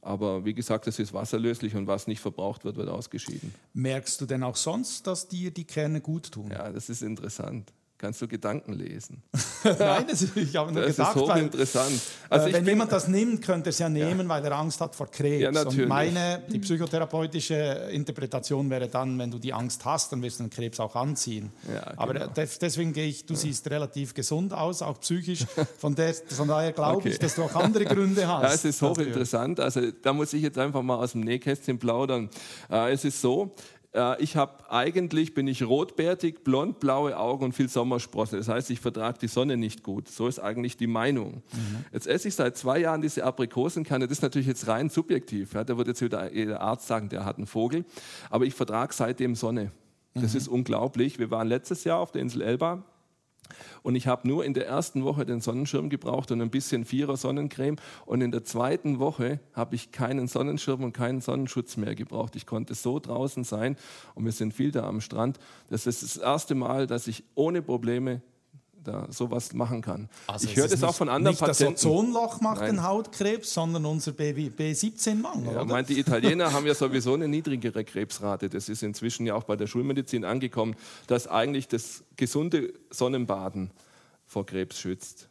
Aber 0.00 0.44
wie 0.44 0.54
gesagt, 0.54 0.86
es 0.86 0.98
ist 0.98 1.12
wasserlöslich 1.12 1.74
und 1.74 1.86
was 1.86 2.06
nicht 2.06 2.20
verbraucht 2.20 2.64
wird, 2.64 2.76
wird 2.76 2.88
ausgeschieden. 2.88 3.52
Merkst 3.74 4.20
du 4.20 4.26
denn 4.26 4.42
auch 4.42 4.56
sonst, 4.56 5.06
dass 5.06 5.28
dir 5.28 5.50
die 5.50 5.64
Kerne 5.64 6.00
gut 6.00 6.32
tun? 6.32 6.50
Ja, 6.50 6.70
das 6.70 6.88
ist 6.88 7.02
interessant. 7.02 7.72
Kannst 8.02 8.20
du 8.20 8.26
Gedanken 8.26 8.72
lesen? 8.72 9.22
Nein, 9.64 10.06
das, 10.10 10.22
ich 10.34 10.56
habe 10.56 10.72
nur 10.72 10.82
Das 10.82 10.96
gedacht, 10.96 11.14
ist 11.14 11.22
hochinteressant. 11.22 11.92
äh, 11.92 11.98
Also 12.34 12.46
ich 12.48 12.54
wenn 12.54 12.64
bin, 12.64 12.72
jemand 12.74 12.90
das 12.90 13.06
nimmt, 13.06 13.42
könnte 13.42 13.68
er 13.68 13.70
es 13.70 13.78
ja 13.78 13.88
nehmen, 13.88 14.28
weil 14.28 14.44
er 14.44 14.58
Angst 14.58 14.80
hat 14.80 14.96
vor 14.96 15.06
Krebs. 15.08 15.40
Ja, 15.40 15.52
natürlich. 15.52 15.82
Und 15.82 15.88
meine, 15.88 16.42
die 16.50 16.58
psychotherapeutische 16.58 17.54
Interpretation 17.92 18.68
wäre 18.70 18.88
dann, 18.88 19.16
wenn 19.20 19.30
du 19.30 19.38
die 19.38 19.52
Angst 19.52 19.84
hast, 19.84 20.10
dann 20.10 20.20
wirst 20.20 20.40
du 20.40 20.44
den 20.44 20.50
Krebs 20.50 20.80
auch 20.80 20.96
anziehen. 20.96 21.52
Ja, 21.72 21.92
Aber 21.96 22.14
genau. 22.14 22.26
des- 22.26 22.58
deswegen 22.58 22.92
gehe 22.92 23.06
ich, 23.06 23.24
du 23.24 23.36
siehst 23.36 23.70
relativ 23.70 24.14
gesund 24.14 24.52
aus, 24.52 24.82
auch 24.82 24.98
psychisch. 25.00 25.44
Von, 25.78 25.94
der, 25.94 26.12
von 26.14 26.48
daher 26.48 26.72
glaube 26.72 26.96
Okay. 26.96 27.10
ich, 27.10 27.18
dass 27.20 27.36
du 27.36 27.42
auch 27.44 27.54
andere 27.54 27.84
Gründe 27.84 28.26
hast. 28.26 28.42
Ja, 28.42 28.52
es 28.52 28.64
ist 28.64 28.82
hochinteressant. 28.82 29.60
Also 29.60 29.80
da 30.02 30.12
muss 30.12 30.32
ich 30.32 30.42
jetzt 30.42 30.58
einfach 30.58 30.82
mal 30.82 30.96
aus 30.96 31.12
dem 31.12 31.20
Nähkästchen 31.20 31.78
plaudern. 31.78 32.28
Äh, 32.68 32.92
es 32.92 33.04
ist 33.04 33.20
so, 33.20 33.54
äh, 33.94 34.22
ich 34.22 34.36
habe 34.36 34.70
eigentlich 34.70 35.34
bin 35.34 35.46
ich 35.46 35.62
rotbärtig, 35.62 36.44
blond, 36.44 36.80
blaue 36.80 37.16
Augen 37.16 37.46
und 37.46 37.52
viel 37.52 37.68
Sommersprosse. 37.68 38.36
Das 38.36 38.48
heißt, 38.48 38.70
ich 38.70 38.80
vertrage 38.80 39.18
die 39.20 39.28
Sonne 39.28 39.56
nicht 39.56 39.82
gut. 39.82 40.08
So 40.08 40.26
ist 40.26 40.38
eigentlich 40.38 40.76
die 40.76 40.86
Meinung. 40.86 41.42
Jetzt 41.92 42.06
esse 42.06 42.28
ich 42.28 42.34
seit 42.34 42.56
zwei 42.56 42.78
Jahren 42.78 43.02
diese 43.02 43.24
Aprikosenkerne. 43.24 44.06
Das 44.06 44.18
ist 44.18 44.22
natürlich 44.22 44.48
jetzt 44.48 44.66
rein 44.66 44.88
subjektiv. 44.88 45.54
Ja. 45.54 45.64
Da 45.64 45.76
wird 45.76 45.88
jetzt 45.88 46.00
wieder 46.00 46.32
jeder 46.32 46.60
Arzt 46.60 46.86
sagen, 46.86 47.08
der 47.08 47.24
hat 47.24 47.36
einen 47.36 47.46
Vogel. 47.46 47.84
Aber 48.30 48.44
ich 48.44 48.54
vertrage 48.54 48.94
seitdem 48.94 49.34
Sonne. 49.34 49.72
Das 50.14 50.34
ist 50.34 50.46
unglaublich. 50.48 51.18
Wir 51.18 51.30
waren 51.30 51.48
letztes 51.48 51.84
Jahr 51.84 51.98
auf 51.98 52.12
der 52.12 52.20
Insel 52.20 52.42
Elba 52.42 52.84
und 53.82 53.96
ich 53.96 54.06
habe 54.06 54.28
nur 54.28 54.44
in 54.44 54.54
der 54.54 54.66
ersten 54.66 55.04
Woche 55.04 55.26
den 55.26 55.40
Sonnenschirm 55.40 55.88
gebraucht 55.88 56.30
und 56.30 56.40
ein 56.40 56.50
bisschen 56.50 56.84
Vierer 56.84 57.16
Sonnencreme. 57.16 57.76
Und 58.06 58.20
in 58.20 58.30
der 58.30 58.44
zweiten 58.44 58.98
Woche 58.98 59.40
habe 59.54 59.74
ich 59.74 59.92
keinen 59.92 60.28
Sonnenschirm 60.28 60.82
und 60.84 60.92
keinen 60.92 61.20
Sonnenschutz 61.20 61.76
mehr 61.76 61.94
gebraucht. 61.94 62.36
Ich 62.36 62.46
konnte 62.46 62.74
so 62.74 62.98
draußen 62.98 63.44
sein 63.44 63.76
und 64.14 64.24
wir 64.24 64.32
sind 64.32 64.54
viel 64.54 64.70
da 64.70 64.84
am 64.84 65.00
Strand. 65.00 65.38
Das 65.70 65.86
ist 65.86 66.02
das 66.02 66.16
erste 66.16 66.54
Mal, 66.54 66.86
dass 66.86 67.06
ich 67.06 67.24
ohne 67.34 67.62
Probleme 67.62 68.22
da 68.84 69.06
sowas 69.10 69.52
machen 69.52 69.80
kann. 69.82 70.08
Also 70.26 70.48
ich 70.48 70.56
höre 70.56 70.68
das 70.68 70.82
auch 70.82 70.88
nicht- 70.88 70.96
von 70.98 71.08
anderen 71.08 71.32
nicht 71.34 71.40
Patienten. 71.40 71.74
das 71.74 71.84
Ozonloch 71.86 72.40
macht 72.40 72.60
Nein. 72.62 72.76
den 72.76 72.82
Hautkrebs, 72.82 73.52
sondern 73.54 73.84
unser 73.86 74.12
B17-Mangel. 74.12 75.54
Ja, 75.54 75.64
meint, 75.64 75.88
die 75.88 75.98
Italiener 75.98 76.52
haben 76.52 76.66
ja 76.66 76.74
sowieso 76.74 77.14
eine 77.14 77.28
niedrigere 77.28 77.84
Krebsrate. 77.84 78.48
Das 78.48 78.68
ist 78.68 78.82
inzwischen 78.82 79.26
ja 79.26 79.34
auch 79.34 79.44
bei 79.44 79.56
der 79.56 79.66
Schulmedizin 79.66 80.24
angekommen, 80.24 80.74
dass 81.06 81.26
eigentlich 81.28 81.68
das 81.68 82.02
gesunde 82.16 82.72
Sonnenbaden 82.90 83.70
vor 84.26 84.46
Krebs 84.46 84.78
schützt. 84.78 85.28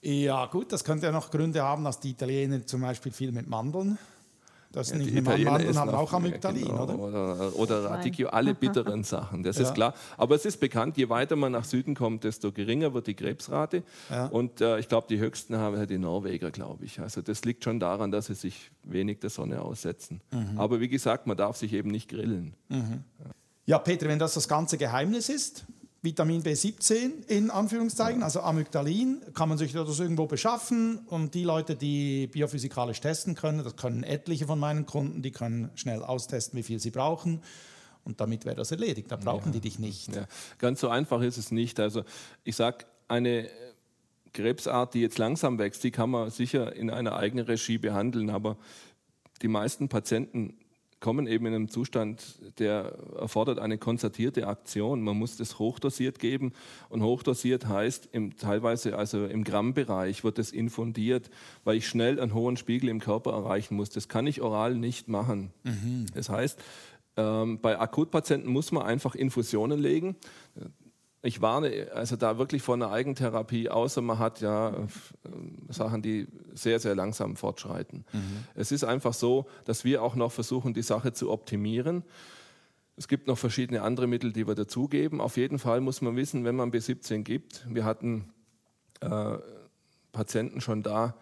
Ja, 0.00 0.46
gut, 0.46 0.72
das 0.72 0.82
könnte 0.82 1.06
ja 1.06 1.12
noch 1.12 1.30
Gründe 1.30 1.62
haben, 1.62 1.84
dass 1.84 2.00
die 2.00 2.10
Italiener 2.10 2.66
zum 2.66 2.80
Beispiel 2.80 3.12
viel 3.12 3.30
mit 3.30 3.46
Mandeln. 3.48 3.98
Das 4.72 4.90
Ja, 4.90 4.96
nicht 4.96 5.10
die 5.10 5.18
Italiener 5.18 5.50
Mandeln 5.52 5.70
essen 5.70 5.80
haben 5.80 5.90
auch 5.94 6.12
Amygdalin, 6.12 6.64
genau, 6.64 6.82
oder? 6.84 6.98
Oder, 6.98 7.56
oder 7.56 7.84
Radicchio, 7.90 8.28
alle 8.30 8.54
bitteren 8.54 9.04
Sachen, 9.04 9.42
das 9.42 9.58
Ja. 9.58 9.64
ist 9.64 9.74
klar. 9.74 9.94
Aber 10.16 10.34
es 10.34 10.44
ist 10.46 10.58
bekannt, 10.60 10.96
je 10.96 11.08
weiter 11.08 11.36
man 11.36 11.52
nach 11.52 11.64
Süden 11.64 11.94
kommt, 11.94 12.24
desto 12.24 12.52
geringer 12.52 12.94
wird 12.94 13.06
die 13.06 13.14
Krebsrate. 13.14 13.82
Ja. 14.10 14.26
Und 14.26 14.60
äh, 14.60 14.78
ich 14.78 14.88
glaube, 14.88 15.06
die 15.08 15.18
höchsten 15.18 15.56
haben 15.56 15.76
ja 15.76 15.86
die 15.86 15.98
Norweger, 15.98 16.50
glaube 16.50 16.84
ich. 16.86 17.00
Also 17.00 17.20
das 17.22 17.44
liegt 17.44 17.64
schon 17.64 17.78
daran, 17.80 18.10
dass 18.10 18.26
sie 18.26 18.34
sich 18.34 18.70
wenig 18.84 19.18
der 19.20 19.30
Sonne 19.30 19.60
aussetzen. 19.62 20.20
Mhm. 20.30 20.58
Aber 20.58 20.80
wie 20.80 20.88
gesagt, 20.88 21.26
man 21.26 21.36
darf 21.36 21.56
sich 21.56 21.72
eben 21.74 21.90
nicht 21.90 22.08
grillen. 22.08 22.54
Ja, 23.66 23.78
Peter, 23.78 24.08
wenn 24.08 24.18
das 24.18 24.34
das 24.34 24.48
ganze 24.48 24.78
Geheimnis 24.78 25.28
ist, 25.28 25.64
Vitamin 26.04 26.42
B17 26.42 27.28
in 27.28 27.50
Anführungszeichen, 27.50 28.24
also 28.24 28.40
Amygdalin, 28.40 29.22
kann 29.34 29.48
man 29.48 29.56
sich 29.56 29.72
das 29.72 30.00
irgendwo 30.00 30.26
beschaffen. 30.26 30.98
Und 31.06 31.34
die 31.34 31.44
Leute, 31.44 31.76
die 31.76 32.26
biophysikalisch 32.26 33.00
testen 33.00 33.36
können, 33.36 33.62
das 33.62 33.76
können 33.76 34.02
etliche 34.02 34.46
von 34.46 34.58
meinen 34.58 34.84
Kunden, 34.84 35.22
die 35.22 35.30
können 35.30 35.70
schnell 35.76 36.02
austesten, 36.02 36.58
wie 36.58 36.64
viel 36.64 36.80
sie 36.80 36.90
brauchen. 36.90 37.40
Und 38.04 38.20
damit 38.20 38.44
wäre 38.44 38.56
das 38.56 38.72
erledigt, 38.72 39.12
da 39.12 39.16
brauchen 39.16 39.52
die 39.52 39.60
dich 39.60 39.78
nicht. 39.78 40.12
Ja, 40.12 40.26
ganz 40.58 40.80
so 40.80 40.88
einfach 40.88 41.22
ist 41.22 41.36
es 41.36 41.52
nicht. 41.52 41.78
Also 41.78 42.02
ich 42.42 42.56
sage, 42.56 42.84
eine 43.06 43.48
Krebsart, 44.32 44.94
die 44.94 45.02
jetzt 45.02 45.18
langsam 45.18 45.58
wächst, 45.58 45.84
die 45.84 45.92
kann 45.92 46.10
man 46.10 46.30
sicher 46.30 46.74
in 46.74 46.90
einer 46.90 47.14
eigenen 47.14 47.44
Regie 47.44 47.78
behandeln, 47.78 48.30
aber 48.30 48.56
die 49.40 49.46
meisten 49.46 49.88
Patienten 49.88 50.58
kommen 51.02 51.26
eben 51.26 51.44
in 51.46 51.54
einem 51.54 51.68
Zustand, 51.68 52.38
der 52.58 52.96
erfordert 53.18 53.58
eine 53.58 53.76
konzertierte 53.76 54.46
Aktion. 54.46 55.02
Man 55.02 55.18
muss 55.18 55.36
das 55.36 55.58
hochdosiert 55.58 56.18
geben 56.18 56.52
und 56.88 57.02
hochdosiert 57.02 57.66
heißt 57.66 58.08
im, 58.12 58.36
teilweise 58.36 58.96
also 58.96 59.26
im 59.26 59.44
Grammbereich 59.44 60.24
wird 60.24 60.38
es 60.38 60.52
infundiert, 60.52 61.28
weil 61.64 61.76
ich 61.76 61.88
schnell 61.88 62.20
einen 62.20 62.32
hohen 62.32 62.56
Spiegel 62.56 62.88
im 62.88 63.00
Körper 63.00 63.32
erreichen 63.32 63.74
muss. 63.74 63.90
Das 63.90 64.08
kann 64.08 64.26
ich 64.26 64.40
oral 64.40 64.76
nicht 64.76 65.08
machen. 65.08 65.50
Das 66.14 66.28
heißt, 66.28 66.58
ähm, 67.16 67.58
bei 67.60 67.78
Akutpatienten 67.78 68.50
muss 68.50 68.72
man 68.72 68.84
einfach 68.84 69.14
Infusionen 69.14 69.80
legen. 69.80 70.16
Ich 71.24 71.40
warne 71.40 71.88
also 71.94 72.16
da 72.16 72.36
wirklich 72.36 72.62
vor 72.62 72.74
einer 72.74 72.90
Eigentherapie, 72.90 73.68
außer 73.68 74.02
man 74.02 74.18
hat 74.18 74.40
ja 74.40 74.70
äh, 74.70 74.74
Sachen, 75.68 76.02
die 76.02 76.26
sehr, 76.52 76.80
sehr 76.80 76.96
langsam 76.96 77.36
fortschreiten. 77.36 78.04
Es 78.56 78.72
ist 78.72 78.82
einfach 78.82 79.14
so, 79.14 79.46
dass 79.64 79.84
wir 79.84 80.02
auch 80.02 80.16
noch 80.16 80.32
versuchen, 80.32 80.74
die 80.74 80.82
Sache 80.82 81.12
zu 81.12 81.30
optimieren. 81.30 82.02
Es 82.96 83.06
gibt 83.06 83.28
noch 83.28 83.38
verschiedene 83.38 83.82
andere 83.82 84.08
Mittel, 84.08 84.32
die 84.32 84.46
wir 84.46 84.56
dazugeben. 84.56 85.20
Auf 85.20 85.36
jeden 85.36 85.60
Fall 85.60 85.80
muss 85.80 86.02
man 86.02 86.16
wissen, 86.16 86.44
wenn 86.44 86.56
man 86.56 86.72
B17 86.72 87.22
gibt, 87.22 87.66
wir 87.70 87.84
hatten 87.84 88.32
äh, 89.00 89.38
Patienten 90.10 90.60
schon 90.60 90.82
da, 90.82 91.14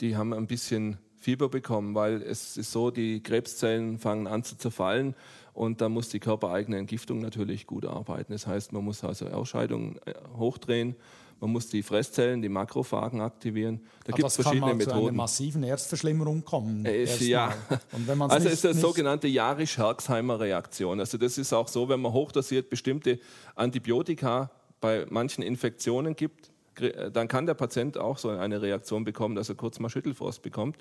die 0.00 0.16
haben 0.16 0.32
ein 0.32 0.46
bisschen 0.46 0.98
Fieber 1.16 1.48
bekommen, 1.48 1.94
weil 1.94 2.22
es 2.22 2.56
ist 2.56 2.72
so, 2.72 2.90
die 2.90 3.22
Krebszellen 3.22 3.98
fangen 3.98 4.26
an 4.26 4.42
zu 4.42 4.56
zerfallen 4.56 5.14
und 5.54 5.80
da 5.80 5.88
muss 5.88 6.08
die 6.08 6.20
körpereigene 6.20 6.78
Entgiftung 6.78 7.20
natürlich 7.20 7.66
gut 7.66 7.84
arbeiten. 7.84 8.32
Das 8.32 8.46
heißt, 8.46 8.72
man 8.72 8.84
muss 8.84 9.04
also 9.04 9.26
Ausscheidungen 9.28 9.98
äh, 10.06 10.14
hochdrehen, 10.36 10.96
man 11.40 11.50
muss 11.50 11.68
die 11.68 11.82
Fresszellen, 11.82 12.40
die 12.40 12.48
Makrophagen 12.48 13.20
aktivieren. 13.20 13.80
Da 14.04 14.10
Aber 14.12 14.16
gibt 14.16 14.28
es 14.28 14.36
das 14.36 14.44
kann 14.44 14.52
verschiedene 14.58 14.74
mal 14.76 14.84
zu 14.84 14.90
einer 14.90 15.00
Methoden. 15.00 15.16
massiven 15.16 15.62
Erstverschlimmerung 15.64 16.44
kommen. 16.44 16.84
Äh, 16.86 17.02
erst 17.02 17.20
ja. 17.22 17.52
Also 17.90 18.44
nicht- 18.44 18.52
ist 18.54 18.64
das 18.64 18.80
sogenannte 18.80 19.26
Jarisch-Herxheimer-Reaktion. 19.26 21.00
Also 21.00 21.18
das 21.18 21.38
ist 21.38 21.52
auch 21.52 21.68
so, 21.68 21.88
wenn 21.88 22.00
man 22.00 22.12
hochdosiert 22.12 22.70
bestimmte 22.70 23.18
Antibiotika 23.54 24.50
bei 24.80 25.06
manchen 25.10 25.42
Infektionen 25.42 26.14
gibt, 26.16 26.50
äh, 26.80 27.10
dann 27.10 27.28
kann 27.28 27.46
der 27.46 27.54
Patient 27.54 27.98
auch 27.98 28.18
so 28.18 28.28
eine 28.30 28.62
Reaktion 28.62 29.04
bekommen, 29.04 29.34
dass 29.34 29.48
er 29.48 29.54
kurz 29.56 29.78
mal 29.80 29.88
Schüttelfrost 29.88 30.42
bekommt. 30.42 30.76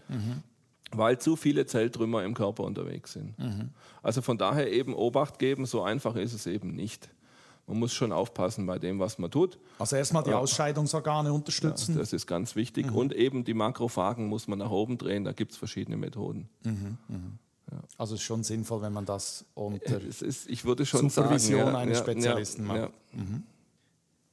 Weil 0.93 1.19
zu 1.19 1.35
viele 1.35 1.65
Zelltrümmer 1.65 2.23
im 2.23 2.33
Körper 2.33 2.63
unterwegs 2.63 3.13
sind. 3.13 3.35
Also 4.03 4.21
von 4.21 4.37
daher 4.37 4.71
eben 4.71 4.93
Obacht 4.93 5.39
geben, 5.39 5.65
so 5.65 5.81
einfach 5.83 6.15
ist 6.15 6.33
es 6.33 6.47
eben 6.47 6.75
nicht. 6.75 7.09
Man 7.67 7.79
muss 7.79 7.93
schon 7.93 8.11
aufpassen 8.11 8.65
bei 8.65 8.79
dem, 8.79 8.99
was 8.99 9.17
man 9.17 9.31
tut. 9.31 9.57
Also 9.79 9.95
erstmal 9.95 10.23
die 10.23 10.33
Ausscheidungsorgane 10.33 11.31
unterstützen. 11.31 11.97
Das 11.97 12.11
ist 12.11 12.27
ganz 12.27 12.55
wichtig. 12.55 12.91
Und 12.91 13.13
eben 13.13 13.43
die 13.43 13.53
Makrophagen 13.53 14.27
muss 14.27 14.47
man 14.47 14.59
nach 14.59 14.71
oben 14.71 14.97
drehen. 14.97 15.23
Da 15.23 15.31
gibt 15.31 15.53
es 15.53 15.57
verschiedene 15.57 15.95
Methoden. 15.95 16.49
Also 17.97 18.15
es 18.15 18.21
ist 18.21 18.25
schon 18.25 18.43
sinnvoll, 18.43 18.81
wenn 18.81 18.91
man 18.91 19.05
das 19.05 19.45
unter 19.53 20.01
ist, 20.01 20.49
ich 20.49 20.65
würde 20.65 20.85
schon 20.85 21.09
Supervision 21.09 21.59
sagen, 21.59 21.73
ja, 21.73 21.79
eines 21.79 21.99
ja, 21.99 22.03
Spezialisten 22.03 22.67
ja, 22.67 22.73
macht. 22.73 22.91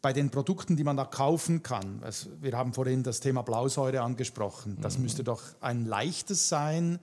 Bei 0.01 0.13
den 0.13 0.31
Produkten, 0.31 0.77
die 0.77 0.85
man 0.85 0.97
da 0.97 1.05
kaufen 1.05 1.63
kann, 1.63 2.03
es, 2.07 2.29
wir 2.41 2.57
haben 2.57 2.73
vorhin 2.73 3.03
das 3.03 3.21
Thema 3.21 3.43
Blausäure 3.43 4.01
angesprochen, 4.03 4.77
Mhm. 4.77 4.81
das 4.83 4.99
müsste 4.99 5.25
doch 5.25 5.43
ein 5.61 5.87
leichtes 5.87 6.49
sein, 6.49 6.99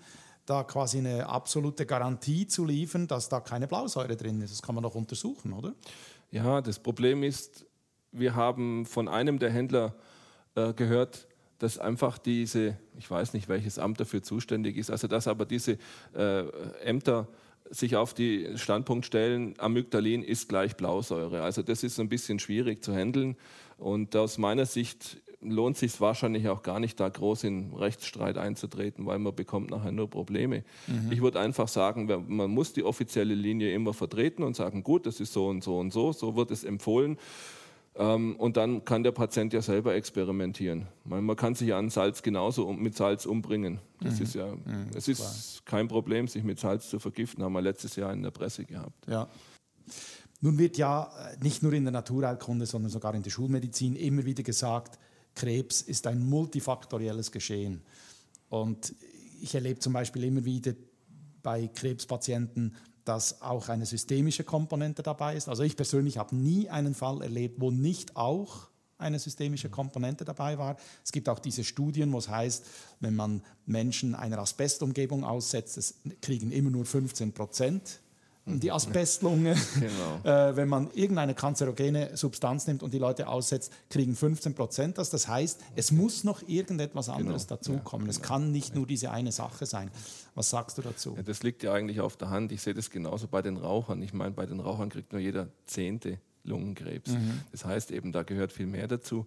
da 0.46 0.64
quasi 0.64 1.00
eine 1.00 1.28
absolute 1.28 1.86
Garantie 1.86 2.48
zu 2.48 2.66
liefern, 2.66 3.08
dass 3.08 3.30
da 3.30 3.40
keine 3.40 3.68
Blausäure 3.68 4.16
drin 4.16 4.42
ist. 4.42 4.52
Das 4.54 4.62
kann 4.62 4.76
man 4.76 4.84
doch 4.84 4.96
untersuchen, 4.96 5.54
oder? 5.54 5.74
Ja, 6.32 6.62
das 6.62 6.80
Problem 6.80 7.24
ist, 7.24 7.66
wir 8.12 8.36
haben 8.36 8.86
von 8.86 9.08
einem 9.08 9.40
der 9.40 9.50
Händler 9.52 9.96
äh, 10.56 10.74
gehört, 10.74 11.28
dass 11.60 11.80
einfach 11.80 12.18
diese, 12.18 12.78
ich 12.98 13.10
weiß 13.10 13.34
nicht, 13.34 13.50
welches 13.50 13.80
Amt 13.80 14.00
dafür 14.00 14.22
zuständig 14.22 14.78
ist, 14.78 14.92
also 14.92 15.08
dass 15.08 15.28
aber 15.28 15.46
diese 15.46 15.78
äh, 16.14 16.42
Ämter 16.84 17.28
sich 17.70 17.96
auf 17.96 18.14
die 18.14 18.58
Standpunkt 18.58 19.06
stellen, 19.06 19.56
Amygdalin 19.58 20.24
ist 20.24 20.50
gleich 20.50 20.76
Blausäure. 20.76 21.42
Also 21.42 21.62
das 21.62 21.84
ist 21.84 22.00
ein 22.00 22.10
bisschen 22.10 22.40
schwierig 22.40 22.84
zu 22.84 22.94
handeln 22.94 23.36
und 23.78 24.16
aus 24.16 24.38
meiner 24.38 24.66
Sicht 24.66 25.18
lohnt 25.42 25.78
sich 25.78 26.00
wahrscheinlich 26.02 26.48
auch 26.50 26.64
gar 26.64 26.80
nicht, 26.80 27.00
da 27.00 27.08
groß 27.08 27.44
in 27.44 27.74
Rechtsstreit 27.74 28.38
einzutreten, 28.38 29.06
weil 29.06 29.20
man 29.20 29.36
bekommt 29.36 29.70
nachher 29.70 29.92
nur 29.92 30.10
Probleme. 30.10 30.64
Ich 31.12 31.22
würde 31.22 31.40
einfach 31.40 31.68
sagen, 31.68 32.10
man 32.28 32.50
muss 32.50 32.74
die 32.74 32.84
offizielle 32.84 33.36
Linie 33.36 33.74
immer 33.74 33.94
vertreten 33.94 34.44
und 34.44 34.56
sagen, 34.56 34.82
gut, 34.82 35.06
das 35.06 35.20
ist 35.20 35.34
so 35.34 35.48
und 35.48 35.64
so 35.64 35.78
und 35.78 35.94
so, 35.94 36.14
so 36.14 36.36
wird 36.36 36.52
es 36.52 36.64
empfohlen. 36.64 37.18
Ähm, 37.98 38.36
Und 38.36 38.58
dann 38.58 38.84
kann 38.84 39.04
der 39.04 39.12
Patient 39.12 39.54
ja 39.54 39.62
selber 39.62 39.96
experimentieren. 39.96 40.88
Man, 41.06 41.36
kann 41.36 41.56
sich 41.56 41.70
ja 41.70 41.78
an 41.78 41.90
Salz 41.90 42.22
genauso 42.22 42.72
mit 42.74 42.96
Salz 42.96 43.26
umbringen. 43.26 43.80
Das 44.02 44.20
ist 44.20 44.36
ja, 44.36 44.54
es 44.94 45.08
ist 45.08 45.66
kein 45.66 45.88
Problem, 45.88 46.28
sich 46.28 46.44
mit 46.44 46.60
Salz 46.60 46.90
zu 46.90 47.00
vergiften. 47.00 47.44
Haben 47.44 47.54
wir 47.54 47.62
letztes 47.62 47.96
Jahr 47.96 48.12
in 48.12 48.22
der 48.22 48.32
Presse 48.32 48.66
gehabt. 48.66 49.08
Ja. 49.08 49.30
Nun 50.42 50.58
wird 50.58 50.78
ja 50.78 51.06
äh, 51.06 51.38
nicht 51.42 51.64
nur 51.64 51.74
in 51.74 51.86
der 51.86 51.94
Naturheilkunde, 51.94 52.66
sondern 52.66 52.92
sogar 52.92 53.16
in 53.16 53.24
der 53.24 53.32
Schulmedizin 53.32 53.96
immer 53.96 54.26
wieder 54.26 54.44
gesagt, 54.44 55.00
Krebs 55.34 55.82
ist 55.82 56.08
ein 56.08 56.24
multifaktorielles 56.28 57.32
Geschehen. 57.32 57.82
Und 58.50 58.94
ich 59.42 59.56
erlebe 59.56 59.80
zum 59.80 59.94
Beispiel 59.94 60.24
immer 60.26 60.46
wieder 60.46 60.74
bei 61.44 61.68
Krebspatienten, 61.68 62.76
dass 63.06 63.42
auch 63.42 63.70
eine 63.70 63.86
systemische 63.86 64.44
Komponente 64.44 65.04
dabei 65.04 65.36
ist. 65.36 65.48
Also 65.48 65.64
ich 65.64 65.78
persönlich 65.78 66.18
habe 66.18 66.36
nie 66.36 66.70
einen 66.70 66.94
Fall 66.94 67.22
erlebt, 67.22 67.62
wo 67.62 67.72
nicht 67.72 68.16
auch 68.16 68.68
eine 68.98 69.20
systemische 69.20 69.70
Komponente 69.70 70.26
dabei 70.26 70.58
war. 70.58 70.78
Es 71.04 71.12
gibt 71.12 71.30
auch 71.30 71.40
diese 71.40 71.64
Studien, 71.64 72.12
wo 72.14 72.18
es 72.18 72.30
heißt, 72.30 72.66
wenn 73.00 73.16
man 73.16 73.42
Menschen 73.66 74.16
einer 74.16 74.40
Asbestumgebung 74.40 75.24
aussetzt, 75.24 75.78
das 75.78 75.96
kriegen 76.22 76.52
immer 76.52 76.70
nur 76.70 76.86
15 76.86 77.34
Prozent 77.34 78.00
die 78.46 78.72
Asbestlunge. 78.72 79.56
Genau. 79.76 80.24
Äh, 80.24 80.56
wenn 80.56 80.70
man 80.70 80.90
irgendeine 80.94 81.34
kanzerogene 81.34 82.16
Substanz 82.16 82.68
nimmt 82.68 82.82
und 82.82 82.94
die 82.94 82.98
Leute 82.98 83.28
aussetzt, 83.28 83.72
kriegen 83.90 84.16
15 84.16 84.54
Prozent 84.56 84.98
das. 84.98 85.10
Das 85.10 85.28
heißt, 85.28 85.62
es 85.76 85.92
muss 85.92 86.24
noch 86.24 86.48
irgendetwas 86.48 87.10
anderes 87.10 87.48
genau. 87.48 87.58
dazukommen. 87.58 88.08
Ja, 88.08 88.12
genau. 88.14 88.22
Es 88.22 88.22
kann 88.22 88.52
nicht 88.52 88.76
nur 88.76 88.88
diese 88.88 89.12
eine 89.12 89.32
Sache 89.32 89.66
sein. 89.66 89.92
Was 90.34 90.50
sagst 90.50 90.78
du 90.78 90.82
dazu? 90.82 91.14
Ja, 91.18 91.24
das 91.24 91.44
liegt 91.44 91.64
ja 91.64 91.74
eigentlich 91.74 92.00
auf 92.00 92.16
der 92.18 92.30
Hand. 92.30 92.52
Ich 92.52 92.62
sehe 92.62 92.74
das 92.74 92.90
genauso 92.90 93.28
bei 93.28 93.42
den 93.42 93.58
Rauchern. 93.58 94.02
Ich 94.02 94.14
meine, 94.14 94.32
bei 94.32 94.46
den 94.46 94.60
Rauchern 94.60 94.90
kriegt 94.90 95.12
nur 95.12 95.22
jeder 95.22 95.48
Zehnte 95.66 96.20
Lungenkrebs. 96.44 97.12
Mhm. 97.12 97.42
Das 97.52 97.66
heißt 97.66 97.92
eben, 97.92 98.12
da 98.12 98.24
gehört 98.24 98.52
viel 98.52 98.68
mehr 98.68 98.88
dazu. 98.88 99.26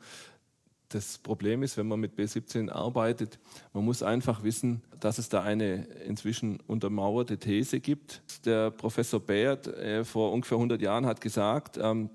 Das 0.88 1.18
Problem 1.18 1.62
ist, 1.62 1.76
wenn 1.76 1.86
man 1.86 2.00
mit 2.00 2.18
B17 2.18 2.70
arbeitet, 2.70 3.38
man 3.74 3.84
muss 3.84 4.02
einfach 4.02 4.42
wissen, 4.42 4.82
dass 5.00 5.18
es 5.18 5.28
da 5.28 5.42
eine 5.42 5.84
inzwischen 6.06 6.60
untermauerte 6.66 7.38
These 7.38 7.80
gibt. 7.80 8.22
Der 8.46 8.70
Professor 8.70 9.20
Baird 9.20 9.66
äh, 9.66 10.04
vor 10.04 10.32
ungefähr 10.32 10.56
100 10.56 10.80
Jahren 10.80 11.04
hat 11.04 11.20
gesagt, 11.20 11.76
ähm, 11.76 12.08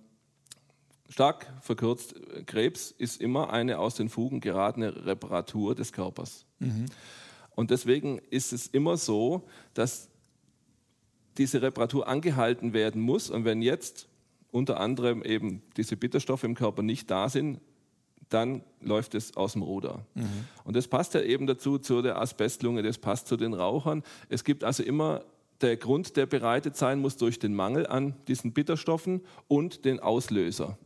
stark 1.07 1.53
verkürzt, 1.62 2.15
Krebs 2.47 2.89
ist 2.97 3.21
immer 3.21 3.53
eine 3.53 3.77
aus 3.77 3.93
den 3.93 4.09
Fugen 4.09 4.39
geratene 4.39 5.05
Reparatur 5.05 5.75
des 5.75 5.93
Körpers. 5.93 6.45
Mhm. 6.57 6.88
Und 7.51 7.69
deswegen 7.69 8.17
ist 8.31 8.53
es 8.53 8.65
immer 8.65 8.97
so, 8.97 9.47
dass 9.75 10.09
diese 11.38 11.62
Reparatur 11.62 12.07
angehalten 12.07 12.73
werden 12.73 13.01
muss. 13.01 13.29
Und 13.29 13.45
wenn 13.45 13.62
jetzt 13.62 14.07
unter 14.49 14.79
anderem 14.79 15.23
eben 15.23 15.62
diese 15.77 15.95
Bitterstoffe 15.95 16.43
im 16.43 16.55
Körper 16.55 16.81
nicht 16.81 17.12
da 17.12 17.29
sind, 17.29 17.59
dann 18.34 18.63
läuft 18.82 19.15
es 19.15 19.38
aus 19.38 19.54
dem 19.54 19.62
Ruder. 19.62 20.06
Mhm. 20.15 20.28
Und 20.63 20.76
das 20.76 20.88
passt 20.88 21.13
ja 21.13 21.22
eben 21.22 21.48
dazu 21.48 21.78
zu 21.78 22.02
der 22.02 22.19
Asbestlunge, 22.19 22.84
das 22.84 22.98
passt 22.98 23.28
zu 23.28 23.38
den 23.38 23.54
Rauchern. 23.54 24.04
Es 24.30 24.43
gibt 24.43 24.63
also 24.63 24.84
immer 24.84 25.24
der 25.62 25.78
Grund, 25.78 26.17
der 26.17 26.26
bereitet 26.26 26.76
sein 26.76 27.00
muss 27.00 27.15
durch 27.15 27.39
den 27.39 27.54
Mangel 27.54 27.88
an 27.88 28.15
diesen 28.28 28.52
Bitterstoffen 28.52 29.22
und 29.48 29.86
den 29.86 30.00
Auslöser. 30.00 30.78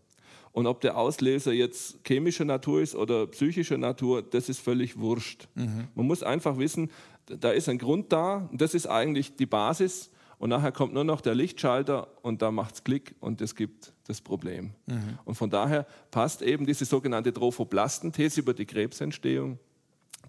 Und 0.51 0.67
ob 0.67 0.81
der 0.81 0.97
Auslöser 0.97 1.53
jetzt 1.53 1.99
chemischer 2.05 2.45
Natur 2.45 2.81
ist 2.81 2.95
oder 2.95 3.27
psychischer 3.27 3.77
Natur, 3.77 4.21
das 4.23 4.49
ist 4.49 4.59
völlig 4.59 4.99
wurscht. 4.99 5.47
Mhm. 5.55 5.87
Man 5.95 6.07
muss 6.07 6.23
einfach 6.23 6.57
wissen, 6.57 6.89
da 7.27 7.51
ist 7.51 7.69
ein 7.69 7.77
Grund 7.77 8.11
da 8.11 8.47
und 8.51 8.61
das 8.61 8.73
ist 8.73 8.87
eigentlich 8.87 9.35
die 9.35 9.45
Basis 9.45 10.09
und 10.39 10.49
nachher 10.49 10.71
kommt 10.71 10.93
nur 10.93 11.03
noch 11.03 11.21
der 11.21 11.35
Lichtschalter 11.35 12.07
und 12.21 12.41
da 12.41 12.51
macht 12.51 12.75
es 12.75 12.83
Klick 12.83 13.15
und 13.19 13.41
es 13.41 13.55
gibt 13.55 13.93
das 14.07 14.21
Problem. 14.21 14.71
Mhm. 14.85 15.17
Und 15.25 15.35
von 15.35 15.49
daher 15.49 15.87
passt 16.11 16.41
eben 16.41 16.65
diese 16.65 16.85
sogenannte 16.85 17.33
Trophoplastenthese 17.33 18.41
über 18.41 18.53
die 18.53 18.65
Krebsentstehung 18.65 19.59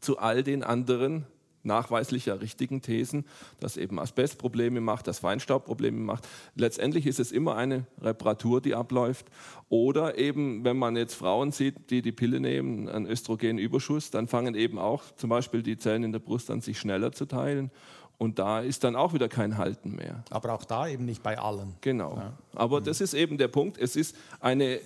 zu 0.00 0.18
all 0.18 0.42
den 0.42 0.62
anderen 0.62 1.26
nachweislich 1.62 2.26
ja 2.26 2.34
richtigen 2.34 2.82
Thesen, 2.82 3.24
dass 3.60 3.76
eben 3.76 3.98
Asbest 3.98 4.38
Probleme 4.38 4.80
macht, 4.80 5.06
dass 5.06 5.20
Feinstaub 5.20 5.66
Probleme 5.66 5.98
macht. 5.98 6.26
Letztendlich 6.54 7.06
ist 7.06 7.20
es 7.20 7.32
immer 7.32 7.56
eine 7.56 7.86
Reparatur, 8.00 8.60
die 8.60 8.74
abläuft. 8.74 9.26
Oder 9.68 10.18
eben, 10.18 10.64
wenn 10.64 10.78
man 10.78 10.96
jetzt 10.96 11.14
Frauen 11.14 11.52
sieht, 11.52 11.90
die 11.90 12.00
die 12.00 12.12
Pille 12.12 12.40
nehmen, 12.40 12.88
einen 12.88 13.06
Östrogenüberschuss, 13.06 14.10
dann 14.10 14.28
fangen 14.28 14.54
eben 14.54 14.78
auch 14.78 15.04
zum 15.16 15.30
Beispiel 15.30 15.62
die 15.62 15.76
Zellen 15.76 16.04
in 16.04 16.12
der 16.12 16.20
Brust 16.20 16.50
an, 16.50 16.60
sich 16.60 16.78
schneller 16.78 17.12
zu 17.12 17.26
teilen. 17.26 17.70
Und 18.18 18.40
da 18.40 18.60
ist 18.60 18.82
dann 18.82 18.96
auch 18.96 19.14
wieder 19.14 19.28
kein 19.28 19.56
Halten 19.58 19.94
mehr. 19.94 20.24
Aber 20.30 20.52
auch 20.52 20.64
da 20.64 20.88
eben 20.88 21.04
nicht 21.04 21.22
bei 21.22 21.38
allen. 21.38 21.74
Genau. 21.80 22.16
Ja. 22.16 22.32
Aber 22.54 22.80
mhm. 22.80 22.84
das 22.84 23.00
ist 23.00 23.14
eben 23.14 23.38
der 23.38 23.48
Punkt. 23.48 23.78
Es 23.78 23.94
ist 23.94 24.16
eine 24.40 24.80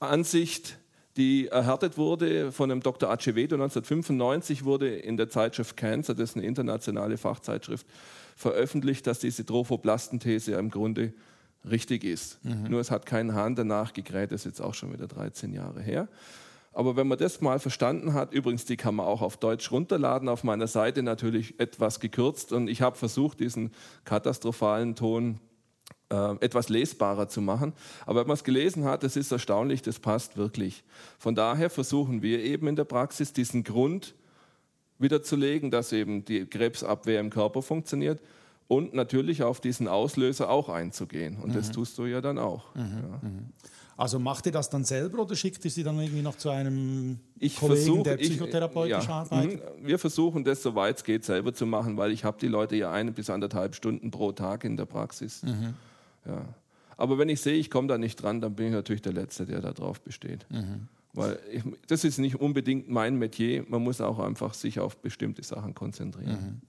Ansicht, 0.00 0.76
die 1.16 1.48
erhärtet 1.48 1.96
wurde 1.96 2.50
von 2.50 2.68
dem 2.68 2.80
Dr. 2.82 3.10
Acevedo 3.10 3.54
1995 3.54 4.64
wurde 4.64 4.96
in 4.96 5.16
der 5.16 5.28
Zeitschrift 5.28 5.76
Cancer, 5.76 6.14
das 6.14 6.30
ist 6.30 6.36
eine 6.36 6.46
internationale 6.46 7.18
Fachzeitschrift, 7.18 7.86
veröffentlicht, 8.36 9.06
dass 9.06 9.18
diese 9.18 9.44
Trophoplastenthese 9.44 10.52
im 10.52 10.70
Grunde 10.70 11.12
richtig 11.68 12.04
ist. 12.04 12.42
Mhm. 12.44 12.70
Nur 12.70 12.80
es 12.80 12.90
hat 12.90 13.06
keinen 13.06 13.34
Hahn 13.34 13.54
danach 13.54 13.92
gegräht, 13.92 14.32
das 14.32 14.42
ist 14.42 14.46
jetzt 14.46 14.60
auch 14.60 14.74
schon 14.74 14.92
wieder 14.92 15.06
13 15.06 15.52
Jahre 15.52 15.82
her. 15.82 16.08
Aber 16.72 16.96
wenn 16.96 17.08
man 17.08 17.18
das 17.18 17.40
mal 17.40 17.58
verstanden 17.58 18.14
hat, 18.14 18.32
übrigens, 18.32 18.64
die 18.64 18.76
kann 18.76 18.94
man 18.94 19.06
auch 19.06 19.22
auf 19.22 19.36
Deutsch 19.36 19.72
runterladen, 19.72 20.28
auf 20.28 20.44
meiner 20.44 20.68
Seite 20.68 21.02
natürlich 21.02 21.58
etwas 21.58 21.98
gekürzt. 21.98 22.52
Und 22.52 22.68
ich 22.68 22.80
habe 22.80 22.96
versucht, 22.96 23.40
diesen 23.40 23.72
katastrophalen 24.04 24.94
Ton 24.94 25.40
äh, 26.10 26.36
etwas 26.40 26.68
lesbarer 26.68 27.28
zu 27.28 27.40
machen. 27.40 27.72
Aber 28.06 28.20
wenn 28.20 28.28
man 28.28 28.34
es 28.34 28.44
gelesen 28.44 28.84
hat, 28.84 29.02
das 29.02 29.16
ist 29.16 29.32
erstaunlich, 29.32 29.82
das 29.82 29.98
passt 29.98 30.36
wirklich. 30.36 30.84
Von 31.18 31.34
daher 31.34 31.70
versuchen 31.70 32.22
wir 32.22 32.40
eben 32.40 32.68
in 32.68 32.76
der 32.76 32.84
Praxis 32.84 33.32
diesen 33.32 33.64
Grund 33.64 34.14
wiederzulegen, 34.98 35.70
dass 35.70 35.92
eben 35.92 36.24
die 36.24 36.46
Krebsabwehr 36.46 37.20
im 37.20 37.30
Körper 37.30 37.62
funktioniert 37.62 38.20
und 38.68 38.94
natürlich 38.94 39.42
auf 39.42 39.60
diesen 39.60 39.88
Auslöser 39.88 40.48
auch 40.50 40.68
einzugehen. 40.68 41.36
Und 41.38 41.50
mhm. 41.50 41.54
das 41.54 41.72
tust 41.72 41.98
du 41.98 42.06
ja 42.06 42.20
dann 42.20 42.38
auch. 42.38 42.72
Mhm. 42.76 42.80
Ja. 42.80 43.28
Mhm. 43.28 43.46
Also 44.00 44.18
macht 44.18 44.46
ihr 44.46 44.52
das 44.52 44.70
dann 44.70 44.82
selber 44.82 45.18
oder 45.18 45.36
schickt 45.36 45.62
ihr 45.62 45.70
sie 45.70 45.82
dann 45.82 46.00
irgendwie 46.00 46.22
noch 46.22 46.34
zu 46.36 46.48
einem 46.48 47.18
ich 47.38 47.56
Kollegen, 47.56 47.84
versuch, 47.84 48.02
der 48.02 48.16
psychotherapeutisch 48.16 48.96
ich, 48.96 49.04
ja, 49.04 49.14
arbeitet? 49.14 49.78
Mhm. 49.78 49.86
Wir 49.86 49.98
versuchen 49.98 50.42
das, 50.42 50.62
soweit 50.62 50.96
es 50.96 51.04
geht, 51.04 51.22
selber 51.22 51.52
zu 51.52 51.66
machen, 51.66 51.98
weil 51.98 52.10
ich 52.10 52.24
habe 52.24 52.38
die 52.40 52.48
Leute 52.48 52.76
ja 52.76 52.90
eine 52.90 53.12
bis 53.12 53.28
anderthalb 53.28 53.74
Stunden 53.74 54.10
pro 54.10 54.32
Tag 54.32 54.64
in 54.64 54.78
der 54.78 54.86
Praxis. 54.86 55.42
Mhm. 55.42 55.74
Ja. 56.24 56.46
Aber 56.96 57.18
wenn 57.18 57.28
ich 57.28 57.42
sehe, 57.42 57.56
ich 57.56 57.68
komme 57.68 57.88
da 57.88 57.98
nicht 57.98 58.16
dran, 58.16 58.40
dann 58.40 58.54
bin 58.54 58.68
ich 58.68 58.72
natürlich 58.72 59.02
der 59.02 59.12
Letzte, 59.12 59.44
der 59.44 59.60
da 59.60 59.72
drauf 59.72 60.00
besteht. 60.00 60.46
Mhm. 60.48 60.88
Weil 61.12 61.38
ich, 61.52 61.62
das 61.86 62.02
ist 62.04 62.16
nicht 62.16 62.40
unbedingt 62.40 62.88
mein 62.88 63.16
Metier. 63.16 63.66
Man 63.68 63.82
muss 63.82 64.00
auch 64.00 64.18
einfach 64.18 64.54
sich 64.54 64.80
auf 64.80 64.96
bestimmte 64.96 65.42
Sachen 65.42 65.74
konzentrieren. 65.74 66.30
Mhm. 66.30 66.60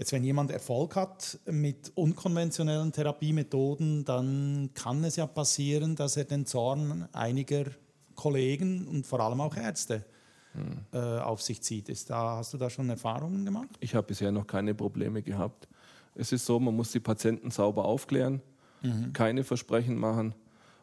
Jetzt, 0.00 0.12
wenn 0.12 0.24
jemand 0.24 0.50
Erfolg 0.50 0.96
hat 0.96 1.38
mit 1.44 1.92
unkonventionellen 1.94 2.90
Therapiemethoden, 2.90 4.06
dann 4.06 4.70
kann 4.72 5.04
es 5.04 5.16
ja 5.16 5.26
passieren, 5.26 5.94
dass 5.94 6.16
er 6.16 6.24
den 6.24 6.46
Zorn 6.46 7.06
einiger 7.12 7.66
Kollegen 8.14 8.88
und 8.88 9.06
vor 9.06 9.20
allem 9.20 9.42
auch 9.42 9.54
Ärzte 9.54 10.06
hm. 10.52 10.86
äh, 10.94 11.18
auf 11.18 11.42
sich 11.42 11.60
zieht. 11.60 11.90
Ist 11.90 12.08
da, 12.08 12.38
hast 12.38 12.54
du 12.54 12.56
da 12.56 12.70
schon 12.70 12.88
Erfahrungen 12.88 13.44
gemacht? 13.44 13.68
Ich 13.80 13.94
habe 13.94 14.06
bisher 14.06 14.32
noch 14.32 14.46
keine 14.46 14.74
Probleme 14.74 15.20
gehabt. 15.20 15.68
Es 16.14 16.32
ist 16.32 16.46
so, 16.46 16.58
man 16.58 16.74
muss 16.74 16.92
die 16.92 17.00
Patienten 17.00 17.50
sauber 17.50 17.84
aufklären, 17.84 18.40
mhm. 18.80 19.12
keine 19.12 19.44
Versprechen 19.44 19.98
machen 19.98 20.34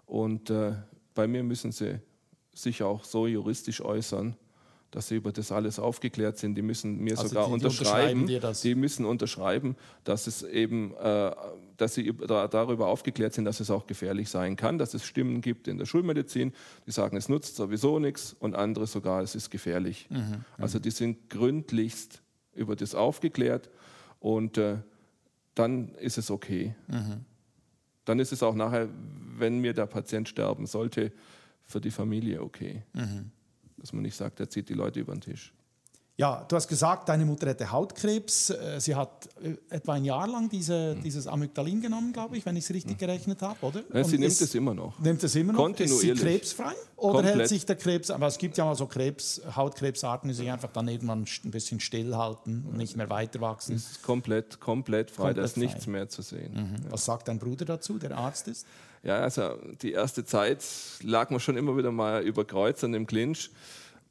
und 0.06 0.52
äh, 0.52 0.74
bei 1.16 1.28
mir 1.28 1.42
müssen 1.42 1.72
sie 1.72 2.02
sich 2.54 2.84
auch 2.84 3.04
so 3.04 3.26
juristisch 3.26 3.82
äußern, 3.82 4.38
dass 4.92 5.10
sie 5.10 5.16
über 5.16 5.32
das 5.32 5.52
alles 5.52 5.80
aufgeklärt 5.80 6.38
sind. 6.38 6.56
Die 6.56 6.62
müssen 6.62 7.00
mir 7.00 7.18
also 7.18 7.28
sogar 7.28 7.46
die, 7.46 7.50
die 7.50 7.54
unterschreiben. 7.54 8.22
unterschreiben 8.22 8.56
die 8.64 8.76
müssen 8.76 9.06
unterschreiben, 9.06 9.76
dass 10.04 10.28
es 10.28 10.44
eben, 10.44 10.96
äh, 10.96 11.32
dass 11.76 11.94
sie 11.94 12.14
darüber 12.28 12.88
aufgeklärt 12.88 13.34
sind, 13.34 13.46
dass 13.46 13.60
es 13.60 13.70
auch 13.70 13.86
gefährlich 13.86 14.30
sein 14.30 14.56
kann, 14.56 14.78
dass 14.78 14.94
es 14.94 15.04
Stimmen 15.04 15.42
gibt 15.42 15.68
in 15.68 15.78
der 15.78 15.86
Schulmedizin, 15.86 16.54
die 16.86 16.92
sagen, 16.92 17.18
es 17.18 17.28
nutzt 17.28 17.58
sowieso 17.58 18.00
nichts 18.00 18.36
und 18.40 18.56
andere 18.56 18.88
sogar, 18.88 19.22
es 19.22 19.36
ist 19.36 19.50
gefährlich. 19.50 20.08
Mhm, 20.10 20.18
mhm. 20.18 20.46
also 20.58 20.80
die 20.80 20.92
sind 20.92 21.30
gründlichst 21.30 22.22
über 22.56 22.76
das 22.76 22.96
aufgeklärt 22.96 23.70
und 24.20 24.58
äh, 24.58 24.78
dann 25.54 25.90
ist 25.96 26.18
es 26.18 26.32
okay. 26.32 26.76
Mhm. 26.88 27.26
Dann 28.06 28.20
ist 28.20 28.32
es 28.32 28.42
auch 28.42 28.56
nachher, 28.56 28.88
wenn 29.38 29.60
mir 29.60 29.74
der 29.74 29.86
Patient 29.86 30.30
sterben 30.30 30.66
sollte, 30.66 31.12
für 31.66 31.82
die 31.82 31.92
Familie 31.92 32.42
okay. 32.42 32.84
Mhm 32.94 33.32
dass 33.88 33.94
man 33.94 34.04
nicht 34.04 34.18
sagt, 34.18 34.42
er 34.42 34.50
zieht 34.50 34.68
die 34.68 34.74
Leute 34.74 35.00
über 35.00 35.14
den 35.14 35.22
Tisch. 35.22 35.54
Ja, 36.20 36.44
du 36.48 36.56
hast 36.56 36.68
gesagt, 36.68 37.10
deine 37.10 37.26
Mutter 37.26 37.48
hatte 37.48 37.72
Hautkrebs. 37.72 38.50
Äh, 38.50 38.82
sie 38.82 38.96
hat 38.96 39.30
äh, 39.42 39.56
etwa 39.70 39.94
ein 39.94 40.04
Jahr 40.04 40.28
lang 40.28 40.50
diese, 40.50 40.96
mhm. 40.96 41.04
dieses 41.04 41.28
Amygdalin 41.28 41.80
genommen, 41.80 42.12
glaube 42.12 42.36
ich, 42.36 42.46
wenn 42.46 42.58
ich 42.58 42.64
es 42.64 42.74
richtig 42.74 42.96
mhm. 42.96 42.98
gerechnet 42.98 43.42
habe, 43.44 43.64
oder? 43.64 43.84
Ja, 43.94 44.04
sie 44.04 44.18
nimmt 44.18 44.42
es 44.42 44.56
immer 44.56 44.74
noch. 44.74 45.00
Nimmt 45.00 45.24
es 45.24 45.36
immer 45.36 45.54
noch? 45.54 45.60
Kontinuierlich. 45.60 46.10
Ist 46.12 46.20
sie 46.20 46.26
krebsfrei? 46.26 46.74
Oder 46.96 47.14
Komplett. 47.14 47.36
hält 47.36 47.50
sich 47.50 47.66
der 47.68 47.76
Krebs, 47.76 48.10
aber 48.10 48.26
es 48.26 48.40
gibt 48.40 48.58
ja 48.58 48.66
mal 48.66 48.76
so 48.76 48.88
Krebs, 48.88 49.42
Hautkrebsarten, 49.56 50.28
die 50.28 50.34
sich 50.34 50.52
einfach 50.52 50.72
dann 50.72 50.88
irgendwann 50.88 51.28
ein 51.46 51.52
bisschen 51.52 51.80
stillhalten 51.80 52.66
und 52.66 52.78
nicht 52.78 52.98
mehr 52.98 53.12
weiter 53.12 53.40
wachsen. 53.40 53.76
Ist 53.76 54.02
komplett, 54.02 54.60
komplett 54.60 55.12
frei, 55.12 55.28
komplett 55.28 55.38
da 55.38 55.44
ist 55.44 55.54
frei. 55.54 55.62
nichts 55.62 55.86
mehr 55.86 56.10
zu 56.10 56.24
sehen. 56.24 56.52
Mhm. 56.52 56.84
Ja. 56.86 56.92
Was 56.94 57.06
sagt 57.06 57.28
dein 57.28 57.38
Bruder 57.38 57.66
dazu, 57.66 58.00
der 58.00 58.18
Arzt 58.18 58.48
ist? 58.48 58.66
Ja, 59.04 59.20
also 59.20 59.58
die 59.82 59.92
erste 59.92 60.26
Zeit 60.26 60.64
lag 61.04 61.30
man 61.30 61.40
schon 61.40 61.58
immer 61.58 61.78
wieder 61.78 61.92
mal 61.92 62.24
über 62.24 62.46
Kreuz 62.46 62.84
an 62.84 62.92
dem 62.92 63.08
Clinch. 63.08 63.50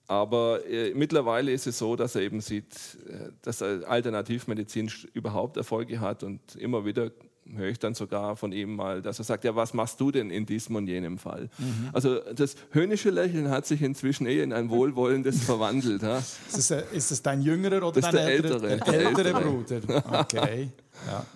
Aber 0.08 0.64
äh, 0.66 0.94
mittlerweile 0.94 1.52
ist 1.52 1.66
es 1.66 1.78
so, 1.78 1.96
dass 1.96 2.14
er 2.14 2.22
eben 2.22 2.40
sieht, 2.40 2.74
äh, 3.08 3.30
dass 3.42 3.60
Alternativmedizin 3.60 4.90
überhaupt 5.12 5.56
Erfolge 5.56 6.00
hat 6.00 6.22
und 6.22 6.54
immer 6.56 6.84
wieder 6.84 7.10
höre 7.54 7.68
ich 7.68 7.78
dann 7.78 7.94
sogar 7.94 8.36
von 8.36 8.52
ihm 8.52 8.74
mal, 8.74 9.02
dass 9.02 9.18
er 9.18 9.24
sagt, 9.24 9.44
ja, 9.44 9.54
was 9.54 9.74
machst 9.74 10.00
du 10.00 10.10
denn 10.10 10.30
in 10.30 10.46
diesem 10.46 10.76
und 10.76 10.86
jenem 10.86 11.18
Fall? 11.18 11.48
Mhm. 11.58 11.90
Also 11.92 12.18
das 12.34 12.56
höhnische 12.70 13.10
Lächeln 13.10 13.50
hat 13.50 13.66
sich 13.66 13.82
inzwischen 13.82 14.26
eher 14.26 14.44
in 14.44 14.52
ein 14.52 14.70
wohlwollendes 14.70 15.42
verwandelt. 15.44 16.02
Ja. 16.02 16.18
Ist, 16.18 16.70
es, 16.70 16.70
ist 16.70 17.10
es 17.12 17.22
dein 17.22 17.42
jüngerer 17.42 17.86
oder 17.86 18.00
das 18.00 18.10
dein 18.10 18.26
ältere, 18.26 18.68
ältere, 18.68 18.96
ältere, 18.96 19.24
ältere 19.28 19.40
Bruder? 19.42 20.04
Okay. 20.20 20.70
Ja. 21.06 21.26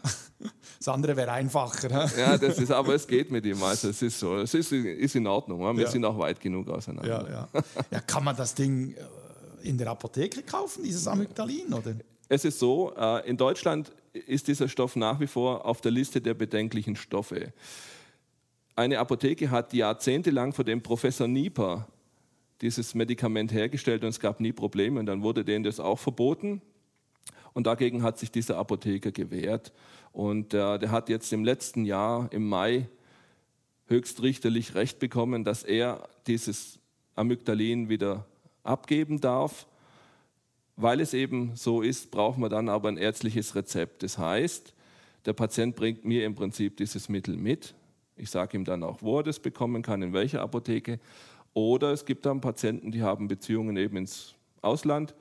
Das 0.83 0.89
andere 0.89 1.15
wäre 1.15 1.31
einfacher. 1.33 2.11
Ja, 2.19 2.39
das 2.39 2.59
ist, 2.59 2.71
aber 2.71 2.95
es 2.95 3.07
geht 3.07 3.31
mit 3.31 3.45
ihm. 3.45 3.63
Also 3.63 3.91
es 3.91 4.01
ist 4.01 4.19
so, 4.19 4.39
es 4.39 4.55
ist, 4.55 4.73
ist 4.73 5.15
in 5.15 5.27
Ordnung. 5.27 5.61
Wir 5.77 5.85
Ja. 5.85 5.91
sind 5.91 6.03
auch 6.07 6.19
weit 6.19 6.41
genug 6.41 6.71
auseinander. 6.71 7.29
Ja, 7.29 7.49
ja. 7.55 7.63
ja, 7.91 8.01
kann 8.01 8.25
man 8.25 8.35
das 8.35 8.55
Ding 8.55 8.95
äh, 8.95 9.69
in 9.69 9.77
der 9.77 9.91
Apotheke 9.91 10.43
kaufen, 10.43 10.83
dieses 10.83 11.07
Amygdalin? 11.07 11.75
Oder? 11.75 11.97
Es 12.31 12.47
ist 12.47 12.59
so, 12.59 12.95
äh, 12.97 13.29
in 13.29 13.37
Deutschland 13.37 13.93
ist 14.15 14.49
dieser 14.49 14.69
Stoff 14.69 14.97
nach 14.97 15.21
wie 15.21 15.27
vor 15.27 15.67
auf 15.67 15.83
der 15.83 15.91
Liste 15.93 16.23
der 16.23 16.33
bedenklichen 16.33 16.97
Stoffe. 16.97 17.53
Eine 18.75 19.01
Apotheke 19.01 19.51
hat 19.51 19.75
jahrzehntelang 19.75 20.55
von 20.55 20.65
dem 20.65 20.81
Professor 20.83 21.29
Nieper 21.29 21.89
dieses 22.63 22.95
Medikament 22.95 23.53
hergestellt 23.53 24.03
und 24.03 24.09
es 24.09 24.19
gab 24.19 24.41
nie 24.41 24.53
Probleme 24.53 24.99
und 24.99 25.05
dann 25.05 25.23
wurde 25.23 25.45
denen 25.45 25.63
das 25.63 25.79
auch 25.79 25.99
verboten 25.99 26.63
und 27.53 27.67
dagegen 27.67 28.03
hat 28.03 28.19
sich 28.19 28.31
dieser 28.31 28.57
Apotheker 28.57 29.13
gewehrt 29.13 29.73
und 30.13 30.55
äh, 30.55 30.79
der 30.79 30.91
hat 30.91 31.09
jetzt 31.09 31.33
im 31.33 31.45
letzten 31.45 31.85
Jahr 31.85 32.33
im 32.33 32.49
Mai 32.49 32.89
höchstrichterlich 33.87 34.75
Recht 34.75 34.99
bekommen, 34.99 35.45
dass 35.45 35.63
er 35.63 36.09
dieses 36.27 36.79
Amygdalin 37.17 37.89
wieder 37.89 38.27
abgeben 38.63 39.21
darf. 39.21 39.67
Weil 40.77 41.01
es 41.01 41.13
eben 41.13 41.57
so 41.57 41.83
ist, 41.83 42.11
brauchen 42.11 42.43
wir 42.43 42.49
dann 42.49 42.69
aber 42.69 42.89
ein 42.89 42.97
ärztliches 42.97 43.55
Rezept. 43.55 44.03
Das 44.03 44.17
heißt, 44.17 44.73
der 45.27 45.35
Patient 45.35 45.77
bringt 45.77 46.05
mir 46.05 46.25
im 46.25 46.35
Prinzip 46.35 46.77
dieses 46.79 47.09
Mittel 47.09 47.37
mit. 47.37 47.75
Ich 48.17 48.31
sage 48.31 48.57
ihm 48.57 48.65
dann 48.65 48.83
auch, 48.83 49.03
wo 49.03 49.19
er 49.19 49.25
das 49.25 49.41
bekommen 49.41 49.83
kann, 49.83 50.01
in 50.03 50.13
welcher 50.13 50.41
Apotheke. 50.41 50.99
Oder 51.53 51.93
es 51.93 52.05
gibt 52.05 52.25
dann 52.27 52.41
Patienten, 52.41 52.93
die 52.93 53.03
haben 53.03 53.29
Beziehungen 53.29 53.77
eben 53.77 53.97
ins 53.97 54.35
Ausland. 54.63 55.15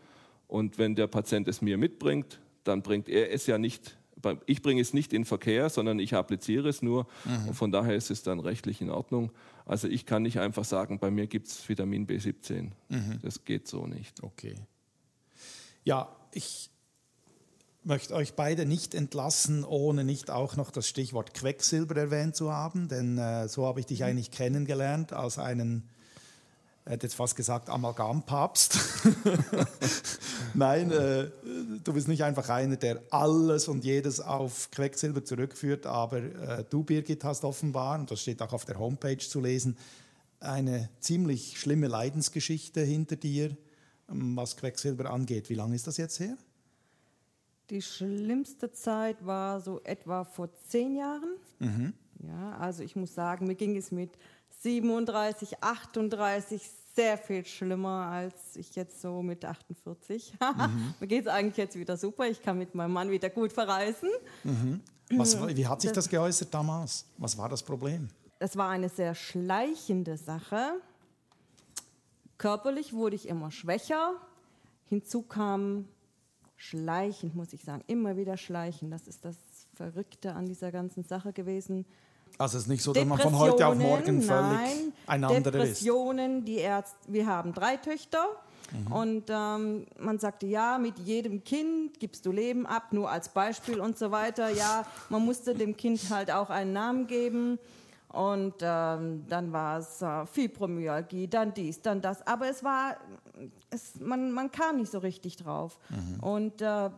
Und 0.48 0.78
wenn 0.78 0.96
der 0.96 1.08
Patient 1.08 1.48
es 1.48 1.62
mir 1.62 1.78
mitbringt, 1.78 2.40
dann 2.64 2.82
bringt 2.82 3.10
er 3.10 3.34
es 3.34 3.46
ja 3.48 3.58
nicht, 3.58 3.98
ich 4.46 4.62
bringe 4.62 4.82
es 4.82 4.94
nicht 4.94 5.14
in 5.14 5.26
Verkehr, 5.26 5.70
sondern 5.70 6.00
ich 6.00 6.14
appliziere 6.14 6.70
es 6.70 6.82
nur. 6.82 7.08
Und 7.48 7.54
von 7.54 7.72
daher 7.72 7.96
ist 7.96 8.12
es 8.12 8.24
dann 8.24 8.40
rechtlich 8.40 8.82
in 8.82 8.90
Ordnung. 8.90 9.32
Also 9.66 9.88
ich 9.88 10.06
kann 10.06 10.24
nicht 10.24 10.40
einfach 10.40 10.66
sagen, 10.66 11.00
bei 11.00 11.12
mir 11.12 11.28
gibt 11.28 11.48
es 11.48 11.68
Vitamin 11.68 12.08
B17. 12.08 12.72
Das 13.22 13.46
geht 13.46 13.68
so 13.68 13.86
nicht. 13.88 14.24
Okay. 14.24 14.56
Ja, 15.84 16.16
ich 16.34 16.70
möchte 17.84 18.14
euch 18.14 18.34
beide 18.34 18.66
nicht 18.66 18.94
entlassen, 18.94 19.64
ohne 19.64 20.04
nicht 20.04 20.30
auch 20.30 20.56
noch 20.56 20.72
das 20.72 20.88
Stichwort 20.88 21.34
Quecksilber 21.34 21.96
erwähnt 21.96 22.36
zu 22.36 22.52
haben, 22.52 22.88
denn 22.88 23.18
äh, 23.18 23.48
so 23.48 23.66
habe 23.66 23.80
ich 23.80 23.86
dich 23.86 24.04
eigentlich 24.04 24.32
kennengelernt 24.32 25.14
als 25.14 25.40
einen, 25.40 25.90
hätte 26.90 27.06
jetzt 27.06 27.16
fast 27.16 27.36
gesagt, 27.36 27.70
Amalgampapst. 27.70 28.80
Nein, 30.56 30.92
äh, 30.92 31.30
du 31.84 31.94
bist 31.94 32.08
nicht 32.08 32.24
einfach 32.24 32.50
einer, 32.50 32.78
der 32.78 33.02
alles 33.12 33.68
und 33.68 33.86
jedes 33.86 34.20
auf 34.20 34.72
Quecksilber 34.72 35.24
zurückführt, 35.24 35.86
aber 35.86 36.18
äh, 36.18 36.66
du, 36.70 36.84
Birgit, 36.84 37.24
hast 37.24 37.44
offenbar, 37.44 38.00
und 38.00 38.10
das 38.10 38.22
steht 38.22 38.42
auch 38.42 38.54
auf 38.54 38.66
der 38.66 38.80
Homepage 38.80 39.20
zu 39.20 39.40
lesen, 39.40 39.78
eine 40.40 40.90
ziemlich 41.00 41.60
schlimme 41.60 41.88
Leidensgeschichte 41.88 42.82
hinter 42.82 43.18
dir, 43.18 43.56
ähm, 44.10 44.36
was 44.36 44.58
Quecksilber 44.58 45.12
angeht. 45.12 45.50
Wie 45.50 45.56
lange 45.56 45.76
ist 45.76 45.86
das 45.86 45.98
jetzt 45.98 46.20
her? 46.20 46.38
Die 47.70 47.84
schlimmste 47.84 48.72
Zeit 48.72 49.24
war 49.24 49.62
so 49.62 49.80
etwa 49.84 50.24
vor 50.24 50.50
zehn 50.68 50.96
Jahren. 50.96 51.36
Ja, 52.28 52.58
also 52.58 52.82
ich 52.82 52.96
muss 52.96 53.14
sagen, 53.14 53.46
mir 53.46 53.54
ging 53.54 53.78
es 53.78 53.92
mit 53.92 54.18
37, 54.62 55.64
38 55.64 56.62
sehr 57.00 57.18
viel 57.18 57.46
schlimmer 57.46 58.08
als 58.12 58.58
ich 58.58 58.76
jetzt 58.76 59.00
so 59.00 59.22
mit 59.22 59.46
48. 59.46 60.34
mir 61.00 61.08
geht 61.08 61.28
es 61.28 61.32
eigentlich 61.32 61.56
jetzt 61.56 61.78
wieder 61.78 61.96
super. 61.96 62.28
Ich 62.28 62.42
kann 62.42 62.58
mit 62.58 62.76
meinem 62.76 62.92
Mann 62.92 63.10
wieder 63.10 63.30
gut 63.30 63.54
verreisen. 63.54 64.10
Was, 65.12 65.40
wie 65.56 65.66
hat 65.66 65.82
sich 65.82 65.94
das 65.94 66.10
geäußert 66.10 66.54
damals? 66.54 67.06
Was 67.18 67.38
war 67.38 67.48
das 67.48 67.64
Problem? 67.64 68.10
Es 68.40 68.58
war 68.58 68.70
eine 68.70 68.90
sehr 68.90 69.16
schleichende 69.16 70.18
Sache. 70.18 70.74
Körperlich 72.38 72.92
wurde 72.92 73.16
ich 73.16 73.30
immer 73.30 73.50
schwächer. 73.50 74.16
Hinzu 74.90 75.22
kam 75.22 75.88
schleichend, 76.58 77.34
muss 77.34 77.54
ich 77.54 77.64
sagen, 77.64 77.82
immer 77.88 78.18
wieder 78.18 78.36
schleichen. 78.36 78.92
Das 78.92 79.08
ist 79.08 79.24
das 79.24 79.38
Verrückte 79.74 80.34
an 80.34 80.48
dieser 80.48 80.74
ganzen 80.74 81.04
Sache 81.04 81.32
gewesen. 81.32 81.86
Also 82.38 82.58
es 82.58 82.64
ist 82.64 82.70
nicht 82.70 82.84
so, 82.84 82.94
dass 82.94 83.06
man 83.06 83.20
von 83.20 83.38
heute 83.38 83.68
auf 83.68 83.76
morgen 83.76 84.22
völlig 84.22 84.28
nein, 84.28 84.94
ein 85.08 85.24
anderer 85.24 85.38
ist. 85.38 85.46
Depressionen, 85.46 86.46
die 86.46 86.58
Ärzte, 86.58 86.98
wir 87.08 87.28
haben 87.28 87.54
drei 87.54 87.78
Töchter. 87.78 88.26
Mhm. 88.72 88.92
Und 88.92 89.24
ähm, 89.30 89.86
man 90.00 90.20
sagte, 90.20 90.46
ja, 90.46 90.78
mit 90.78 91.00
jedem 91.00 91.44
Kind 91.44 92.00
gibst 92.00 92.26
du 92.26 92.32
Leben 92.32 92.66
ab, 92.66 92.92
nur 92.92 93.10
als 93.10 93.30
Beispiel 93.30 93.80
und 93.80 93.98
so 93.98 94.12
weiter. 94.12 94.50
Ja, 94.50 94.86
man 95.10 95.26
musste 95.26 95.56
dem 95.56 95.76
Kind 95.76 96.10
halt 96.10 96.32
auch 96.32 96.50
einen 96.50 96.74
Namen 96.74 97.08
geben. 97.08 97.60
Und 98.12 98.56
ähm, 98.62 99.26
dann 99.28 99.52
war 99.54 99.80
es 99.80 100.02
äh, 100.02 100.26
Fibromyalgie, 100.26 101.28
dann 101.28 101.54
dies, 101.54 101.82
dann 101.82 102.02
das. 102.02 102.26
Aber 102.26 102.50
es 102.50 102.64
war, 102.64 102.98
es, 103.70 104.00
man, 104.00 104.32
man 104.32 104.52
kam 104.52 104.78
nicht 104.78 104.92
so 104.92 104.98
richtig 105.00 105.38
drauf. 105.38 105.78
Mhm. 105.90 106.20
Und 106.24 106.62
äh, 106.62 106.90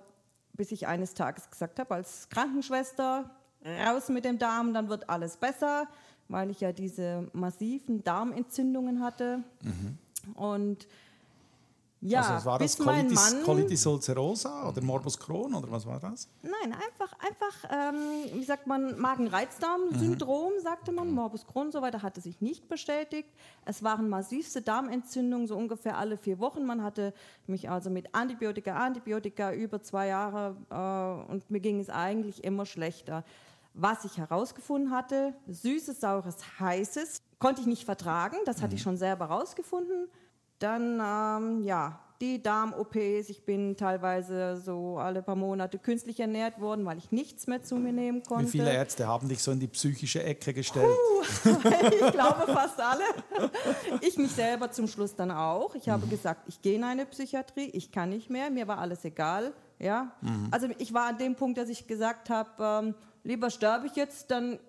bis 0.54 0.72
ich 0.72 0.88
eines 0.88 1.14
Tages 1.14 1.50
gesagt 1.50 1.80
habe, 1.80 1.96
als 1.96 2.30
Krankenschwester, 2.30 3.30
raus 3.66 4.10
mit 4.10 4.26
dem 4.26 4.38
Darm, 4.38 4.74
dann 4.74 4.90
wird 4.90 5.10
alles 5.10 5.38
besser, 5.38 5.88
weil 6.28 6.50
ich 6.50 6.62
ja 6.62 6.72
diese 6.72 7.30
massiven 7.34 8.04
Darmentzündungen 8.04 9.04
hatte. 9.04 9.44
Und 10.36 10.88
ja, 12.04 12.22
also 12.22 12.46
war 12.48 12.58
das 12.58 12.76
bis 12.76 12.86
mein 12.86 13.08
Colitis, 13.08 13.34
Mann... 13.34 13.44
Colitis 13.44 13.86
ulcerosa 13.86 14.68
oder 14.68 14.82
Morbus 14.82 15.20
Crohn 15.20 15.54
oder 15.54 15.70
was 15.70 15.86
war 15.86 16.00
das? 16.00 16.28
Nein, 16.42 16.74
einfach, 16.74 17.14
einfach, 17.20 17.70
ähm, 17.70 18.40
wie 18.40 18.44
sagt 18.44 18.66
man, 18.66 19.00
Magen-Reizdarm-Syndrom, 19.00 20.54
sagte 20.64 20.92
man, 20.92 21.12
Morbus 21.12 21.46
Crohn 21.46 21.68
und 21.68 21.72
so 21.72 21.84
weiter, 21.84 22.02
hatte 22.02 22.20
sich 22.20 22.42
nicht 22.42 22.68
bestätigt. 22.68 23.30
Es 23.66 23.84
waren 23.84 24.10
massivste 24.10 24.64
Darmentzündungen, 24.64 25.46
so 25.46 25.56
ungefähr 25.56 25.96
alle 26.00 26.18
vier 26.18 26.40
Wochen. 26.40 26.66
Man 26.66 26.82
hatte 26.82 27.14
mich 27.46 27.70
also 27.70 27.92
mit 27.92 28.16
Antibiotika, 28.16 28.74
Antibiotika 28.74 29.54
über 29.54 29.84
zwei 29.84 30.08
Jahre 30.08 30.56
äh, 30.72 31.32
und 31.32 31.52
mir 31.52 31.60
ging 31.60 31.80
es 31.80 31.92
eigentlich 31.92 32.44
immer 32.44 32.66
schlechter. 32.66 33.24
Was 33.74 34.06
ich 34.06 34.18
herausgefunden 34.18 34.92
hatte, 34.92 35.34
süßes, 35.48 36.00
saures, 36.00 36.38
heißes, 36.60 37.22
konnte 37.40 37.62
ich 37.62 37.68
nicht 37.68 37.86
vertragen, 37.86 38.38
das 38.46 38.62
hatte 38.62 38.76
ich 38.76 38.82
schon 38.82 38.98
selber 38.98 39.30
herausgefunden. 39.30 40.08
Dann, 40.60 41.00
ähm, 41.00 41.64
ja, 41.64 42.00
die 42.22 42.42
Darm-OPs. 42.42 43.30
Ich 43.30 43.44
bin 43.44 43.76
teilweise 43.76 44.56
so 44.64 44.98
alle 44.98 45.22
paar 45.24 45.36
Monate 45.36 45.80
künstlich 45.80 46.20
ernährt 46.20 46.62
worden, 46.62 46.86
weil 46.86 46.98
ich 47.00 47.12
nichts 47.12 47.48
mehr 47.48 47.64
zu 47.64 47.76
mir 47.76 47.92
nehmen 47.92 48.24
konnte. 48.24 48.46
Wie 48.46 48.60
viele 48.60 48.72
Ärzte 48.72 49.08
haben 49.08 49.28
dich 49.28 49.42
so 49.42 49.52
in 49.52 49.60
die 49.60 49.68
psychische 49.68 50.24
Ecke 50.24 50.54
gestellt? 50.54 50.96
ich 51.44 52.12
glaube 52.12 52.44
fast 52.46 52.80
alle. 52.80 53.04
Ich 54.02 54.18
mich 54.18 54.32
selber 54.32 54.72
zum 54.72 54.88
Schluss 54.88 55.16
dann 55.16 55.32
auch. 55.32 55.74
Ich 55.76 55.90
habe 55.90 56.06
gesagt, 56.08 56.48
ich 56.48 56.62
gehe 56.62 56.76
in 56.76 56.84
eine 56.84 57.06
Psychiatrie, 57.08 57.72
ich 57.74 57.92
kann 57.92 58.10
nicht 58.10 58.30
mehr, 58.30 58.52
mir 58.52 58.68
war 58.68 58.78
alles 58.78 59.04
egal. 59.04 59.54
Ja? 59.80 60.12
Also 60.52 60.68
ich 60.78 60.94
war 60.94 61.08
an 61.08 61.18
dem 61.18 61.36
Punkt, 61.36 61.58
dass 61.58 61.70
ich 61.70 61.88
gesagt 61.88 62.30
habe, 62.30 62.50
ähm, 62.60 62.96
lieber 63.24 63.50
sterbe 63.50 63.88
ich 63.88 63.96
jetzt, 63.96 64.32
dann 64.32 64.60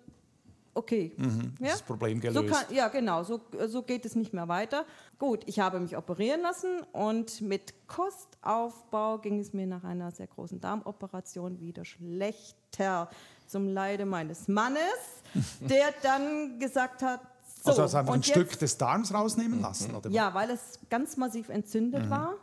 okay. 0.75 1.15
Ja? 1.61 1.71
Das 1.71 1.83
Problem 1.83 2.21
So 2.21 2.43
gelöst. 2.43 2.53
kann, 2.53 2.75
ja, 2.75 2.89
genau, 2.89 3.23
so, 3.23 3.41
so 3.67 3.83
geht 3.83 4.05
es 4.05 4.15
nicht 4.17 4.33
mehr 4.33 4.49
weiter. 4.49 4.85
Gut, 5.19 5.43
ich 5.47 5.61
habe 5.61 5.81
mich 5.81 5.97
operieren 5.97 6.43
lassen 6.43 6.81
und 6.93 7.41
mit 7.41 7.75
Kostaufbau 7.87 9.19
ging 9.19 9.39
es 9.39 9.53
mir 9.53 9.67
nach 9.67 9.85
einer 9.85 10.11
sehr 10.11 10.27
großen 10.27 10.61
Darmoperation 10.61 11.61
wieder 11.61 11.85
schlechter. 11.85 13.09
Zum 13.47 13.69
Leide 13.69 14.07
meines 14.07 14.49
Mannes, 14.49 14.81
der 15.61 15.93
dann 16.03 16.59
gesagt 16.59 17.03
hat, 17.03 17.21
so, 17.65 17.71
also 17.71 17.83
hast 17.83 17.93
du 17.93 17.99
einfach 17.99 18.15
ein 18.15 18.23
Stück 18.23 18.59
des 18.59 18.77
Darms 18.77 19.15
rausnehmen 19.15 19.61
lassen? 19.61 19.95
Oder? 19.95 20.11
ja, 20.11 20.35
weil 20.35 20.51
es 20.51 20.81
ganz 20.91 21.17
massiv 21.17 21.49
entzündet 21.49 22.11
war 22.11 22.35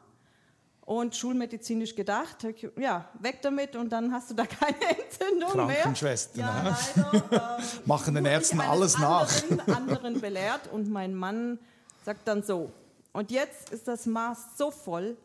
und 0.89 1.15
schulmedizinisch 1.15 1.93
gedacht, 1.93 2.38
ja, 2.75 3.08
weg 3.19 3.43
damit 3.43 3.75
und 3.75 3.89
dann 3.89 4.12
hast 4.12 4.32
du 4.32 4.34
da 4.34 4.45
keine 4.47 4.75
Entzündung 4.97 5.67
mehr. 5.67 5.75
Krankenschwestern, 5.75 6.39
Ja, 6.39 6.63
ne? 6.63 6.75
leider. 6.95 7.58
Ähm, 7.60 7.63
Machen 7.86 8.15
den 8.15 8.25
Ärzten 8.25 8.60
alles 8.60 8.97
nach. 8.97 9.30
Anderen, 9.43 9.73
anderen 9.75 10.19
belehrt 10.19 10.62
und 10.71 10.89
mein 10.89 11.13
Mann 11.13 11.60
sagt 12.04 12.28
dann 12.28 12.41
so, 12.41 12.71
und 13.13 13.30
jetzt 13.30 13.69
ist 13.69 13.88
das 13.88 14.08
Maß 14.08 14.58
so 14.58 14.71
voll, 14.71 15.15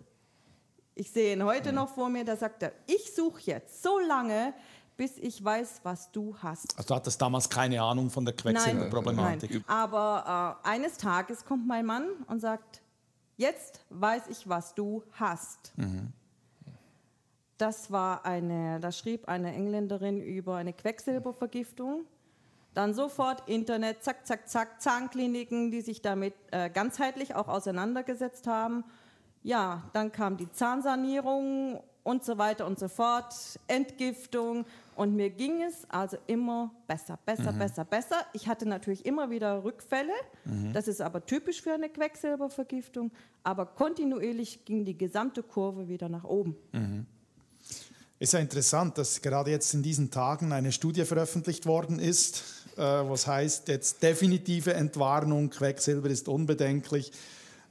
ich 0.95 1.11
sehe 1.11 1.33
ihn 1.33 1.43
heute 1.43 1.73
noch 1.73 1.89
vor 1.89 2.11
mir, 2.11 2.27
da 2.27 2.37
sagt 2.37 2.63
er, 2.63 2.73
ich 2.87 3.15
suche 3.15 3.41
jetzt 3.45 3.83
so 3.83 3.99
lange, 4.01 4.53
bis 4.99 5.17
ich 5.17 5.43
weiß, 5.43 5.81
was 5.83 6.13
du 6.13 6.37
hast. 6.43 6.77
Also 6.77 6.89
du 6.89 6.95
hattest 6.95 7.23
damals 7.23 7.49
keine 7.49 7.81
Ahnung 7.81 8.11
von 8.11 8.27
der 8.27 8.37
Quecksilberproblematik. 8.37 9.65
Aber 9.67 10.61
äh, 10.63 10.69
eines 10.69 10.99
Tages 10.99 11.43
kommt 11.43 11.67
mein 11.67 11.87
Mann 11.87 12.05
und 12.27 12.41
sagt, 12.41 12.83
jetzt 13.37 13.85
weiß 13.91 14.29
ich, 14.29 14.49
was 14.49 14.75
du 14.75 15.03
hast. 15.13 15.73
Das 17.59 17.91
war 17.91 18.25
eine, 18.25 18.81
da 18.81 18.91
schrieb 18.91 19.29
eine 19.29 19.53
Engländerin 19.55 20.21
über 20.21 20.57
eine 20.57 20.73
Quecksilbervergiftung. 20.73 22.05
Dann 22.75 22.93
sofort 22.93 23.49
Internet, 23.49 24.03
zack, 24.03 24.27
zack, 24.27 24.49
zack, 24.49 24.83
Zahnkliniken, 24.83 25.71
die 25.71 25.81
sich 25.81 26.03
damit 26.03 26.35
äh, 26.51 26.69
ganzheitlich 26.69 27.37
auch 27.37 27.47
auseinandergesetzt 27.47 28.49
haben. 28.49 28.85
Ja, 29.45 29.85
dann 29.93 30.11
kam 30.11 30.37
die 30.37 30.51
Zahnsanierung 30.51 31.81
und 32.03 32.25
so 32.25 32.37
weiter 32.39 32.67
und 32.67 32.79
so 32.79 32.89
fort, 32.89 33.35
Entgiftung. 33.69 34.67
Und 34.97 35.17
mir 35.17 35.31
ging 35.31 35.63
es 35.63 35.87
also 35.89 36.17
immer 36.27 36.71
besser, 36.87 37.19
besser, 37.25 37.53
mhm. 37.53 37.59
besser, 37.59 37.85
besser. 37.85 38.17
Ich 38.33 38.47
hatte 38.47 38.67
natürlich 38.67 39.05
immer 39.05 39.31
wieder 39.31 39.65
Rückfälle. 39.65 40.13
Mhm. 40.45 40.73
Das 40.73 40.89
ist 40.89 41.01
aber 41.01 41.25
typisch 41.27 41.63
für 41.63 41.73
eine 41.73 41.89
Quecksilbervergiftung. 41.89 43.11
Aber 43.43 43.67
kontinuierlich 43.67 44.65
ging 44.65 44.85
die 44.85 44.97
gesamte 44.97 45.43
Kurve 45.43 45.89
wieder 45.89 46.09
nach 46.09 46.25
oben. 46.25 46.57
Mhm. 46.73 47.07
Ist 48.19 48.33
ja 48.33 48.39
interessant, 48.39 48.97
dass 48.97 49.21
gerade 49.21 49.51
jetzt 49.51 49.75
in 49.75 49.83
diesen 49.83 50.11
Tagen 50.11 50.53
eine 50.53 50.71
Studie 50.73 51.05
veröffentlicht 51.05 51.67
worden 51.67 51.99
ist, 51.99 52.45
äh, 52.77 52.81
was 52.81 53.27
heißt 53.27 53.69
jetzt 53.69 54.03
definitive 54.03 54.73
Entwarnung, 54.75 55.51
Quecksilber 55.51 56.09
ist 56.09 56.29
unbedenklich. 56.29 57.13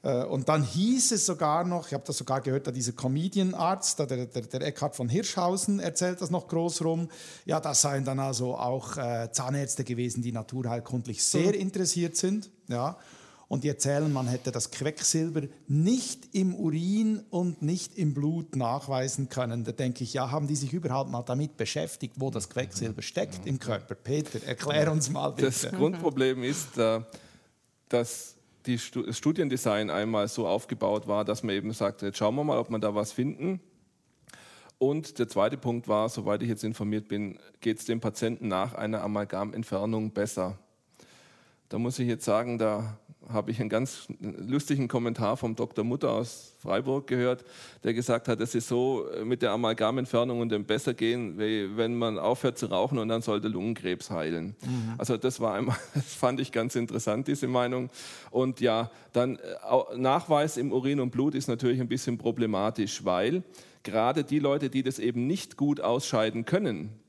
Äh, 0.03 0.25
und 0.25 0.49
dann 0.49 0.63
hieß 0.63 1.13
es 1.13 1.25
sogar 1.25 1.63
noch, 1.63 1.87
ich 1.87 1.93
habe 1.93 2.03
das 2.05 2.17
sogar 2.17 2.41
gehört, 2.41 2.67
da 2.67 2.71
dieser 2.71 2.91
Comedian-Arzt, 2.91 3.99
der, 3.99 4.05
der, 4.05 4.25
der 4.25 4.61
Eckhard 4.61 4.95
von 4.95 5.09
Hirschhausen 5.09 5.79
erzählt 5.79 6.21
das 6.21 6.29
noch 6.29 6.47
groß 6.47 6.83
rum. 6.83 7.09
Ja, 7.45 7.59
das 7.59 7.81
seien 7.81 8.05
dann 8.05 8.19
also 8.19 8.55
auch 8.55 8.97
äh, 8.97 9.31
Zahnärzte 9.31 9.83
gewesen, 9.83 10.21
die 10.21 10.31
naturheilkundlich 10.31 11.23
sehr 11.23 11.53
mhm. 11.53 11.61
interessiert 11.61 12.17
sind. 12.17 12.51
Ja. 12.67 12.97
Und 13.47 13.63
die 13.63 13.67
erzählen, 13.67 14.11
man 14.11 14.27
hätte 14.27 14.51
das 14.51 14.71
Quecksilber 14.71 15.43
nicht 15.67 16.33
im 16.33 16.55
Urin 16.55 17.23
und 17.29 17.61
nicht 17.61 17.97
im 17.97 18.15
Blut 18.15 18.55
nachweisen 18.55 19.29
können. 19.29 19.63
Da 19.63 19.71
denke 19.71 20.03
ich, 20.03 20.13
ja, 20.13 20.31
haben 20.31 20.47
die 20.47 20.55
sich 20.55 20.73
überhaupt 20.73 21.11
mal 21.11 21.21
damit 21.21 21.55
beschäftigt, 21.55 22.15
wo 22.17 22.31
das 22.31 22.49
Quecksilber 22.49 23.03
steckt 23.03 23.45
im 23.45 23.59
Körper? 23.59 23.93
Peter, 23.93 24.41
erklär 24.43 24.91
uns 24.91 25.09
mal 25.11 25.29
bitte. 25.29 25.51
Das 25.51 25.71
Grundproblem 25.71 26.41
ist, 26.43 26.77
äh, 26.79 27.01
dass 27.89 28.33
die, 28.65 28.77
das 28.77 29.17
Studiendesign 29.17 29.89
einmal 29.89 30.27
so 30.27 30.47
aufgebaut 30.47 31.07
war, 31.07 31.25
dass 31.25 31.43
man 31.43 31.55
eben 31.55 31.71
sagt, 31.73 32.01
jetzt 32.01 32.17
schauen 32.17 32.35
wir 32.35 32.43
mal, 32.43 32.57
ob 32.57 32.69
wir 32.69 32.79
da 32.79 32.95
was 32.95 33.11
finden. 33.11 33.59
Und 34.77 35.19
der 35.19 35.27
zweite 35.27 35.57
Punkt 35.57 35.87
war, 35.87 36.09
soweit 36.09 36.41
ich 36.41 36.49
jetzt 36.49 36.63
informiert 36.63 37.07
bin, 37.07 37.39
geht 37.61 37.79
es 37.79 37.85
dem 37.85 37.99
Patienten 37.99 38.47
nach 38.47 38.73
einer 38.73 39.01
Amalgamentfernung 39.01 40.11
besser. 40.11 40.57
Da 41.69 41.79
muss 41.79 41.99
ich 41.99 42.07
jetzt 42.07 42.25
sagen, 42.25 42.57
da 42.57 42.99
habe 43.29 43.51
ich 43.51 43.59
einen 43.59 43.69
ganz 43.69 44.07
lustigen 44.19 44.87
Kommentar 44.87 45.37
vom 45.37 45.55
Dr. 45.55 45.83
Mutter 45.83 46.11
aus 46.11 46.53
Freiburg 46.59 47.07
gehört, 47.07 47.43
der 47.83 47.93
gesagt 47.93 48.27
hat, 48.27 48.39
es 48.39 48.55
ist 48.55 48.67
so 48.67 49.05
äh, 49.09 49.25
mit 49.25 49.41
der 49.41 49.51
Amalgamentfernung 49.51 50.39
und 50.39 50.49
dem 50.49 50.65
besser 50.65 50.93
gehen, 50.93 51.37
wie 51.37 51.75
wenn 51.75 51.95
man 51.95 52.17
aufhört 52.17 52.57
zu 52.57 52.67
rauchen 52.67 52.97
und 52.97 53.07
dann 53.07 53.21
sollte 53.21 53.47
Lungenkrebs 53.47 54.09
heilen. 54.09 54.55
Mhm. 54.61 54.93
Also 54.97 55.17
das 55.17 55.39
war 55.39 55.55
einmal, 55.55 55.77
das 55.93 56.13
fand 56.13 56.39
ich 56.39 56.51
ganz 56.51 56.75
interessant, 56.75 57.27
diese 57.27 57.47
Meinung. 57.47 57.89
Und 58.31 58.61
ja, 58.61 58.91
dann 59.11 59.37
äh, 59.37 59.97
Nachweis 59.97 60.57
im 60.57 60.71
Urin 60.71 60.99
und 60.99 61.11
Blut 61.11 61.35
ist 61.35 61.47
natürlich 61.47 61.81
ein 61.81 61.89
bisschen 61.89 62.17
problematisch, 62.17 63.05
weil 63.05 63.43
gerade 63.83 64.23
die 64.23 64.39
Leute, 64.39 64.69
die 64.69 64.83
das 64.83 64.99
eben 64.99 65.27
nicht 65.27 65.57
gut 65.57 65.81
ausscheiden 65.81 66.45
können, 66.45 67.02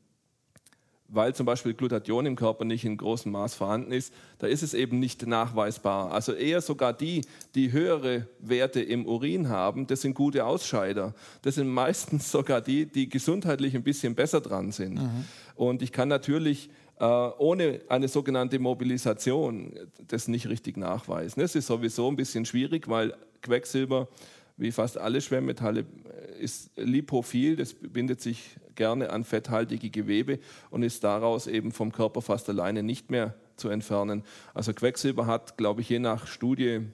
weil 1.14 1.34
zum 1.34 1.46
Beispiel 1.46 1.74
Glutathion 1.74 2.26
im 2.26 2.36
Körper 2.36 2.64
nicht 2.64 2.84
in 2.84 2.96
großem 2.96 3.32
Maß 3.32 3.54
vorhanden 3.54 3.92
ist, 3.92 4.12
da 4.38 4.46
ist 4.46 4.62
es 4.62 4.74
eben 4.74 4.98
nicht 4.98 5.26
nachweisbar. 5.26 6.12
Also 6.12 6.32
eher 6.32 6.60
sogar 6.60 6.92
die, 6.92 7.22
die 7.54 7.72
höhere 7.72 8.26
Werte 8.40 8.80
im 8.80 9.06
Urin 9.06 9.48
haben, 9.48 9.86
das 9.86 10.02
sind 10.02 10.14
gute 10.14 10.44
Ausscheider. 10.44 11.14
Das 11.42 11.54
sind 11.56 11.68
meistens 11.68 12.30
sogar 12.32 12.60
die, 12.60 12.86
die 12.86 13.08
gesundheitlich 13.08 13.74
ein 13.74 13.82
bisschen 13.82 14.14
besser 14.14 14.40
dran 14.40 14.72
sind. 14.72 14.94
Mhm. 14.94 15.24
Und 15.54 15.82
ich 15.82 15.92
kann 15.92 16.08
natürlich 16.08 16.70
äh, 16.98 17.04
ohne 17.04 17.80
eine 17.88 18.08
sogenannte 18.08 18.58
Mobilisation 18.58 19.72
das 20.08 20.28
nicht 20.28 20.48
richtig 20.48 20.76
nachweisen. 20.76 21.40
Das 21.40 21.54
ist 21.54 21.66
sowieso 21.66 22.08
ein 22.08 22.16
bisschen 22.16 22.44
schwierig, 22.44 22.88
weil 22.88 23.14
Quecksilber 23.42 24.08
wie 24.56 24.70
fast 24.70 24.98
alle 24.98 25.20
Schwermetalle 25.20 25.84
ist 26.38 26.70
lipophil, 26.76 27.56
das 27.56 27.74
bindet 27.74 28.20
sich 28.20 28.56
gerne 28.76 29.10
an 29.10 29.24
fetthaltige 29.24 29.90
Gewebe 29.90 30.38
und 30.70 30.82
ist 30.82 31.04
daraus 31.04 31.46
eben 31.46 31.72
vom 31.72 31.92
Körper 31.92 32.22
fast 32.22 32.48
alleine 32.48 32.82
nicht 32.82 33.10
mehr 33.10 33.34
zu 33.56 33.68
entfernen. 33.68 34.22
Also 34.52 34.72
Quecksilber 34.72 35.26
hat, 35.26 35.56
glaube 35.56 35.80
ich, 35.80 35.88
je 35.88 35.98
nach 35.98 36.26
Studie 36.26 36.86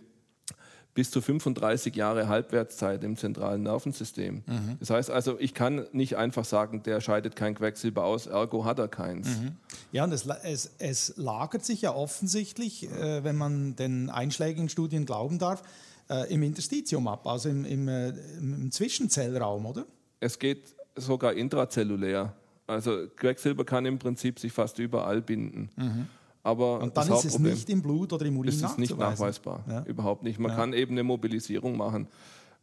bis 0.95 1.11
zu 1.11 1.21
35 1.21 1.95
Jahre 1.95 2.29
Halbwertszeit 2.29 3.05
im 3.05 3.17
zentralen 3.17 3.63
Nervensystem. 3.63 4.43
Mhm. 4.47 4.77
Das 4.81 4.91
heißt 4.91 5.11
also, 5.11 5.39
ich 5.39 5.55
kann 5.55 5.87
nicht 5.93 6.17
einfach 6.17 6.45
sagen, 6.45 6.83
der 6.83 7.01
scheidet 7.01 7.37
kein 7.37 7.55
Quecksilber 7.55 8.05
aus, 8.05 8.27
ergo 8.27 8.65
hat 8.65 8.79
er 8.79 8.89
keins. 8.89 9.29
Mhm. 9.29 9.53
Ja, 9.93 10.05
und 10.05 10.13
es, 10.13 10.27
es, 10.27 10.73
es, 10.79 11.15
lagert 11.17 11.65
sich 11.65 11.83
ja 11.83 11.95
offensichtlich, 11.95 12.91
äh, 12.91 13.23
wenn 13.23 13.37
man 13.37 13.77
den 13.77 14.11
einschlägigen 14.11 14.69
Studien 14.69 15.07
glauben 15.07 15.39
darf, 15.39 15.63
äh, 16.09 16.33
im 16.33 16.43
Interstitium 16.43 17.07
ab, 17.07 17.27
also 17.27 17.49
im, 17.49 17.65
im, 17.65 17.89
äh, 17.89 18.09
im 18.39 18.71
Zwischenzellraum, 18.73 19.67
oder? 19.67 19.87
Es 20.19 20.39
geht 20.39 20.75
sogar 20.97 21.35
intrazellulär. 21.35 22.35
Also 22.67 23.07
Quecksilber 23.17 23.65
kann 23.65 23.85
im 23.87 23.99
Prinzip 23.99 24.39
sich 24.39 24.53
fast 24.53 24.79
überall 24.79 25.23
binden. 25.23 25.71
Mhm. 25.77 26.07
Aber 26.43 26.81
und 26.81 26.97
dann 26.97 27.13
ist 27.13 27.25
es 27.25 27.39
nicht 27.39 27.69
im 27.69 27.83
Blut 27.83 28.13
oder 28.13 28.25
im 28.25 28.37
Urin 28.39 28.49
ist 28.49 28.63
es 28.63 28.79
nicht 28.79 28.97
nachweisbar, 28.97 29.63
ja. 29.69 29.83
überhaupt 29.85 30.23
nicht. 30.23 30.39
Man 30.39 30.53
ja. 30.53 30.57
kann 30.57 30.73
eben 30.73 30.93
eine 30.93 31.03
Mobilisierung 31.03 31.77
machen 31.77 32.07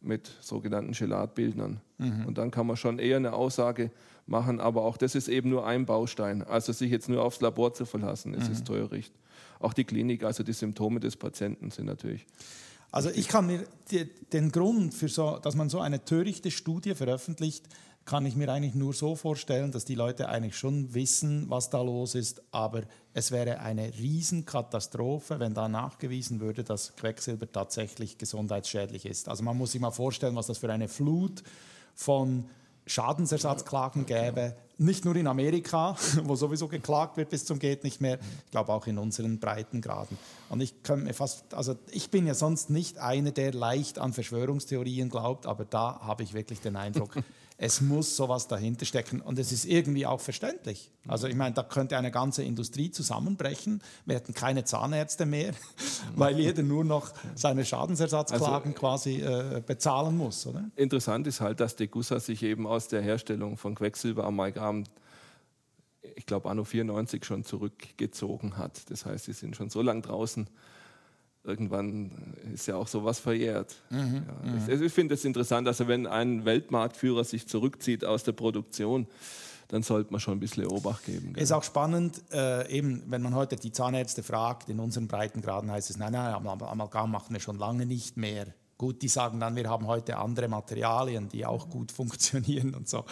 mit 0.00 0.30
sogenannten 0.40 0.92
Gelatbildnern. 0.92 1.80
Mhm. 1.98 2.26
Und 2.26 2.38
dann 2.38 2.50
kann 2.50 2.66
man 2.66 2.76
schon 2.76 2.98
eher 2.98 3.16
eine 3.16 3.32
Aussage 3.34 3.90
machen, 4.26 4.60
aber 4.60 4.82
auch 4.82 4.96
das 4.96 5.14
ist 5.14 5.28
eben 5.28 5.50
nur 5.50 5.66
ein 5.66 5.86
Baustein. 5.86 6.42
Also 6.42 6.72
sich 6.72 6.90
jetzt 6.90 7.08
nur 7.08 7.22
aufs 7.22 7.40
Labor 7.40 7.72
zu 7.72 7.84
verlassen, 7.84 8.34
ist 8.34 8.46
mhm. 8.46 8.52
ist 8.52 8.66
Töricht. 8.66 9.12
Auch 9.60 9.72
die 9.72 9.84
Klinik, 9.84 10.24
also 10.24 10.42
die 10.42 10.52
Symptome 10.52 11.00
des 11.00 11.16
Patienten 11.16 11.70
sind 11.70 11.86
natürlich 11.86 12.26
also 12.90 13.10
ich 13.10 13.28
kann 13.28 13.46
mir 13.46 13.64
die, 13.90 14.08
den 14.32 14.50
Grund, 14.50 14.94
für 14.94 15.08
so, 15.08 15.38
dass 15.38 15.54
man 15.54 15.68
so 15.68 15.80
eine 15.80 16.04
törichte 16.04 16.50
Studie 16.50 16.94
veröffentlicht, 16.94 17.66
kann 18.08 18.24
ich 18.24 18.36
mir 18.36 18.50
eigentlich 18.50 18.74
nur 18.74 18.94
so 18.94 19.16
vorstellen, 19.16 19.70
dass 19.70 19.84
die 19.84 19.94
Leute 19.94 20.30
eigentlich 20.30 20.56
schon 20.56 20.94
wissen, 20.94 21.44
was 21.50 21.68
da 21.68 21.82
los 21.82 22.14
ist, 22.14 22.40
aber 22.52 22.84
es 23.12 23.32
wäre 23.32 23.60
eine 23.60 23.92
Riesenkatastrophe, 23.98 25.38
wenn 25.40 25.52
da 25.52 25.68
nachgewiesen 25.68 26.40
würde, 26.40 26.64
dass 26.64 26.96
Quecksilber 26.96 27.52
tatsächlich 27.52 28.16
gesundheitsschädlich 28.16 29.04
ist. 29.04 29.28
Also 29.28 29.42
man 29.42 29.58
muss 29.58 29.72
sich 29.72 29.80
mal 29.82 29.90
vorstellen, 29.90 30.36
was 30.36 30.46
das 30.46 30.56
für 30.56 30.72
eine 30.72 30.88
Flut 30.88 31.42
von 31.94 32.46
Schadensersatzklagen 32.86 34.06
gäbe, 34.06 34.56
nicht 34.78 35.04
nur 35.04 35.14
in 35.14 35.26
Amerika, 35.26 35.94
wo 36.24 36.34
sowieso 36.34 36.66
geklagt 36.66 37.18
wird 37.18 37.28
bis 37.28 37.44
zum 37.44 37.58
geht 37.58 37.84
nicht 37.84 38.00
mehr, 38.00 38.18
ich 38.46 38.50
glaube 38.50 38.72
auch 38.72 38.86
in 38.86 38.96
unseren 38.96 39.38
Breitengraden. 39.38 40.16
Und 40.48 40.62
ich 40.62 40.82
kann 40.82 41.04
mir 41.04 41.12
fast, 41.12 41.52
also 41.52 41.76
ich 41.90 42.10
bin 42.10 42.26
ja 42.26 42.32
sonst 42.32 42.70
nicht 42.70 42.96
einer, 42.96 43.32
der 43.32 43.52
leicht 43.52 43.98
an 43.98 44.14
Verschwörungstheorien 44.14 45.10
glaubt, 45.10 45.44
aber 45.44 45.66
da 45.66 46.00
habe 46.00 46.22
ich 46.22 46.32
wirklich 46.32 46.62
den 46.62 46.76
Eindruck, 46.76 47.14
es 47.60 47.80
muss 47.80 48.16
sowas 48.16 48.46
dahinter 48.46 48.86
stecken 48.86 49.20
und 49.20 49.36
es 49.36 49.50
ist 49.50 49.64
irgendwie 49.64 50.06
auch 50.06 50.20
verständlich. 50.20 50.92
Also 51.08 51.26
ich 51.26 51.34
meine, 51.34 51.56
da 51.56 51.64
könnte 51.64 51.98
eine 51.98 52.12
ganze 52.12 52.44
Industrie 52.44 52.92
zusammenbrechen. 52.92 53.82
Wir 54.06 54.14
hätten 54.14 54.32
keine 54.32 54.64
Zahnärzte 54.64 55.26
mehr, 55.26 55.52
weil 56.14 56.38
jeder 56.38 56.62
nur 56.62 56.84
noch 56.84 57.12
seine 57.34 57.64
Schadensersatzklagen 57.64 58.72
also, 58.72 58.80
quasi 58.80 59.16
äh, 59.16 59.60
bezahlen 59.66 60.16
muss. 60.16 60.46
Oder? 60.46 60.70
Interessant 60.76 61.26
ist 61.26 61.40
halt, 61.40 61.58
dass 61.58 61.74
Degussa 61.74 62.20
sich 62.20 62.44
eben 62.44 62.64
aus 62.64 62.86
der 62.86 63.02
Herstellung 63.02 63.56
von 63.56 63.74
Quecksilberamalgam 63.74 64.84
ich 66.14 66.26
glaube, 66.26 66.48
Anno 66.48 66.64
94 66.64 67.24
schon 67.24 67.44
zurückgezogen 67.44 68.56
hat. 68.56 68.90
Das 68.90 69.04
heißt, 69.04 69.26
sie 69.26 69.32
sind 69.32 69.56
schon 69.56 69.68
so 69.68 69.82
lange 69.82 70.00
draußen, 70.00 70.48
irgendwann 71.44 72.34
ist 72.52 72.66
ja 72.66 72.76
auch 72.76 72.88
sowas 72.88 73.18
verjährt. 73.18 73.76
Mhm, 73.90 74.26
ja. 74.26 74.50
mhm. 74.50 74.62
Ich, 74.68 74.80
ich 74.80 74.92
finde 74.92 75.14
es 75.14 75.24
interessant, 75.24 75.66
also 75.66 75.88
wenn 75.88 76.06
ein 76.06 76.44
Weltmarktführer 76.44 77.24
sich 77.24 77.48
zurückzieht 77.48 78.04
aus 78.04 78.24
der 78.24 78.32
Produktion, 78.32 79.06
dann 79.68 79.82
sollte 79.82 80.10
man 80.10 80.20
schon 80.20 80.34
ein 80.34 80.40
bisschen 80.40 80.66
Obacht 80.66 81.04
geben. 81.04 81.34
Es 81.36 81.44
ist 81.44 81.52
auch 81.52 81.62
spannend, 81.62 82.22
äh, 82.32 82.70
eben, 82.70 83.02
wenn 83.06 83.22
man 83.22 83.34
heute 83.34 83.56
die 83.56 83.70
Zahnärzte 83.70 84.22
fragt, 84.22 84.70
in 84.70 84.80
unseren 84.80 85.08
Breitengraden 85.08 85.70
heißt 85.70 85.90
es, 85.90 85.98
nein, 85.98 86.12
nein, 86.12 86.34
Amalgam 86.34 87.10
machen 87.10 87.34
wir 87.34 87.40
schon 87.40 87.58
lange 87.58 87.84
nicht 87.84 88.16
mehr. 88.16 88.46
Gut, 88.78 89.02
die 89.02 89.08
sagen 89.08 89.40
dann, 89.40 89.56
wir 89.56 89.68
haben 89.68 89.86
heute 89.86 90.16
andere 90.16 90.48
Materialien, 90.48 91.28
die 91.28 91.44
auch 91.44 91.68
gut 91.68 91.92
funktionieren 91.92 92.74
und 92.74 92.88
so. 92.88 93.04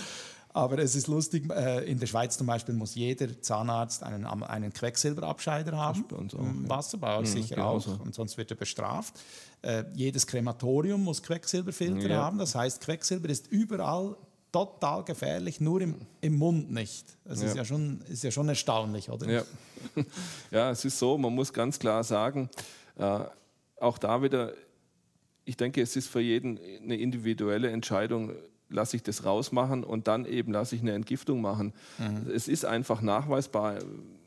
Aber 0.56 0.78
es 0.78 0.96
ist 0.96 1.06
lustig, 1.06 1.52
äh, 1.52 1.84
in 1.84 2.00
der 2.00 2.06
Schweiz 2.06 2.38
zum 2.38 2.46
Beispiel 2.46 2.74
muss 2.74 2.94
jeder 2.94 3.42
Zahnarzt 3.42 4.02
einen, 4.02 4.24
einen 4.24 4.72
Quecksilberabscheider 4.72 5.76
haben. 5.76 6.06
Bei 6.08 6.16
uns 6.16 6.34
auch, 6.34 6.38
Im 6.38 6.66
Wasserbau 6.66 7.20
ja. 7.20 7.26
sicher 7.26 7.62
auch, 7.62 7.82
so. 7.82 8.00
und 8.02 8.14
sonst 8.14 8.38
wird 8.38 8.52
er 8.52 8.56
bestraft. 8.56 9.20
Äh, 9.60 9.84
jedes 9.92 10.26
Krematorium 10.26 11.04
muss 11.04 11.22
Quecksilberfilter 11.22 12.08
ja. 12.08 12.22
haben. 12.22 12.38
Das 12.38 12.54
heißt, 12.54 12.80
Quecksilber 12.80 13.28
ist 13.28 13.48
überall 13.48 14.16
total 14.50 15.04
gefährlich, 15.04 15.60
nur 15.60 15.82
im, 15.82 15.96
im 16.22 16.38
Mund 16.38 16.72
nicht. 16.72 17.04
Das 17.26 17.42
ja. 17.42 17.48
Ist, 17.48 17.56
ja 17.56 17.64
schon, 17.66 18.00
ist 18.08 18.24
ja 18.24 18.30
schon 18.30 18.48
erstaunlich, 18.48 19.10
oder? 19.10 19.30
Ja. 19.30 19.42
ja, 20.50 20.70
es 20.70 20.86
ist 20.86 20.98
so, 20.98 21.18
man 21.18 21.34
muss 21.34 21.52
ganz 21.52 21.78
klar 21.78 22.02
sagen, 22.02 22.48
äh, 22.96 23.20
auch 23.78 23.98
da 23.98 24.22
wieder, 24.22 24.54
ich 25.44 25.58
denke, 25.58 25.82
es 25.82 25.96
ist 25.96 26.08
für 26.08 26.20
jeden 26.20 26.58
eine 26.82 26.96
individuelle 26.96 27.68
Entscheidung, 27.70 28.32
lasse 28.68 28.96
ich 28.96 29.02
das 29.02 29.24
rausmachen 29.24 29.84
und 29.84 30.08
dann 30.08 30.24
eben 30.24 30.52
lasse 30.52 30.74
ich 30.74 30.82
eine 30.82 30.92
Entgiftung 30.92 31.40
machen. 31.40 31.72
Mhm. 31.98 32.30
Es 32.30 32.48
ist 32.48 32.64
einfach 32.64 33.00
nachweisbar, 33.00 33.78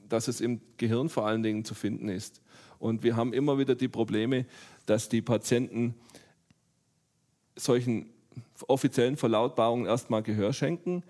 dass 0.07 0.27
es 0.27 0.41
im 0.41 0.61
Gehirn 0.77 1.09
vor 1.09 1.27
allen 1.27 1.43
Dingen 1.43 1.65
zu 1.65 1.75
finden 1.75 2.09
ist. 2.09 2.41
Und 2.79 3.03
wir 3.03 3.15
haben 3.15 3.33
immer 3.33 3.57
wieder 3.57 3.75
die 3.75 3.89
Probleme, 3.89 4.45
dass 4.85 5.09
die 5.09 5.21
Patienten 5.21 5.95
solchen 7.55 8.09
offiziellen 8.67 9.17
Verlautbarungen 9.17 9.85
erstmal 9.85 10.23
Gehör 10.23 10.53
schenken 10.53 11.03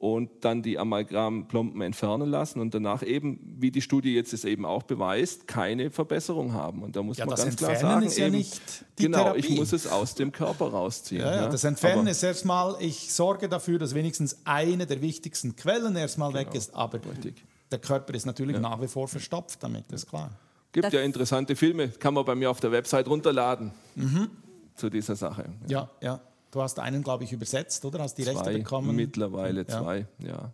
und 0.00 0.30
dann 0.46 0.62
die 0.62 0.78
Amalgamplomben 0.78 1.82
entfernen 1.82 2.30
lassen 2.30 2.58
und 2.60 2.72
danach 2.74 3.02
eben, 3.02 3.38
wie 3.58 3.70
die 3.70 3.82
Studie 3.82 4.14
jetzt 4.14 4.32
es 4.32 4.44
eben 4.46 4.64
auch 4.64 4.82
beweist, 4.82 5.46
keine 5.46 5.90
Verbesserung 5.90 6.54
haben. 6.54 6.82
Und 6.82 6.96
da 6.96 7.02
muss 7.02 7.18
Ja, 7.18 7.26
man 7.26 7.36
das 7.36 7.44
ganz 7.44 7.56
klar 7.56 7.70
Entfernen 7.72 7.92
sagen, 7.94 8.06
ist 8.06 8.16
ja 8.18 8.26
eben, 8.28 8.36
nicht 8.36 8.62
die 8.98 9.02
genau, 9.04 9.18
Therapie. 9.24 9.40
ich 9.40 9.50
muss 9.58 9.74
es 9.74 9.86
aus 9.86 10.14
dem 10.14 10.32
Körper 10.32 10.68
rausziehen. 10.68 11.20
Ja, 11.20 11.36
ja, 11.42 11.48
das 11.48 11.64
Entfernen 11.64 12.00
Aber- 12.00 12.10
ist 12.10 12.22
erstmal, 12.22 12.76
ich 12.80 13.12
sorge 13.12 13.46
dafür, 13.50 13.78
dass 13.78 13.94
wenigstens 13.94 14.38
eine 14.44 14.86
der 14.86 15.02
wichtigsten 15.02 15.54
Quellen 15.54 15.94
erstmal 15.96 16.32
weg 16.32 16.54
ist, 16.54 16.74
aber 16.74 16.98
Genau. 16.98 17.12
richtig. 17.14 17.44
der 17.70 17.78
Körper 17.78 18.14
ist 18.14 18.24
natürlich 18.24 18.58
nach 18.58 18.80
wie 18.80 18.88
vor 18.88 19.06
verstopft 19.06 19.62
damit, 19.62 19.84
das 19.90 20.04
ist 20.04 20.08
klar. 20.08 20.30
Gibt 20.72 20.86
Das- 20.86 20.92
ja 20.94 21.02
interessante 21.02 21.54
Filme, 21.56 21.88
kann 21.88 22.14
man 22.14 22.24
bei 22.24 22.34
mir 22.34 22.50
auf 22.50 22.60
der 22.60 22.72
Website 22.72 23.06
runterladen 23.06 23.70
Mhm. 23.96 24.28
zu 24.76 24.88
dieser 24.88 25.14
Sache. 25.14 25.44
Ja, 25.68 25.90
ja. 26.00 26.20
Du 26.50 26.60
hast 26.60 26.78
einen, 26.80 27.02
glaube 27.02 27.24
ich, 27.24 27.32
übersetzt, 27.32 27.84
oder? 27.84 28.00
Hast 28.00 28.16
die 28.16 28.22
Rechte 28.24 28.42
zwei, 28.42 28.58
bekommen? 28.58 28.96
Mittlerweile 28.96 29.60
Ja. 29.60 29.66
zwei, 29.68 30.06
ja. 30.18 30.52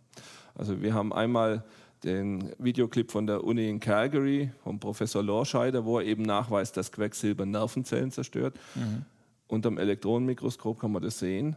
Also 0.55 0.82
wir 0.82 0.94
haben 0.94 1.12
einmal 1.12 1.64
den 2.05 2.53
Videoclip 2.59 3.11
von 3.11 3.26
der 3.26 3.44
Uni 3.44 3.68
in 3.68 3.80
Calgary 3.80 4.51
vom 4.62 4.78
Professor 4.78 5.22
Lorscheider, 5.22 5.84
wo 5.84 5.99
er 5.99 6.05
eben 6.07 6.22
nachweist, 6.22 6.76
dass 6.76 6.92
Quecksilber 6.92 7.47
Nervenzellen 7.47 8.11
zerstört. 8.11 8.59
Mhm. 8.74 9.05
Unterm 9.49 9.78
Elektronenmikroskop 9.78 10.78
kann 10.80 10.92
man 10.92 11.03
das 11.03 11.18
sehen. 11.18 11.57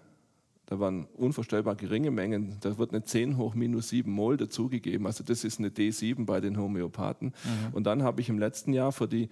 Da 0.67 0.79
waren 0.79 1.07
unvorstellbar 1.17 1.75
geringe 1.75 2.11
Mengen. 2.11 2.57
Da 2.61 2.77
wird 2.77 2.91
eine 2.91 3.03
10 3.03 3.37
hoch 3.37 3.55
minus 3.55 3.89
7 3.89 4.11
Mol 4.11 4.37
dazugegeben. 4.37 5.07
Also 5.07 5.23
das 5.23 5.43
ist 5.43 5.59
eine 5.59 5.69
D7 5.69 6.25
bei 6.25 6.39
den 6.39 6.57
Homöopathen. 6.57 7.29
Mhm. 7.43 7.73
Und 7.73 7.83
dann 7.85 8.03
habe 8.03 8.21
ich 8.21 8.29
im 8.29 8.37
letzten 8.37 8.71
Jahr 8.73 8.91
für 8.91 9.07
die 9.07 9.29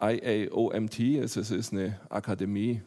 IAOMT, 0.00 0.98
also 1.20 1.40
es 1.40 1.50
ist 1.50 1.72
eine 1.72 2.00
Akademie 2.08 2.82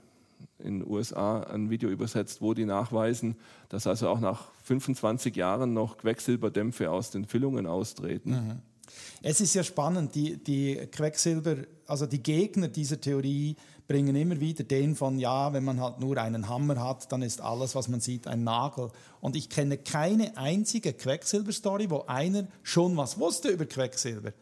in 0.59 0.79
den 0.79 0.89
USA, 0.89 1.41
ein 1.41 1.69
Video 1.69 1.89
übersetzt, 1.89 2.41
wo 2.41 2.53
die 2.53 2.65
nachweisen, 2.65 3.35
dass 3.69 3.87
also 3.87 4.07
auch 4.09 4.19
nach 4.19 4.51
25 4.63 5.35
Jahren 5.35 5.73
noch 5.73 5.97
Quecksilberdämpfe 5.97 6.89
aus 6.89 7.11
den 7.11 7.25
Füllungen 7.25 7.67
austreten. 7.67 8.61
Es 9.21 9.41
ist 9.41 9.55
ja 9.55 9.63
spannend, 9.63 10.15
die, 10.15 10.37
die 10.37 10.75
Quecksilber, 10.91 11.57
also 11.87 12.05
die 12.05 12.21
Gegner 12.21 12.67
dieser 12.67 13.01
Theorie 13.01 13.55
bringen 13.87 14.15
immer 14.15 14.39
wieder 14.39 14.63
den 14.63 14.95
von, 14.95 15.19
ja, 15.19 15.53
wenn 15.53 15.63
man 15.63 15.79
halt 15.79 15.99
nur 15.99 16.17
einen 16.17 16.49
Hammer 16.49 16.81
hat, 16.81 17.11
dann 17.11 17.21
ist 17.21 17.41
alles, 17.41 17.75
was 17.75 17.87
man 17.87 17.99
sieht, 17.99 18.27
ein 18.27 18.43
Nagel. 18.43 18.89
Und 19.21 19.35
ich 19.35 19.49
kenne 19.49 19.77
keine 19.77 20.37
einzige 20.37 20.93
Quecksilber-Story, 20.93 21.89
wo 21.89 22.05
einer 22.07 22.47
schon 22.63 22.97
was 22.97 23.19
wusste 23.19 23.49
über 23.49 23.65
Quecksilber. 23.65 24.33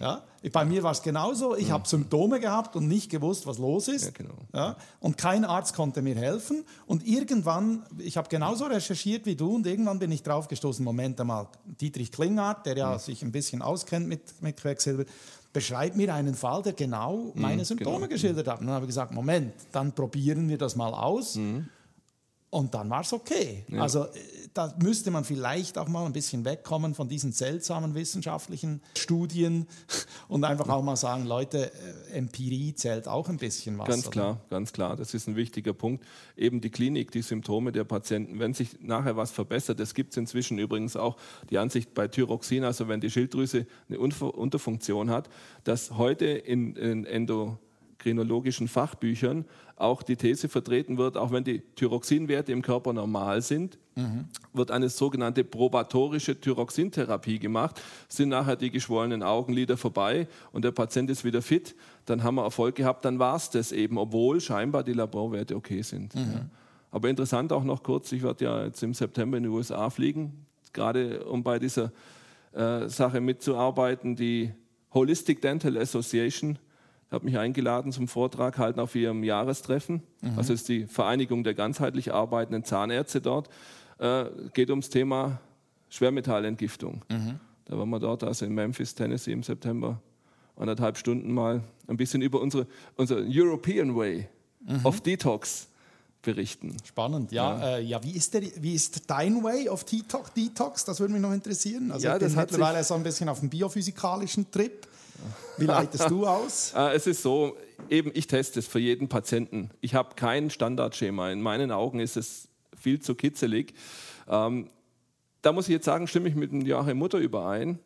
Ja? 0.00 0.22
Bei 0.52 0.64
mir 0.64 0.82
war 0.82 0.92
es 0.92 1.02
genauso. 1.02 1.56
Ich 1.56 1.70
habe 1.70 1.88
Symptome 1.88 2.38
gehabt 2.38 2.76
und 2.76 2.86
nicht 2.86 3.10
gewusst, 3.10 3.46
was 3.46 3.58
los 3.58 3.88
ist. 3.88 4.04
Ja, 4.04 4.10
genau. 4.10 4.34
Ja? 4.52 4.76
Und 5.00 5.16
kein 5.16 5.44
Arzt 5.44 5.74
konnte 5.74 6.02
mir 6.02 6.14
helfen. 6.14 6.64
Und 6.86 7.06
irgendwann, 7.06 7.84
ich 7.98 8.16
habe 8.16 8.28
genauso 8.28 8.66
recherchiert 8.66 9.26
wie 9.26 9.36
du, 9.36 9.54
und 9.54 9.66
irgendwann 9.66 9.98
bin 9.98 10.12
ich 10.12 10.22
drauf 10.22 10.48
gestoßen, 10.48 10.84
Moment 10.84 11.20
einmal, 11.20 11.48
Dietrich 11.64 12.12
Klinghardt, 12.12 12.66
der 12.66 12.76
ja 12.76 12.98
sich 12.98 13.22
ein 13.22 13.32
bisschen 13.32 13.62
auskennt 13.62 14.06
mit, 14.06 14.42
mit 14.42 14.56
Quecksilber, 14.58 15.04
beschreibt 15.52 15.96
mir 15.96 16.12
einen 16.14 16.34
Fall, 16.34 16.62
der 16.62 16.72
genau 16.72 17.32
meine 17.34 17.64
Symptome 17.64 18.00
genau. 18.00 18.08
geschildert 18.08 18.48
hat. 18.48 18.60
Und 18.60 18.66
dann 18.66 18.74
habe 18.74 18.84
ich 18.84 18.90
gesagt, 18.90 19.12
Moment, 19.12 19.54
dann 19.72 19.92
probieren 19.92 20.48
wir 20.48 20.58
das 20.58 20.76
mal 20.76 20.92
aus. 20.92 21.36
Und 22.54 22.72
dann 22.72 22.88
war 22.88 23.00
es 23.00 23.12
okay. 23.12 23.64
Also 23.76 24.04
äh, 24.04 24.10
da 24.54 24.72
müsste 24.80 25.10
man 25.10 25.24
vielleicht 25.24 25.76
auch 25.76 25.88
mal 25.88 26.06
ein 26.06 26.12
bisschen 26.12 26.44
wegkommen 26.44 26.94
von 26.94 27.08
diesen 27.08 27.32
seltsamen 27.32 27.96
wissenschaftlichen 27.96 28.80
Studien 28.96 29.66
und 30.28 30.44
einfach 30.44 30.68
auch 30.68 30.84
mal 30.84 30.94
sagen, 30.94 31.26
Leute, 31.26 31.72
äh, 31.72 32.12
Empirie 32.12 32.72
zählt 32.72 33.08
auch 33.08 33.28
ein 33.28 33.38
bisschen 33.38 33.76
was. 33.76 33.88
Ganz 33.88 34.06
oder? 34.06 34.12
klar, 34.12 34.40
ganz 34.50 34.72
klar. 34.72 34.94
Das 34.94 35.14
ist 35.14 35.26
ein 35.26 35.34
wichtiger 35.34 35.72
Punkt. 35.72 36.04
Eben 36.36 36.60
die 36.60 36.70
Klinik, 36.70 37.10
die 37.10 37.22
Symptome 37.22 37.72
der 37.72 37.82
Patienten. 37.82 38.38
Wenn 38.38 38.54
sich 38.54 38.80
nachher 38.80 39.16
was 39.16 39.32
verbessert, 39.32 39.80
das 39.80 39.92
gibt 39.92 40.12
es 40.12 40.16
inzwischen 40.16 40.60
übrigens 40.60 40.94
auch 40.94 41.16
die 41.50 41.58
Ansicht 41.58 41.92
bei 41.92 42.06
Thyroxin, 42.06 42.62
also 42.62 42.86
wenn 42.86 43.00
die 43.00 43.10
Schilddrüse 43.10 43.66
eine 43.88 43.98
Unterfunktion 43.98 45.10
hat, 45.10 45.28
dass 45.64 45.98
heute 45.98 46.26
in, 46.26 46.76
in 46.76 47.04
endokrinologischen 48.04 48.68
Fachbüchern 48.68 49.44
auch 49.76 50.02
die 50.02 50.16
These 50.16 50.48
vertreten 50.48 50.98
wird, 50.98 51.16
auch 51.16 51.32
wenn 51.32 51.44
die 51.44 51.62
Thyroxinwerte 51.76 52.52
im 52.52 52.62
Körper 52.62 52.92
normal 52.92 53.42
sind, 53.42 53.78
wird 54.52 54.70
eine 54.70 54.88
sogenannte 54.88 55.44
probatorische 55.44 56.40
Thyroxintherapie 56.40 57.38
gemacht, 57.38 57.80
sind 58.08 58.28
nachher 58.30 58.56
die 58.56 58.70
geschwollenen 58.70 59.22
Augenlider 59.22 59.76
vorbei 59.76 60.28
und 60.52 60.64
der 60.64 60.72
Patient 60.72 61.10
ist 61.10 61.24
wieder 61.24 61.42
fit, 61.42 61.74
dann 62.04 62.22
haben 62.22 62.36
wir 62.36 62.44
Erfolg 62.44 62.74
gehabt, 62.74 63.04
dann 63.04 63.18
war 63.18 63.36
es 63.36 63.50
das 63.50 63.72
eben, 63.72 63.98
obwohl 63.98 64.40
scheinbar 64.40 64.82
die 64.84 64.92
Laborwerte 64.92 65.56
okay 65.56 65.82
sind. 65.82 66.14
Ja. 66.14 66.46
Aber 66.90 67.08
interessant 67.08 67.52
auch 67.52 67.64
noch 67.64 67.82
kurz, 67.82 68.12
ich 68.12 68.22
werde 68.22 68.44
ja 68.44 68.64
jetzt 68.64 68.82
im 68.82 68.94
September 68.94 69.36
in 69.36 69.44
die 69.44 69.48
USA 69.48 69.90
fliegen, 69.90 70.46
gerade 70.72 71.24
um 71.24 71.42
bei 71.42 71.58
dieser 71.58 71.92
äh, 72.52 72.88
Sache 72.88 73.20
mitzuarbeiten, 73.20 74.14
die 74.16 74.52
Holistic 74.92 75.42
Dental 75.42 75.76
Association 75.76 76.58
hat 77.14 77.24
mich 77.24 77.38
eingeladen 77.38 77.92
zum 77.92 78.08
Vortrag 78.08 78.58
halten 78.58 78.80
auf 78.80 78.94
ihrem 78.94 79.24
Jahrestreffen. 79.24 80.02
Also 80.36 80.52
ist 80.52 80.68
die 80.68 80.86
Vereinigung 80.86 81.44
der 81.44 81.54
ganzheitlich 81.54 82.12
arbeitenden 82.12 82.64
Zahnärzte 82.64 83.20
dort. 83.20 83.48
Äh, 83.98 84.26
geht 84.52 84.70
ums 84.70 84.90
Thema 84.90 85.40
Schwermetallentgiftung. 85.88 87.02
Da 87.66 87.78
waren 87.78 87.88
wir 87.88 88.00
dort, 88.00 88.24
also 88.24 88.44
in 88.44 88.54
Memphis, 88.54 88.94
Tennessee 88.94 89.32
im 89.32 89.42
September, 89.42 90.00
anderthalb 90.56 90.98
Stunden 90.98 91.32
mal 91.32 91.62
ein 91.86 91.96
bisschen 91.96 92.20
über 92.20 92.40
unsere, 92.40 92.66
unser 92.96 93.18
European 93.26 93.96
Way 93.96 94.28
of 94.82 95.00
Detox 95.00 95.68
berichten. 96.22 96.76
Spannend, 96.84 97.32
ja. 97.32 97.58
Ja, 97.58 97.76
äh, 97.76 97.82
ja 97.82 98.02
wie, 98.02 98.12
ist 98.12 98.34
der, 98.34 98.42
wie 98.60 98.74
ist 98.74 99.08
dein 99.08 99.42
Way 99.44 99.68
of 99.68 99.84
Detox? 99.84 100.84
Das 100.84 100.98
würde 101.00 101.12
mich 101.12 101.22
noch 101.22 101.32
interessieren. 101.32 101.92
Also 101.92 102.06
Ja, 102.06 102.14
ich 102.14 102.20
bin 102.20 102.28
das 102.28 102.36
hat 102.36 102.50
mittlerweile 102.50 102.82
so 102.82 102.94
ein 102.94 103.02
bisschen 103.02 103.28
auf 103.28 103.40
dem 103.40 103.50
biophysikalischen 103.50 104.50
Trip. 104.50 104.86
Wie 105.58 105.66
leitest 105.66 106.10
du 106.10 106.26
aus? 106.26 106.72
Äh, 106.76 106.92
es 106.94 107.06
ist 107.06 107.22
so, 107.22 107.56
eben 107.88 108.10
ich 108.14 108.26
teste 108.26 108.58
es 108.58 108.66
für 108.66 108.78
jeden 108.78 109.08
Patienten. 109.08 109.70
Ich 109.80 109.94
habe 109.94 110.14
kein 110.14 110.50
Standardschema. 110.50 111.30
In 111.30 111.40
meinen 111.40 111.70
Augen 111.70 112.00
ist 112.00 112.16
es 112.16 112.48
viel 112.76 113.00
zu 113.00 113.14
kitzelig. 113.14 113.74
Ähm, 114.28 114.70
da 115.44 115.52
muss 115.52 115.68
ich 115.68 115.72
jetzt 115.72 115.84
sagen, 115.84 116.06
stimme 116.06 116.28
ich 116.28 116.34
mit 116.34 116.52
dem 116.52 116.62
Joachim 116.62 116.96
Mutter 116.96 117.18
überein, 117.18 117.78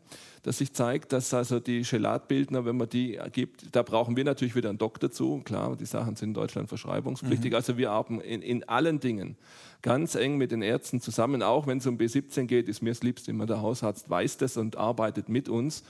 dass 0.44 0.58
sich 0.58 0.72
zeigt, 0.72 1.12
dass 1.12 1.34
also 1.34 1.58
die 1.58 1.82
Gelatbildner, 1.82 2.64
wenn 2.64 2.76
man 2.76 2.88
die 2.88 3.18
gibt, 3.32 3.74
da 3.74 3.82
brauchen 3.82 4.16
wir 4.16 4.22
natürlich 4.22 4.54
wieder 4.54 4.68
einen 4.68 4.78
Doktor 4.78 5.10
zu. 5.10 5.42
Klar, 5.44 5.76
die 5.76 5.84
Sachen 5.84 6.14
sind 6.14 6.28
in 6.28 6.34
Deutschland 6.34 6.68
verschreibungspflichtig. 6.68 7.54
Also 7.54 7.76
wir 7.76 7.90
arbeiten 7.90 8.20
in, 8.20 8.42
in 8.42 8.68
allen 8.68 9.00
Dingen 9.00 9.36
ganz 9.82 10.14
eng 10.14 10.36
mit 10.36 10.52
den 10.52 10.62
Ärzten 10.62 11.00
zusammen. 11.00 11.42
Auch 11.42 11.66
wenn 11.66 11.78
es 11.78 11.86
um 11.86 11.98
B17 11.98 12.46
geht, 12.46 12.68
ist 12.68 12.80
mir 12.80 12.90
das 12.90 13.02
Liebste 13.02 13.32
immer 13.32 13.46
der 13.46 13.60
Hausarzt 13.60 14.08
weiß 14.08 14.36
das 14.36 14.56
und 14.56 14.76
arbeitet 14.76 15.28
mit 15.28 15.48
uns. 15.48 15.82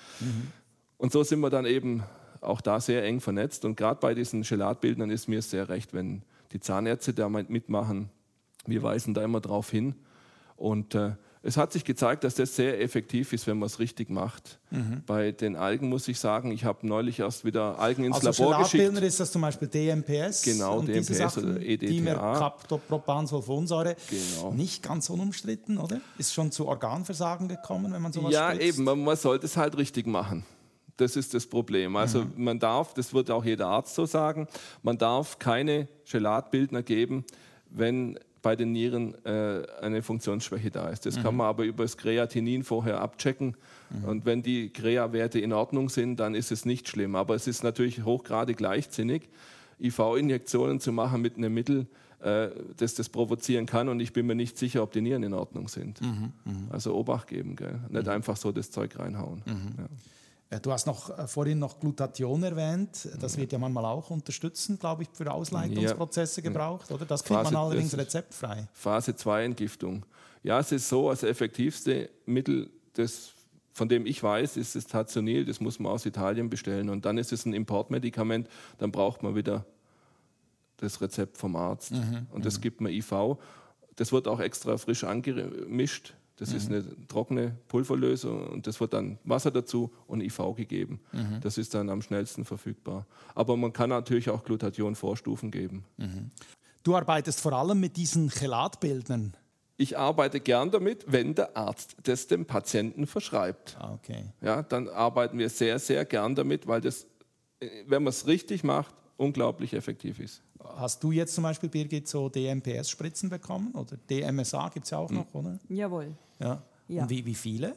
Und 0.99 1.13
so 1.13 1.23
sind 1.23 1.41
wir 1.41 1.51
dann 1.51 1.65
eben 1.67 2.03
auch 2.41 2.61
da 2.61 2.81
sehr 2.81 3.05
eng 3.05 3.21
vernetzt. 3.21 3.65
Und 3.65 3.77
gerade 3.77 4.01
bei 4.01 4.15
diesen 4.15 4.43
Gelatbildnern 4.43 5.11
ist 5.11 5.29
mir 5.29 5.43
sehr 5.43 5.69
recht, 5.69 5.95
wenn 5.95 6.23
die 6.53 6.61
Zahnärzte 6.61 7.13
da 7.15 7.29
mitmachen. 7.29 8.11
Wir 8.67 8.83
weisen 8.83 9.15
da 9.15 9.23
immer 9.23 9.41
drauf 9.41 9.71
hin. 9.71 9.95
Und 10.57 10.95
äh, 10.95 11.13
es 11.43 11.57
hat 11.57 11.73
sich 11.73 11.85
gezeigt, 11.85 12.25
dass 12.25 12.35
das 12.35 12.57
sehr 12.57 12.81
effektiv 12.81 13.33
ist, 13.33 13.47
wenn 13.47 13.59
man 13.61 13.67
es 13.69 13.79
richtig 13.79 14.11
macht. 14.11 14.59
Bei 15.07 15.31
den 15.31 15.55
Algen 15.57 15.89
muss 15.89 16.09
ich 16.09 16.19
sagen, 16.19 16.51
ich 16.51 16.65
habe 16.65 16.85
neulich 16.87 17.21
erst 17.21 17.45
wieder 17.45 17.79
Algen 17.79 18.05
ins 18.05 18.27
Also 18.27 18.45
Labor 18.51 18.65
geschickt. 18.65 18.99
Ist 18.99 19.21
das 19.21 19.31
zum 19.31 19.43
Beispiel 19.43 19.69
DMPS 19.69 20.43
Genau, 20.43 20.79
und 20.81 20.89
diese 20.89 21.13
DMPS 21.15 21.35
Sachen, 21.35 21.51
oder 21.53 21.61
EDTA. 21.63 21.87
Dimercaptopropansulfonsäure. 21.93 23.97
Genau. 24.11 24.53
Nicht 24.53 24.83
ganz 24.83 25.09
unumstritten, 25.11 25.79
oder? 25.79 26.01
Ist 26.19 26.35
schon 26.35 26.51
zu 26.51 26.67
Organversagen 26.67 27.47
gekommen, 27.49 27.93
wenn 27.93 28.03
man 28.03 28.13
sowas 28.13 28.33
Ja, 28.33 28.51
spritzt? 28.53 28.67
eben, 28.75 28.85
man, 28.85 29.03
man 29.05 29.17
sollte 29.17 29.47
es 29.47 29.57
halt 29.57 29.79
richtig 29.79 30.07
machen. 30.07 30.45
Das 30.99 31.17
ist 31.17 31.33
das 31.33 31.47
Problem. 31.47 31.97
Also 31.97 32.27
man 32.37 32.59
darf, 32.59 32.93
das 32.93 33.15
wird 33.15 33.31
auch 33.31 33.45
jeder 33.45 33.69
Arzt 33.69 33.95
so 33.95 34.05
sagen, 34.05 34.47
man 34.83 34.99
darf 34.99 35.39
keine 35.39 35.89
Gelatbildner 36.11 36.83
geben, 36.83 37.25
wenn 37.71 38.19
bei 38.43 38.57
den 38.57 38.73
Nieren 38.73 39.15
äh, 39.25 39.63
eine 39.81 40.03
Funktionsschwäche 40.03 40.71
da 40.71 40.89
ist. 40.89 41.07
Das 41.07 41.21
kann 41.23 41.37
man 41.37 41.47
aber 41.47 41.65
über 41.65 41.85
das 41.85 41.97
Kreatinin 41.97 42.63
vorher 42.63 43.01
abchecken. 43.01 43.57
Und 44.07 44.27
wenn 44.27 44.43
die 44.43 44.71
Krea-Werte 44.71 45.39
in 45.41 45.53
Ordnung 45.53 45.89
sind, 45.89 46.21
dann 46.21 46.35
ist 46.35 46.53
es 46.53 46.65
nicht 46.65 46.89
schlimm. 46.89 47.17
Aber 47.17 47.35
es 47.35 47.47
ist 47.47 47.63
natürlich 47.65 48.05
hochgradig 48.05 48.61
leichtsinnig, 48.61 49.29
IV-Injektionen 49.81 50.79
zu 50.81 50.93
machen 50.93 51.23
mit 51.23 51.37
einem 51.37 51.55
Mittel, 51.55 51.87
äh, 52.21 52.49
das 52.77 52.95
das 52.95 53.09
provozieren 53.09 53.67
kann. 53.67 53.89
Und 53.89 54.01
ich 54.01 54.13
bin 54.13 54.27
mir 54.27 54.35
nicht 54.35 54.59
sicher, 54.59 54.83
ob 54.83 54.93
die 54.93 55.01
Nieren 55.01 55.23
in 55.23 55.33
Ordnung 55.35 55.69
sind. 55.69 56.01
Also 56.71 56.95
Obacht 56.95 57.29
geben, 57.29 57.55
gell? 57.57 57.81
nicht 57.89 58.09
einfach 58.09 58.37
so 58.37 58.53
das 58.53 58.71
Zeug 58.71 58.99
reinhauen. 58.99 59.43
Ja. 59.47 59.85
Ja, 60.51 60.59
Du 60.61 60.73
hast 60.73 60.87
noch 60.87 61.17
äh, 61.19 61.27
vorhin 61.29 61.59
noch 61.59 61.79
Glutathion 61.79 62.43
erwähnt. 62.43 63.07
Das 63.21 63.37
wird 63.37 63.53
ja 63.53 63.59
manchmal 63.59 63.85
auch 63.85 64.09
unterstützend, 64.11 64.81
glaube 64.81 65.03
ich, 65.03 65.09
für 65.13 65.31
Ausleitungsprozesse 65.31 66.41
gebraucht, 66.43 66.91
oder? 66.91 67.05
Das 67.05 67.23
kriegt 67.23 67.37
man 67.37 67.45
Phase- 67.53 67.59
allerdings 67.59 67.91
das 67.91 68.01
ist- 68.01 68.07
rezeptfrei. 68.07 68.69
Phase 68.73 69.15
2 69.15 69.45
Entgiftung. 69.45 70.07
Ja, 70.43 70.59
es 70.61 70.73
ist 70.73 70.89
so, 70.89 71.11
das 71.11 71.23
effektivste 71.23 72.09
Mittel, 72.25 72.71
das, 72.95 73.33
von 73.75 73.89
dem 73.91 74.07
ich 74.07 74.23
weiß, 74.23 74.57
ist 74.57 74.75
das 74.75 74.87
Tazonil, 74.87 75.45
das 75.45 75.61
muss 75.61 75.79
man 75.79 75.93
aus 75.93 76.07
Italien 76.07 76.49
bestellen. 76.49 76.89
Und 76.89 77.05
dann 77.05 77.19
ist 77.19 77.33
es 77.33 77.45
ein 77.45 77.53
Importmedikament, 77.53 78.49
dann 78.79 78.91
braucht 78.91 79.23
man 79.23 79.35
wieder 79.35 79.67
das 80.79 81.01
Rezept 81.03 81.37
vom 81.37 81.57
Arzt. 81.57 81.93
Und 82.33 82.47
das 82.47 82.61
gibt 82.61 82.81
man 82.81 82.93
IV. 82.93 83.13
Das 83.97 84.13
wird 84.13 84.29
auch 84.29 84.41
extra 84.41 84.79
frisch 84.79 85.05
angemischt. 85.05 86.15
Das 86.39 86.53
ist 86.53 86.69
eine 86.69 86.85
trockene 87.09 87.57
Pulverlösung 87.69 88.47
und 88.49 88.67
das 88.67 88.79
wird 88.81 88.93
dann 88.93 89.19
Wasser 89.25 89.51
dazu 89.51 89.91
und 90.07 90.21
IV 90.23 90.39
gegeben. 90.57 91.01
Das 91.41 91.59
ist 91.59 91.75
dann 91.75 91.91
am 91.91 92.01
schnellsten 92.01 92.45
verfügbar. 92.45 93.07
Aber 93.35 93.57
man 93.57 93.73
kann 93.73 93.91
natürlich 93.91 94.31
auch 94.31 94.45
Glutathion-Vorstufen 94.45 95.51
geben. 95.51 95.85
Du 96.85 96.97
arbeitest 96.97 97.41
vor 97.41 97.53
allem 97.53 97.81
mit 97.81 97.97
diesen 97.97 98.31
Chelatbildern. 98.31 99.37
Ich 99.81 99.97
arbeite 99.97 100.41
gern 100.41 100.71
damit, 100.71 101.05
wenn 101.07 101.35
der 101.35 101.57
Arzt 101.57 101.97
das 102.03 102.27
dem 102.27 102.47
Patienten 102.47 103.07
verschreibt. 103.07 103.77
Ah, 103.79 103.93
Okay. 103.95 104.25
Ja, 104.41 104.63
dann 104.63 104.89
arbeiten 104.89 105.39
wir 105.39 105.49
sehr, 105.51 105.79
sehr 105.79 106.05
gern 106.05 106.35
damit, 106.35 106.67
weil 106.67 106.81
das, 106.81 107.07
äh, 107.61 107.69
wenn 107.87 108.03
man 108.03 108.11
es 108.11 108.27
richtig 108.27 108.65
macht, 108.65 108.95
unglaublich 109.17 109.75
effektiv 109.75 110.19
ist. 110.19 110.43
Hast 110.77 111.03
du 111.05 111.13
jetzt 111.13 111.35
zum 111.35 111.45
Beispiel, 111.45 111.69
Birgit, 111.69 112.09
so 112.09 112.29
DMPS-Spritzen 112.29 113.29
bekommen? 113.31 113.73
Oder 113.75 113.97
DMSA 114.11 114.69
gibt 114.71 114.85
es 114.85 114.91
ja 114.91 114.99
auch 114.99 115.11
noch, 115.11 115.33
oder? 115.35 115.59
Jawohl. 115.69 116.13
Ja. 116.39 116.63
Ja. 116.89 117.03
Und 117.03 117.11
wie, 117.11 117.25
wie 117.27 117.35
viele? 117.35 117.75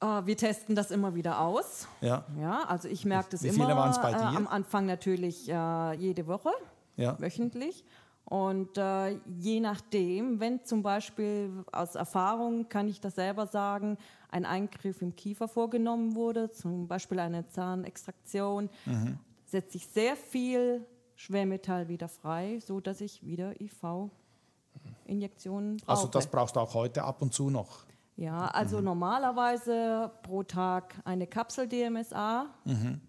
Äh, 0.00 0.26
wir 0.26 0.36
testen 0.36 0.74
das 0.74 0.90
immer 0.90 1.14
wieder 1.14 1.40
aus. 1.40 1.86
Ja. 2.00 2.24
Ja, 2.40 2.64
also 2.64 2.88
ich 2.88 3.04
merke 3.04 3.30
das 3.30 3.42
Wie 3.42 3.48
immer 3.48 3.64
viele 3.66 3.76
waren's 3.76 4.00
bei 4.00 4.10
äh, 4.12 4.16
dir? 4.16 4.22
am 4.36 4.46
Anfang 4.48 4.86
natürlich 4.86 5.48
äh, 5.48 5.92
jede 5.94 6.26
Woche, 6.26 6.50
Ja. 6.96 7.18
wöchentlich. 7.20 7.84
Und 8.24 8.78
äh, 8.78 9.18
je 9.38 9.60
nachdem, 9.60 10.38
wenn 10.40 10.64
zum 10.64 10.82
Beispiel 10.82 11.50
aus 11.72 11.96
Erfahrung, 11.96 12.68
kann 12.68 12.86
ich 12.88 13.00
das 13.00 13.16
selber 13.16 13.46
sagen, 13.46 13.98
ein 14.30 14.44
Eingriff 14.44 15.02
im 15.02 15.16
Kiefer 15.16 15.48
vorgenommen 15.48 16.14
wurde, 16.14 16.50
zum 16.52 16.86
Beispiel 16.86 17.18
eine 17.18 17.48
Zahnextraktion, 17.48 18.68
Mhm. 18.86 19.18
setze 19.46 19.78
ich 19.78 19.86
sehr 19.88 20.14
viel 20.16 20.84
Schwermetall 21.20 21.88
wieder 21.88 22.08
frei, 22.08 22.58
so 22.64 22.80
dass 22.80 23.00
ich 23.02 23.24
wieder 23.26 23.60
IV-Injektionen 23.60 25.76
brauche. 25.76 25.90
Also 25.90 26.06
das 26.08 26.26
brauchst 26.26 26.56
du 26.56 26.60
auch 26.60 26.72
heute 26.74 27.04
ab 27.04 27.20
und 27.20 27.34
zu 27.34 27.50
noch. 27.50 27.84
Ja, 28.16 28.46
also 28.48 28.78
Mhm. 28.78 28.84
normalerweise 28.84 30.10
pro 30.22 30.42
Tag 30.42 30.94
eine 31.04 31.26
Kapsel 31.26 31.68
DMSA. 31.68 32.46
Mhm. 32.64 33.00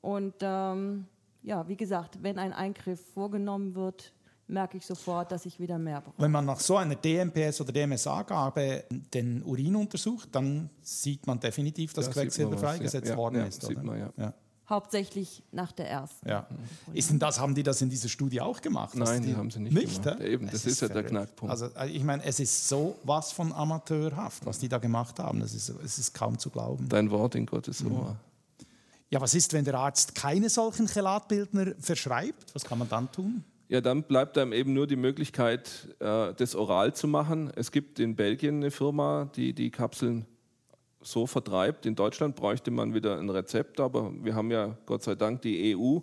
Und 0.00 0.34
ähm, 0.42 1.06
ja, 1.42 1.66
wie 1.68 1.76
gesagt, 1.76 2.22
wenn 2.22 2.38
ein 2.38 2.52
Eingriff 2.52 3.04
vorgenommen 3.12 3.74
wird, 3.74 4.12
merke 4.46 4.76
ich 4.76 4.86
sofort, 4.86 5.32
dass 5.32 5.44
ich 5.46 5.58
wieder 5.58 5.76
mehr 5.78 6.02
brauche. 6.02 6.14
Wenn 6.22 6.30
man 6.30 6.44
nach 6.44 6.60
so 6.60 6.76
einer 6.76 6.94
DMPS 6.94 7.60
oder 7.60 7.72
DMSA-Gabe 7.72 8.84
den 9.12 9.42
Urin 9.42 9.74
untersucht, 9.74 10.28
dann 10.32 10.70
sieht 10.82 11.26
man 11.26 11.40
definitiv, 11.40 11.94
dass 11.94 12.06
man 12.06 12.12
Quecksilber 12.14 12.58
freigesetzt 12.58 13.08
ja. 13.08 13.14
Ja, 13.14 13.18
worden 13.18 13.36
ja, 13.36 13.46
ist. 13.46 13.62
sieht 13.62 13.76
oder? 13.78 13.86
man, 13.86 14.12
ja. 14.16 14.34
Ja. 14.64 14.70
Hauptsächlich 14.70 15.42
nach 15.52 15.72
der 15.72 15.90
ersten. 15.90 16.28
Ja. 16.28 16.46
Ist 16.92 17.10
denn 17.10 17.18
das, 17.18 17.38
haben 17.38 17.54
die 17.54 17.62
das 17.62 17.82
in 17.82 17.90
dieser 17.90 18.08
Studie 18.08 18.40
auch 18.40 18.60
gemacht? 18.62 18.94
Nein, 18.96 19.22
die 19.22 19.36
haben 19.36 19.50
sie 19.50 19.60
nicht 19.60 20.02
gemacht. 20.02 20.20
hä? 20.20 20.26
Eben, 20.32 20.50
das 20.50 20.64
ist 20.64 20.80
ja 20.80 20.88
der. 20.88 21.02
Knackpunkt. 21.02 21.50
Also 21.50 21.66
äh, 21.76 21.88
ich 21.90 22.02
meine, 22.02 22.24
es 22.24 22.40
ist 22.40 22.68
so 22.68 22.96
was 23.04 23.32
von 23.32 23.52
amateurhaft, 23.52 24.46
was 24.46 24.58
die 24.58 24.68
da 24.68 24.78
gemacht 24.78 25.18
haben. 25.18 25.40
Das 25.40 25.52
ist, 25.54 25.68
es 25.68 25.98
ist 25.98 26.14
kaum 26.14 26.38
zu 26.38 26.48
glauben. 26.50 26.88
Dein 26.88 27.10
Wort 27.10 27.34
in 27.34 27.44
Gottes 27.46 27.82
Mhm. 27.82 27.92
Ohr. 27.92 28.16
Ja, 29.10 29.20
was 29.20 29.34
ist, 29.34 29.52
wenn 29.52 29.64
der 29.64 29.74
Arzt 29.74 30.14
keine 30.14 30.48
solchen 30.48 30.86
Chelatbildner 30.88 31.74
verschreibt? 31.78 32.54
Was 32.54 32.64
kann 32.64 32.78
man 32.78 32.88
dann 32.88 33.12
tun? 33.12 33.44
Ja, 33.68 33.80
dann 33.80 34.02
bleibt 34.02 34.36
einem 34.38 34.52
eben 34.52 34.72
nur 34.72 34.86
die 34.86 34.96
Möglichkeit, 34.96 35.94
äh, 36.00 36.32
das 36.34 36.54
oral 36.54 36.94
zu 36.94 37.06
machen. 37.06 37.50
Es 37.54 37.70
gibt 37.70 37.98
in 38.00 38.16
Belgien 38.16 38.56
eine 38.56 38.70
Firma, 38.70 39.30
die 39.36 39.52
die 39.52 39.70
Kapseln 39.70 40.26
so 41.06 41.26
vertreibt. 41.26 41.86
In 41.86 41.94
Deutschland 41.94 42.36
bräuchte 42.36 42.70
man 42.70 42.94
wieder 42.94 43.18
ein 43.18 43.30
Rezept, 43.30 43.80
aber 43.80 44.12
wir 44.22 44.34
haben 44.34 44.50
ja 44.50 44.76
Gott 44.86 45.02
sei 45.02 45.14
Dank 45.14 45.42
die 45.42 45.76
EU, 45.76 46.00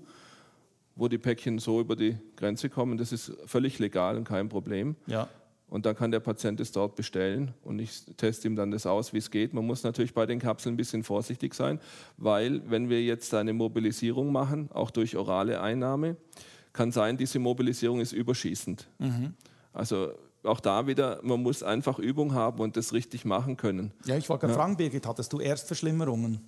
wo 0.96 1.08
die 1.08 1.18
Päckchen 1.18 1.60
so 1.60 1.82
über 1.82 1.96
die 1.96 2.18
Grenze 2.36 2.70
kommen. 2.70 2.98
Das 2.98 3.12
ist 3.12 3.34
völlig 3.46 3.80
legal 3.80 4.18
und 4.18 4.24
kein 4.26 4.50
Problem. 4.50 4.96
Ja. 5.08 5.28
Und 5.68 5.86
dann 5.86 5.96
kann 5.96 6.12
der 6.12 6.20
Patient 6.20 6.60
es 6.60 6.74
dort 6.74 6.98
bestellen 6.98 7.54
und 7.64 7.80
ich 7.80 8.04
teste 8.18 8.46
ihm 8.48 8.58
dann 8.58 8.72
das 8.72 8.86
aus, 8.86 9.14
wie 9.14 9.20
es 9.20 9.32
geht. 9.32 9.54
Man 9.54 9.66
muss 9.66 9.84
natürlich 9.84 10.14
bei 10.14 10.26
den 10.26 10.40
Kapseln 10.40 10.74
ein 10.74 10.78
bisschen 10.78 11.02
vorsichtig 11.02 11.54
sein, 11.54 11.80
weil 12.18 12.62
wenn 12.70 12.90
wir 12.90 13.02
jetzt 13.02 13.34
eine 13.34 13.54
Mobilisierung 13.54 14.34
machen, 14.34 14.70
auch 14.74 14.92
durch 14.92 15.16
orale 15.16 15.62
Einnahme, 15.62 16.18
kann 16.74 16.92
sein, 16.92 17.16
diese 17.16 17.40
Mobilisierung 17.40 18.02
ist 18.02 18.12
überschießend. 18.12 18.88
Also 19.72 20.12
auch 20.44 20.60
da 20.60 20.88
wieder, 20.88 21.20
man 21.24 21.42
muss 21.44 21.62
einfach 21.64 22.00
Übung 22.00 22.34
haben 22.34 22.60
und 22.60 22.76
das 22.78 22.94
richtig 22.94 23.26
machen 23.26 23.58
können. 23.58 23.92
Ja, 24.06 24.16
ich 24.18 24.28
wollte 24.30 24.48
gerade 24.48 24.58
fragen, 24.58 24.78
Birgit, 24.78 25.06
hattest 25.08 25.32
du 25.34 25.40
Erstverschlimmerungen? 25.40 26.42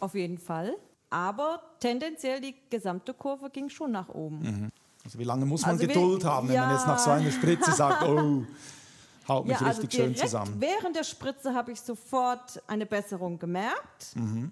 Auf 0.00 0.14
jeden 0.14 0.38
Fall. 0.38 0.74
Aber 1.10 1.60
tendenziell 1.80 2.40
die 2.40 2.54
gesamte 2.70 3.14
Kurve 3.14 3.50
ging 3.50 3.68
schon 3.68 3.90
nach 3.92 4.08
oben. 4.10 4.70
Also 5.04 5.18
wie 5.18 5.24
lange 5.24 5.46
muss 5.46 5.62
man 5.62 5.70
Also 5.70 5.80
wir- 5.82 5.88
Geduld 5.88 6.24
haben, 6.24 6.48
wenn 6.48 6.56
man 6.60 6.70
ja. 6.70 6.76
jetzt 6.76 6.86
nach 6.86 6.98
so 6.98 7.10
einer 7.10 7.30
Spritze 7.30 7.72
sagt, 7.72 8.02
oh, 8.04 8.44
haut 9.28 9.46
mich 9.46 9.58
Ja, 9.58 9.66
also 9.66 9.80
richtig 9.80 9.92
schön 9.98 10.12
direkt 10.12 10.20
zusammen. 10.30 10.54
während 10.58 10.94
der 10.96 11.04
Spritze 11.04 11.54
habe 11.54 11.72
ich 11.72 11.80
sofort 11.80 12.62
eine 12.66 12.84
Besserung 12.86 13.38
gemerkt. 13.38 14.14
Mhm. 14.14 14.50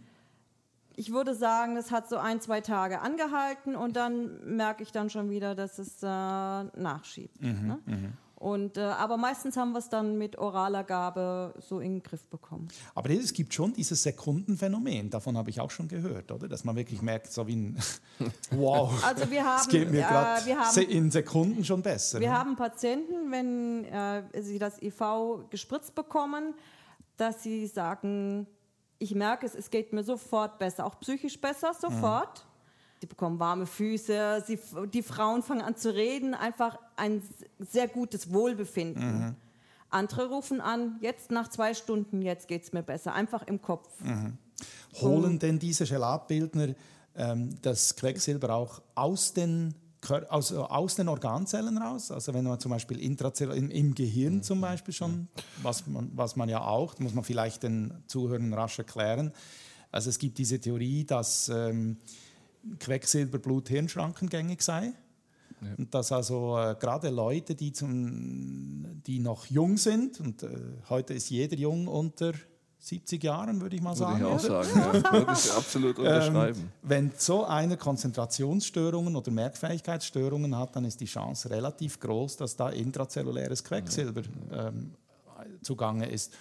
Ich 0.98 1.12
würde 1.12 1.34
sagen, 1.34 1.76
es 1.76 1.90
hat 1.90 2.08
so 2.08 2.16
ein, 2.16 2.40
zwei 2.40 2.62
Tage 2.62 3.00
angehalten 3.02 3.76
und 3.76 3.96
dann 3.96 4.56
merke 4.56 4.82
ich 4.82 4.92
dann 4.92 5.10
schon 5.10 5.28
wieder, 5.28 5.54
dass 5.54 5.78
es 5.78 6.02
äh, 6.02 6.06
nachschiebt. 6.06 7.40
Mhm, 7.42 7.66
Ne? 7.84 8.12
Und, 8.38 8.76
äh, 8.76 8.82
aber 8.82 9.16
meistens 9.16 9.56
haben 9.56 9.72
wir 9.72 9.78
es 9.78 9.88
dann 9.88 10.18
mit 10.18 10.36
oraler 10.36 10.84
Gabe 10.84 11.54
so 11.58 11.80
in 11.80 11.94
den 11.94 12.02
Griff 12.02 12.26
bekommen. 12.26 12.68
Aber 12.94 13.08
es 13.08 13.32
gibt 13.32 13.54
schon 13.54 13.72
dieses 13.72 14.02
Sekundenphänomen, 14.02 15.08
davon 15.08 15.38
habe 15.38 15.48
ich 15.48 15.58
auch 15.58 15.70
schon 15.70 15.88
gehört, 15.88 16.30
oder? 16.30 16.46
Dass 16.46 16.62
man 16.62 16.76
wirklich 16.76 17.00
merkt, 17.00 17.32
so 17.32 17.46
wie 17.46 17.56
ein 17.56 17.78
Wow, 18.50 19.02
Also 19.04 19.30
wir 19.30 19.40
es 19.40 19.46
haben, 19.46 19.70
geht 19.70 19.90
mir 19.90 20.00
äh, 20.00 20.02
gerade 20.02 20.46
wir 20.46 20.58
haben 20.58 20.80
in 20.82 21.10
Sekunden 21.10 21.64
schon 21.64 21.80
besser. 21.80 22.20
Wir 22.20 22.28
ne? 22.28 22.38
haben 22.38 22.56
Patienten, 22.56 23.30
wenn 23.30 23.84
äh, 23.84 24.22
sie 24.42 24.58
das 24.58 24.82
IV 24.82 25.48
gespritzt 25.48 25.94
bekommen, 25.94 26.54
dass 27.16 27.42
sie 27.42 27.66
sagen, 27.66 28.46
ich 28.98 29.14
merke 29.14 29.46
es, 29.46 29.54
es 29.54 29.70
geht 29.70 29.94
mir 29.94 30.04
sofort 30.04 30.58
besser, 30.58 30.84
auch 30.84 31.00
psychisch 31.00 31.40
besser, 31.40 31.72
sofort. 31.72 32.46
Sie 33.00 33.06
bekommen 33.06 33.38
warme 33.38 33.66
Füße, 33.66 34.42
sie, 34.46 34.58
die 34.92 35.02
Frauen 35.02 35.42
fangen 35.42 35.60
an 35.60 35.76
zu 35.76 35.94
reden, 35.94 36.34
einfach 36.34 36.78
ein 36.96 37.22
sehr 37.58 37.88
gutes 37.88 38.32
Wohlbefinden. 38.32 39.36
Andere 39.90 40.28
rufen 40.28 40.60
an, 40.60 40.96
jetzt 41.00 41.30
nach 41.30 41.48
zwei 41.48 41.74
Stunden, 41.74 42.22
jetzt 42.22 42.48
geht 42.48 42.64
es 42.64 42.72
mir 42.72 42.82
besser, 42.82 43.14
einfach 43.14 43.42
im 43.46 43.60
Kopf. 43.60 43.88
Holen 45.00 45.38
denn 45.38 45.58
diese 45.58 45.84
Gelatbildner 45.84 46.74
ähm, 47.14 47.56
das 47.62 47.94
Quecksilber 47.96 48.54
auch 48.54 48.82
aus 48.94 49.32
den, 49.32 49.74
aus, 50.28 50.52
aus 50.52 50.96
den 50.96 51.08
Organzellen 51.08 51.78
raus? 51.78 52.10
Also 52.10 52.32
wenn 52.34 52.44
man 52.44 52.58
zum 52.58 52.70
Beispiel 52.70 52.98
intrazell 52.98 53.52
im, 53.52 53.70
im 53.70 53.94
Gehirn 53.94 54.42
zum 54.42 54.60
Beispiel 54.60 54.94
schon, 54.94 55.28
was 55.62 55.86
man, 55.86 56.10
was 56.14 56.36
man 56.36 56.48
ja 56.48 56.62
auch, 56.62 56.98
muss 56.98 57.14
man 57.14 57.24
vielleicht 57.24 57.62
den 57.62 57.92
Zuhörern 58.06 58.52
rasch 58.54 58.78
erklären. 58.78 59.32
Also 59.92 60.10
es 60.10 60.18
gibt 60.18 60.38
diese 60.38 60.60
Theorie, 60.60 61.04
dass 61.04 61.48
ähm, 61.48 61.98
Quecksilber 62.78 63.38
Blut-Hirn-Schrankengängig 63.38 64.62
sei. 64.62 64.92
Und 65.78 65.94
dass 65.94 66.12
also 66.12 66.58
äh, 66.58 66.76
gerade 66.78 67.08
Leute, 67.08 67.54
die, 67.54 67.72
zum, 67.72 69.02
die 69.06 69.20
noch 69.20 69.46
jung 69.46 69.78
sind, 69.78 70.20
und 70.20 70.42
äh, 70.42 70.48
heute 70.88 71.14
ist 71.14 71.30
jeder 71.30 71.56
jung 71.56 71.88
unter 71.88 72.32
70 72.78 73.24
Jahren, 73.24 73.60
würde 73.60 73.76
ich 73.76 73.82
mal 73.82 73.98
Würde 73.98 74.18
sagen. 74.18 74.18
ich 74.18 74.24
auch 74.24 74.38
sagen. 74.38 75.02
Ja. 75.02 75.12
Würde 75.12 75.32
ich 75.32 75.52
absolut 75.52 75.98
unterschreiben. 75.98 76.60
Ähm, 76.60 76.72
wenn 76.82 77.12
so 77.16 77.44
eine 77.44 77.76
Konzentrationsstörungen 77.76 79.16
oder 79.16 79.30
Merkfähigkeitsstörungen 79.30 80.56
hat, 80.56 80.76
dann 80.76 80.84
ist 80.84 81.00
die 81.00 81.06
Chance 81.06 81.50
relativ 81.50 81.98
groß, 81.98 82.36
dass 82.36 82.54
da 82.54 82.68
intrazelluläres 82.68 83.64
Quecksilber 83.64 84.22
ähm, 84.52 84.92
zugange 85.62 86.08
ist. 86.08 86.32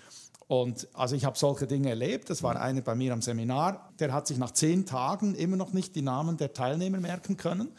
Und 0.48 0.88
also 0.94 1.16
ich 1.16 1.26
habe 1.26 1.38
solche 1.38 1.66
Dinge 1.66 1.90
erlebt. 1.90 2.30
Das 2.30 2.44
war 2.44 2.60
einer 2.60 2.82
bei 2.82 2.94
mir 2.96 3.14
am 3.14 3.22
Seminar, 3.22 3.90
der 4.00 4.14
hat 4.14 4.28
sich 4.28 4.38
nach 4.38 4.52
zehn 4.52 4.86
Tagen 4.86 5.34
immer 5.36 5.58
noch 5.58 5.74
nicht 5.74 5.96
die 5.96 6.04
Namen 6.04 6.38
der 6.38 6.54
Teilnehmer 6.54 7.00
merken 7.00 7.36
können. 7.36 7.70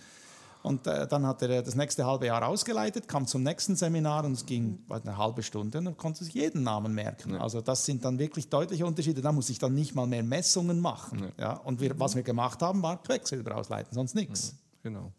Und 0.67 0.85
äh, 0.89 1.07
dann 1.07 1.25
hat 1.25 1.43
er 1.43 1.63
das 1.63 1.77
nächste 1.77 2.05
halbe 2.05 2.27
Jahr 2.27 2.45
ausgeleitet, 2.45 3.07
kam 3.07 3.29
zum 3.29 3.45
nächsten 3.45 3.77
Seminar 3.77 4.25
und 4.25 4.33
es 4.33 4.47
ging 4.47 4.81
eine 4.89 5.17
halbe 5.17 5.45
Stunde 5.45 5.79
und 5.79 5.85
dann 5.85 5.97
konnte 5.97 6.25
sich 6.25 6.35
jeden 6.35 6.65
Namen 6.65 6.93
merken. 6.93 7.37
Also 7.37 7.61
das 7.61 7.85
sind 7.85 8.05
dann 8.05 8.19
wirklich 8.19 8.49
deutliche 8.49 8.85
Unterschiede. 8.85 9.21
Da 9.21 9.31
muss 9.31 9.49
ich 9.49 9.61
dann 9.61 9.77
nicht 9.77 9.95
mal 9.95 10.09
mehr 10.09 10.25
Messungen 10.25 10.81
machen. 10.81 11.31
Ja. 11.39 11.53
und 11.53 11.81
wir, 11.81 11.97
was 12.01 12.17
wir 12.17 12.25
gemacht 12.25 12.63
haben, 12.63 12.83
war 12.83 13.01
Quecksilber 13.01 13.55
ausleiten, 13.55 13.95
sonst 13.95 14.17
nichts. 14.17 14.57
Genau. 14.83 15.13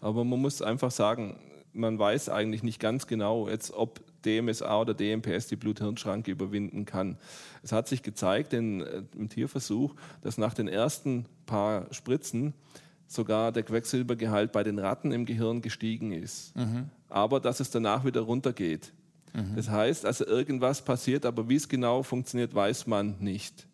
Aber 0.00 0.24
man 0.24 0.40
muss 0.40 0.60
einfach 0.60 0.90
sagen, 0.90 1.38
man 1.72 1.96
weiß 1.96 2.28
eigentlich 2.28 2.64
nicht 2.64 2.80
ganz 2.80 3.06
genau, 3.06 3.48
jetzt, 3.48 3.72
ob 3.72 4.00
DMSA 4.26 4.80
oder 4.80 4.92
DMPS 4.94 5.46
die 5.46 5.56
Blut-Hirn-Schranke 5.56 6.30
überwinden 6.30 6.84
kann. 6.84 7.16
Es 7.62 7.72
hat 7.72 7.88
sich 7.88 8.02
gezeigt 8.02 8.52
in, 8.52 8.80
äh, 8.82 9.02
im 9.16 9.28
Tierversuch, 9.28 9.94
dass 10.22 10.36
nach 10.36 10.52
den 10.54 10.68
ersten 10.68 11.26
paar 11.46 11.86
Spritzen 11.92 12.52
sogar 13.06 13.52
der 13.52 13.62
Quecksilbergehalt 13.62 14.50
bei 14.52 14.64
den 14.64 14.78
Ratten 14.80 15.12
im 15.12 15.24
Gehirn 15.26 15.62
gestiegen 15.62 16.12
ist. 16.12 16.52
Aber 17.08 17.38
dass 17.40 17.60
es 17.60 17.70
danach 17.70 18.04
wieder 18.04 18.22
runtergeht. 18.22 18.92
Das 19.54 19.68
heißt, 19.68 20.06
also 20.06 20.26
irgendwas 20.26 20.82
passiert, 20.82 21.26
aber 21.26 21.48
wie 21.48 21.56
es 21.56 21.68
genau 21.68 22.02
funktioniert, 22.02 22.54
weiß 22.54 22.86
man 22.86 23.16
nicht. 23.20 23.66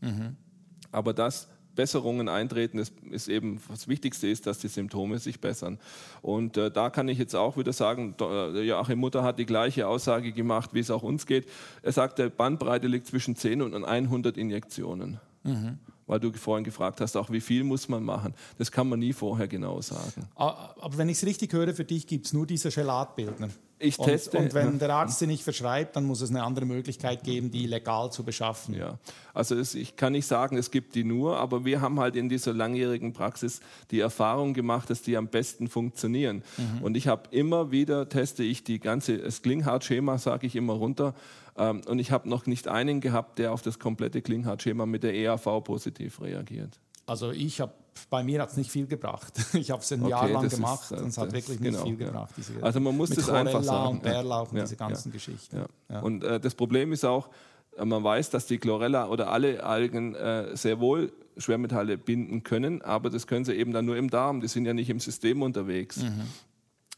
Aber 0.91 1.15
dass 1.15 1.49
Besserungen 1.75 2.29
eintreten, 2.29 2.79
das 2.79 2.93
ist 3.11 3.29
eben 3.29 3.61
das 3.69 3.89
Wichtigste 3.89 4.29
ist, 4.29 4.47
dass 4.47 4.59
die 4.59 4.69
Symptome 4.69 5.19
sich 5.19 5.41
bessern. 5.41 5.79
Und 6.21 6.57
äh, 6.57 6.71
da 6.71 6.91
kann 6.91 7.09
ich 7.09 7.19
jetzt 7.19 7.35
auch 7.35 7.57
wieder 7.57 7.73
sagen, 7.73 8.15
äh, 8.21 8.63
Joachim 8.63 8.99
Mutter 8.99 9.23
hat 9.23 9.39
die 9.39 9.47
gleiche 9.47 9.87
Aussage 9.87 10.33
gemacht, 10.33 10.71
wie 10.73 10.81
es 10.81 10.91
auch 10.91 11.03
uns 11.03 11.27
geht. 11.27 11.47
Er 11.83 11.93
sagt, 11.93 12.19
der 12.19 12.31
Bandbreite 12.31 12.87
liegt 12.87 13.07
zwischen 13.07 13.37
10 13.37 13.63
und 13.63 13.85
100 13.85 14.37
Injektionen. 14.37 15.21
Mhm 15.45 15.79
weil 16.07 16.21
du 16.21 16.33
vorhin 16.33 16.65
gefragt 16.65 17.01
hast, 17.01 17.17
auch 17.17 17.31
wie 17.31 17.41
viel 17.41 17.65
muss 17.65 17.89
man 17.89 18.03
machen. 18.03 18.35
Das 18.59 18.71
kann 18.71 18.89
man 18.89 18.99
nie 18.99 19.13
vorher 19.13 19.49
genau 19.49 19.81
sagen. 19.81 20.27
Aber 20.35 20.97
wenn 20.97 21.09
ich 21.09 21.19
es 21.19 21.27
richtig 21.27 21.53
höre, 21.53 21.75
für 21.75 21.85
dich 21.85 22.07
gibt 22.07 22.27
es 22.27 22.33
nur 22.33 22.47
diese 22.47 22.71
Gelatbildner. 22.71 23.49
Ich 23.83 23.97
teste. 23.97 24.39
Und, 24.39 24.45
und 24.45 24.55
wenn 24.55 24.79
der 24.79 24.91
Arzt 24.91 25.19
sie 25.19 25.27
nicht 25.27 25.43
verschreibt, 25.43 25.97
dann 25.97 26.05
muss 26.05 26.21
es 26.21 26.31
eine 26.31 26.45
andere 26.45 26.65
Möglichkeit 26.67 27.25
geben, 27.25 27.51
die 27.51 27.67
legal 27.67 28.13
zu 28.13 28.23
beschaffen. 28.23 28.77
Ja, 28.77 28.99
also 29.35 29.57
es, 29.57 29.75
ich 29.75 29.97
kann 29.97 30.13
nicht 30.13 30.27
sagen, 30.27 30.57
es 30.57 30.71
gibt 30.71 30.95
die 30.95 31.03
nur, 31.03 31.37
aber 31.39 31.65
wir 31.65 31.81
haben 31.81 31.99
halt 31.99 32.15
in 32.15 32.29
dieser 32.29 32.55
langjährigen 32.55 33.13
Praxis 33.13 33.61
die 33.91 33.99
Erfahrung 33.99 34.55
gemacht, 34.55 34.89
dass 34.89 35.03
die 35.03 35.17
am 35.17 35.27
besten 35.27 35.69
funktionieren. 35.69 36.45
Mhm. 36.57 36.85
Und 36.85 36.97
ich 36.97 37.09
habe 37.09 37.23
immer 37.33 37.73
wieder, 37.73 38.09
teste 38.09 38.45
ich 38.45 38.63
die 38.63 38.79
ganze, 38.79 39.19
das 39.19 39.43
Klinghardt-Schema, 39.43 40.19
sage 40.19 40.47
ich 40.47 40.55
immer 40.55 40.75
runter. 40.75 41.15
Ähm, 41.57 41.83
und 41.87 41.99
ich 41.99 42.11
habe 42.11 42.29
noch 42.29 42.47
nicht 42.47 42.69
einen 42.69 43.01
gehabt, 43.01 43.39
der 43.39 43.53
auf 43.53 43.63
das 43.63 43.79
komplette 43.79 44.23
Klinghardt-Schema 44.23 44.87
mit 44.87 45.03
der 45.03 45.15
EAV 45.15 45.63
positiv 45.65 46.21
reagiert. 46.21 46.81
Also 47.07 47.31
ich 47.31 47.61
habe 47.61 47.73
bei 48.09 48.23
mir 48.23 48.41
hat 48.41 48.51
es 48.51 48.57
nicht 48.57 48.71
viel 48.71 48.87
gebracht. 48.87 49.35
Ich 49.55 49.71
habe 49.71 49.83
es 49.83 49.93
ein 49.93 50.01
okay, 50.03 50.11
Jahr 50.11 50.29
lang 50.29 50.49
gemacht 50.49 50.91
ist, 50.91 51.01
und 51.01 51.09
es 51.09 51.19
hat 51.19 51.33
wirklich 51.33 51.61
nicht 51.61 51.73
genau, 51.73 51.85
viel 51.85 51.97
gebracht. 51.97 52.33
Ja. 52.39 52.63
also 52.63 52.81
man 52.81 52.97
muss 52.97 53.11
das 53.11 53.29
einfach 53.29 53.63
sagen. 53.63 53.97
Und 53.97 54.03
Bärlauch 54.03 54.51
und 54.51 54.57
ja, 54.57 54.65
diese 54.65 54.77
ganzen 54.77 55.11
ja, 55.11 55.13
Geschichten. 55.13 55.65
Und 56.03 56.25
äh, 56.25 56.41
das 56.41 56.55
Problem 56.55 56.93
ist 56.93 57.05
auch, 57.05 57.29
äh, 57.77 57.85
man 57.85 58.03
weiß, 58.03 58.31
dass 58.31 58.47
die 58.47 58.59
Chlorella 58.59 59.09
oder 59.09 59.31
alle 59.31 59.63
Algen 59.63 60.15
äh, 60.15 60.57
sehr 60.57 60.81
wohl 60.81 61.13
Schwermetalle 61.37 61.99
binden 61.99 62.43
können, 62.43 62.83
aber 62.83 63.11
das 63.11 63.27
können 63.27 63.45
sie 63.45 63.55
eben 63.55 63.73
dann 63.73 63.85
nur 63.85 63.97
im 63.97 64.11
Darm. 64.11 64.41
Die 64.41 64.49
sind 64.49 64.67
ja 64.67 64.75
nicht 64.75 64.91
im 64.91 65.01
System 65.01 65.43
unterwegs. 65.43 65.99
Mhm. 65.99 66.23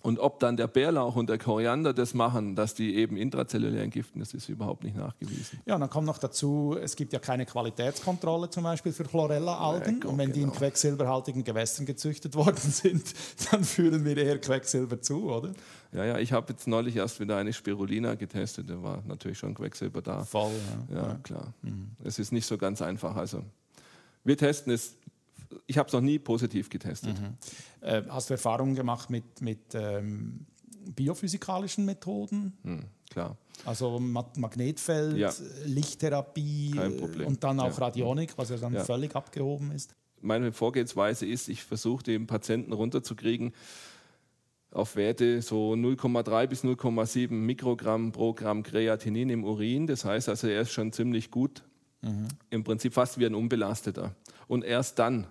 Und 0.04 0.18
ob 0.18 0.38
dann 0.38 0.58
der 0.58 0.66
Bärlauch 0.66 1.16
und 1.16 1.30
der 1.30 1.38
Koriander 1.38 1.94
das 1.94 2.12
machen, 2.12 2.54
dass 2.54 2.74
die 2.74 2.94
eben 2.96 3.16
intrazellulär 3.16 3.82
entgiften, 3.82 4.20
das 4.20 4.34
ist 4.34 4.50
überhaupt 4.50 4.84
nicht 4.84 4.94
nachgewiesen. 4.94 5.60
Ja, 5.64 5.76
und 5.76 5.80
dann 5.80 5.88
kommt 5.88 6.06
noch 6.06 6.18
dazu, 6.18 6.76
es 6.78 6.94
gibt 6.94 7.14
ja 7.14 7.18
keine 7.18 7.46
Qualitätskontrolle 7.46 8.50
zum 8.50 8.64
Beispiel 8.64 8.92
für 8.92 9.04
Chlorella-Algen. 9.04 10.02
Ja, 10.02 10.10
und 10.10 10.18
wenn 10.18 10.26
genau. 10.26 10.34
die 10.34 10.42
in 10.42 10.48
genau. 10.48 10.58
quecksilberhaltigen 10.58 11.42
Gewässern 11.42 11.86
gezüchtet 11.86 12.34
worden 12.36 12.58
sind, 12.58 13.14
dann 13.50 13.64
führen 13.64 14.04
wir 14.04 14.18
eher 14.18 14.38
Quecksilber 14.38 15.00
zu, 15.00 15.24
oder? 15.32 15.54
Ja, 15.92 16.04
ja, 16.04 16.18
ich 16.18 16.34
habe 16.34 16.52
jetzt 16.52 16.68
neulich 16.68 16.96
erst 16.96 17.18
wieder 17.18 17.38
eine 17.38 17.54
Spirulina 17.54 18.14
getestet, 18.14 18.68
da 18.68 18.82
war 18.82 19.02
natürlich 19.06 19.38
schon 19.38 19.54
Quecksilber 19.54 20.02
da. 20.02 20.22
Voll, 20.22 20.52
ja. 20.90 20.96
Ja, 20.96 21.14
klar. 21.22 21.54
Mhm. 21.62 21.92
Es 22.04 22.18
ist 22.18 22.30
nicht 22.30 22.44
so 22.44 22.58
ganz 22.58 22.82
einfach. 22.82 23.16
Also 23.16 23.42
wir 24.22 24.36
testen 24.36 24.70
es 24.70 24.96
ich 25.66 25.78
habe 25.78 25.86
es 25.86 25.92
noch 25.92 26.00
nie 26.00 26.18
positiv 26.18 26.68
getestet. 26.68 27.20
Mhm. 27.20 27.36
Äh, 27.80 28.02
hast 28.08 28.30
du 28.30 28.34
Erfahrungen 28.34 28.74
gemacht 28.74 29.10
mit, 29.10 29.40
mit 29.40 29.74
ähm, 29.74 30.46
biophysikalischen 30.94 31.84
Methoden? 31.84 32.56
Mhm, 32.62 32.84
klar. 33.10 33.36
Also 33.64 33.98
Magnetfeld, 33.98 35.16
ja. 35.16 35.32
Lichttherapie 35.64 36.78
und 37.24 37.42
dann 37.42 37.60
auch 37.60 37.78
ja. 37.78 37.84
Radionik, 37.84 38.36
was 38.36 38.50
ja 38.50 38.56
dann 38.56 38.74
ja. 38.74 38.84
völlig 38.84 39.14
abgehoben 39.14 39.70
ist. 39.72 39.94
Meine 40.20 40.52
Vorgehensweise 40.52 41.26
ist, 41.26 41.48
ich 41.48 41.62
versuche 41.62 42.02
den 42.02 42.26
Patienten 42.26 42.72
runterzukriegen 42.72 43.52
auf 44.74 44.96
Werte 44.96 45.40
so 45.40 45.72
0,3 45.74 46.46
bis 46.48 46.64
0,7 46.64 47.30
Mikrogramm 47.30 48.12
pro 48.12 48.34
Gramm 48.34 48.62
Kreatinin 48.62 49.30
im 49.30 49.44
Urin. 49.44 49.86
Das 49.86 50.04
heißt 50.04 50.28
also, 50.28 50.48
er 50.48 50.62
ist 50.62 50.72
schon 50.72 50.92
ziemlich 50.92 51.30
gut. 51.30 51.62
Mhm. 52.02 52.28
Im 52.50 52.64
Prinzip 52.64 52.92
fast 52.92 53.18
wie 53.18 53.26
ein 53.26 53.34
Unbelasteter. 53.34 54.14
Und 54.48 54.64
erst 54.64 54.98
dann 54.98 55.26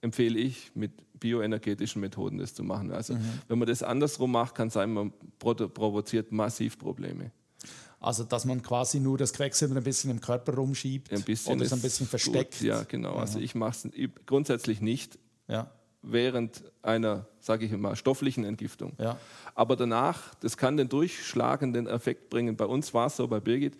empfehle 0.00 0.38
ich, 0.38 0.70
mit 0.74 0.92
bioenergetischen 1.18 2.00
Methoden 2.00 2.38
das 2.38 2.54
zu 2.54 2.62
machen. 2.62 2.92
Also 2.92 3.14
mhm. 3.14 3.40
wenn 3.48 3.58
man 3.58 3.68
das 3.68 3.82
andersrum 3.82 4.32
macht, 4.32 4.54
kann 4.54 4.70
sein, 4.70 4.92
man 4.92 5.12
provoziert 5.38 6.32
massiv 6.32 6.78
Probleme. 6.78 7.32
Also 8.00 8.22
dass 8.22 8.44
man 8.44 8.62
quasi 8.62 9.00
nur 9.00 9.18
das 9.18 9.32
Quecksilber 9.32 9.76
ein 9.76 9.82
bisschen 9.82 10.10
im 10.10 10.20
Körper 10.20 10.54
rumschiebt 10.54 11.12
ein 11.12 11.22
bisschen 11.22 11.56
oder 11.56 11.64
es 11.64 11.72
ein 11.72 11.82
bisschen 11.82 12.06
versteckt. 12.06 12.58
Gut. 12.58 12.68
Ja, 12.68 12.84
genau. 12.84 13.14
Mhm. 13.14 13.20
Also 13.20 13.40
ich 13.40 13.54
mache 13.54 13.88
es 13.88 14.08
grundsätzlich 14.26 14.80
nicht 14.80 15.18
ja. 15.48 15.70
während 16.02 16.62
einer, 16.82 17.26
sage 17.40 17.66
ich 17.66 17.72
mal, 17.72 17.96
stofflichen 17.96 18.44
Entgiftung. 18.44 18.92
Ja. 18.98 19.18
Aber 19.56 19.74
danach, 19.74 20.34
das 20.36 20.56
kann 20.56 20.76
den 20.76 20.88
durchschlagenden 20.88 21.88
Effekt 21.88 22.30
bringen. 22.30 22.56
Bei 22.56 22.66
uns 22.66 22.94
war 22.94 23.06
es 23.06 23.16
so, 23.16 23.26
bei 23.26 23.40
Birgit, 23.40 23.76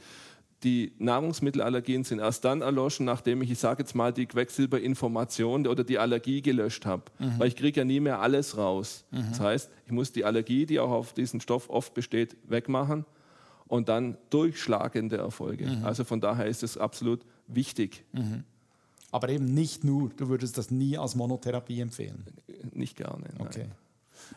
die 0.64 0.92
Nahrungsmittelallergien 0.98 2.02
sind 2.04 2.18
erst 2.18 2.44
dann 2.44 2.62
erloschen, 2.62 3.06
nachdem 3.06 3.42
ich, 3.42 3.50
ich 3.50 3.58
sage 3.58 3.82
jetzt 3.82 3.94
mal, 3.94 4.12
die 4.12 4.26
Quecksilberinformation 4.26 5.66
oder 5.66 5.84
die 5.84 5.98
Allergie 5.98 6.42
gelöscht 6.42 6.84
habe. 6.84 7.04
Mhm. 7.18 7.38
Weil 7.38 7.48
ich 7.48 7.56
kriege 7.56 7.80
ja 7.80 7.84
nie 7.84 8.00
mehr 8.00 8.20
alles 8.20 8.56
raus. 8.56 9.04
Mhm. 9.10 9.26
Das 9.28 9.40
heißt, 9.40 9.70
ich 9.86 9.92
muss 9.92 10.12
die 10.12 10.24
Allergie, 10.24 10.66
die 10.66 10.80
auch 10.80 10.90
auf 10.90 11.12
diesen 11.12 11.40
Stoff 11.40 11.70
oft 11.70 11.94
besteht, 11.94 12.36
wegmachen 12.48 13.04
und 13.68 13.88
dann 13.88 14.16
durchschlagende 14.30 15.18
Erfolge. 15.18 15.66
Mhm. 15.66 15.84
Also 15.84 16.04
von 16.04 16.20
daher 16.20 16.46
ist 16.46 16.62
es 16.62 16.76
absolut 16.76 17.20
wichtig. 17.46 18.04
Mhm. 18.12 18.44
Aber 19.10 19.28
eben 19.28 19.46
nicht 19.46 19.84
nur, 19.84 20.10
du 20.16 20.28
würdest 20.28 20.58
das 20.58 20.70
nie 20.70 20.98
als 20.98 21.14
Monotherapie 21.14 21.80
empfehlen? 21.80 22.24
Nicht 22.72 22.96
gerne. 22.96 23.24
Okay. 23.38 23.66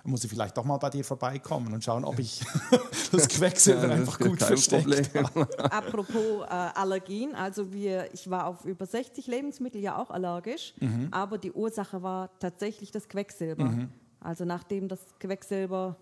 Muss 0.04 0.24
ich 0.24 0.30
vielleicht 0.30 0.58
doch 0.58 0.66
mal 0.66 0.78
bei 0.78 0.90
dir 0.90 1.04
vorbeikommen 1.04 1.74
und 1.74 1.84
schauen, 1.84 2.04
ob 2.04 2.20
ich 2.20 2.42
das 3.12 3.28
Quecksilber 3.28 3.88
ja, 3.88 3.94
einfach 3.96 4.20
gut 4.20 4.42
versteckt 4.42 5.16
habe. 5.16 5.48
Apropos 5.72 6.44
äh, 6.44 6.48
Allergien, 6.50 7.36
also 7.36 7.72
wir, 7.72 8.14
ich 8.14 8.30
war 8.30 8.48
auf 8.48 8.66
über 8.66 8.86
60 8.86 9.28
Lebensmittel 9.28 9.82
ja 9.82 9.98
auch 9.98 10.10
allergisch, 10.10 10.74
mhm. 10.80 11.08
aber 11.12 11.38
die 11.38 11.52
Ursache 11.52 12.02
war 12.04 12.30
tatsächlich 12.40 12.92
das 12.92 13.08
Quecksilber. 13.08 13.66
Mhm. 13.66 13.90
Also 14.20 14.46
nachdem 14.46 14.88
das 14.88 15.00
Quecksilber 15.20 15.96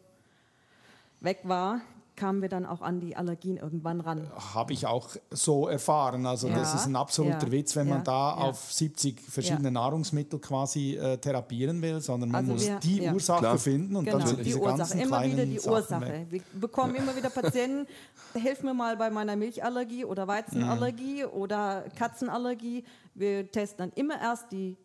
weg 1.22 1.40
war, 1.44 1.82
kamen 2.20 2.42
wir 2.42 2.50
dann 2.50 2.66
auch 2.66 2.82
an 2.82 3.00
die 3.00 3.16
Allergien 3.16 3.56
irgendwann 3.56 4.02
ran. 4.02 4.30
Habe 4.54 4.74
ich 4.74 4.86
auch 4.86 5.10
so 5.32 5.70
erfahren. 5.70 6.26
Also 6.26 6.50
ja, 6.50 6.56
das 6.56 6.76
ist 6.76 6.86
ein 6.86 6.98
absoluter 6.98 7.46
ja, 7.46 7.52
Witz, 7.52 7.78
wenn 7.78 7.88
ja, 7.88 7.96
man 7.96 8.04
da 8.04 8.34
auf 8.34 8.74
70 8.74 9.22
verschiedene 9.22 9.72
Nahrungsmittel 9.72 10.38
quasi 10.40 10.98
äh, 10.98 11.18
therapieren 11.18 11.82
will, 11.82 12.02
sondern 12.02 12.30
man 12.30 12.42
also 12.42 12.54
muss 12.54 12.68
wir, 12.68 12.76
die 12.80 13.08
Ursache 13.08 13.40
Klar. 13.40 13.58
finden 13.58 13.96
und 13.96 14.04
genau, 14.04 14.18
dann 14.18 14.28
sind 14.28 14.46
diese 14.46 14.60
Ursache. 14.60 14.78
ganzen 14.78 15.00
immer 15.00 15.24
wieder 15.24 15.46
die 15.46 15.60
Sachen 15.60 15.74
Ursache. 15.74 16.26
Weg. 16.30 16.44
Wir 16.52 16.60
bekommen 16.60 16.96
immer 16.96 17.16
wieder 17.16 17.30
Patienten, 17.30 17.88
helf 18.34 18.64
mir 18.64 18.74
mal 18.74 18.98
bei 18.98 19.10
meiner 19.10 19.38
Milchallergie 19.38 20.04
oder 20.04 20.28
Weizenallergie 20.28 21.24
mhm. 21.24 21.32
oder 21.32 21.86
Katzenallergie. 21.98 22.84
Wir 23.16 23.50
testen 23.50 23.78
dann 23.78 23.92
immer 23.96 24.20
erst 24.20 24.52
die 24.52 24.76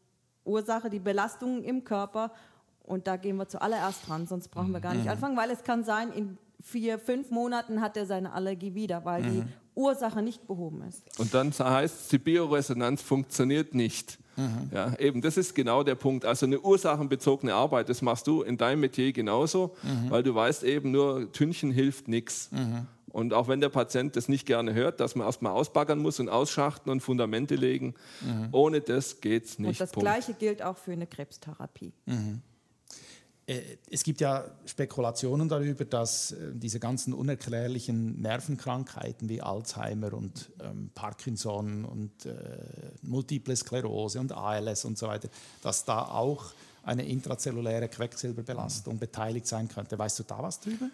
Ursache, 0.44 0.88
die 0.88 1.00
Belastungen 1.00 1.64
im 1.64 1.82
Körper 1.82 2.30
und 2.84 3.08
da 3.08 3.16
gehen 3.16 3.36
wir 3.38 3.48
zuallererst 3.48 4.06
dran, 4.06 4.28
sonst 4.28 4.48
brauchen 4.48 4.70
wir 4.70 4.80
gar 4.80 4.94
nicht 4.94 5.06
mhm. 5.06 5.10
anfangen, 5.10 5.36
weil 5.36 5.50
es 5.50 5.64
kann 5.64 5.82
sein, 5.82 6.12
in 6.12 6.38
vier, 6.62 6.98
fünf 6.98 7.30
Monaten 7.30 7.80
hat 7.80 7.96
er 7.96 8.06
seine 8.06 8.32
Allergie 8.32 8.74
wieder, 8.74 9.04
weil 9.04 9.22
mhm. 9.22 9.30
die 9.30 9.42
Ursache 9.74 10.22
nicht 10.22 10.46
behoben 10.46 10.82
ist. 10.88 11.02
Und 11.18 11.34
dann 11.34 11.52
heißt 11.52 12.02
es, 12.02 12.08
die 12.08 12.18
Bioresonanz 12.18 13.02
funktioniert 13.02 13.74
nicht. 13.74 14.18
Mhm. 14.36 14.70
Ja, 14.72 14.98
eben, 14.98 15.20
das 15.20 15.36
ist 15.36 15.54
genau 15.54 15.82
der 15.82 15.94
Punkt. 15.94 16.24
Also 16.24 16.46
eine 16.46 16.60
ursachenbezogene 16.60 17.54
Arbeit, 17.54 17.88
das 17.88 18.02
machst 18.02 18.26
du 18.26 18.42
in 18.42 18.56
deinem 18.56 18.80
Metier 18.80 19.12
genauso, 19.12 19.74
mhm. 19.82 20.10
weil 20.10 20.22
du 20.22 20.34
weißt 20.34 20.64
eben, 20.64 20.90
nur 20.90 21.30
Tünchen 21.32 21.70
hilft 21.70 22.08
nichts. 22.08 22.50
Mhm. 22.50 22.86
Und 23.08 23.32
auch 23.32 23.46
wenn 23.46 23.60
der 23.60 23.68
Patient 23.68 24.16
das 24.16 24.28
nicht 24.28 24.44
gerne 24.44 24.74
hört, 24.74 24.98
dass 24.98 25.14
man 25.14 25.26
erstmal 25.26 25.52
ausbaggern 25.52 26.00
muss 26.00 26.18
und 26.18 26.28
ausschachten 26.28 26.90
und 26.90 27.00
Fundamente 27.00 27.54
legen, 27.54 27.94
mhm. 28.20 28.48
ohne 28.50 28.80
das 28.80 29.20
geht 29.20 29.44
es 29.44 29.58
nicht. 29.60 29.68
Und 29.68 29.80
das 29.80 29.92
Punkt. 29.92 30.08
Gleiche 30.08 30.34
gilt 30.34 30.62
auch 30.62 30.76
für 30.76 30.92
eine 30.92 31.06
Krebstherapie. 31.06 31.92
Äh, 33.46 33.60
es 33.90 34.02
gibt 34.02 34.20
ja 34.20 34.44
Spekulationen 34.64 35.48
darüber, 35.48 35.84
dass 35.84 36.32
äh, 36.32 36.52
diese 36.54 36.80
ganzen 36.80 37.12
unerklärlichen 37.12 38.20
Nervenkrankheiten 38.20 39.28
wie 39.28 39.42
Alzheimer 39.42 40.14
und 40.14 40.50
ähm, 40.60 40.90
Parkinson 40.94 41.84
und 41.84 42.26
äh, 42.26 42.32
Multiple 43.02 43.54
Sklerose 43.54 44.20
und 44.20 44.32
ALS 44.32 44.84
und 44.84 44.98
so 44.98 45.08
weiter, 45.08 45.28
dass 45.62 45.84
da 45.84 46.02
auch 46.02 46.52
eine 46.82 47.06
intrazelluläre 47.06 47.88
Quecksilberbelastung 47.88 48.98
beteiligt 48.98 49.46
sein 49.46 49.68
könnte. 49.68 49.98
Weißt 49.98 50.18
du 50.18 50.22
da 50.22 50.42
was 50.42 50.60
drüber? 50.60 50.90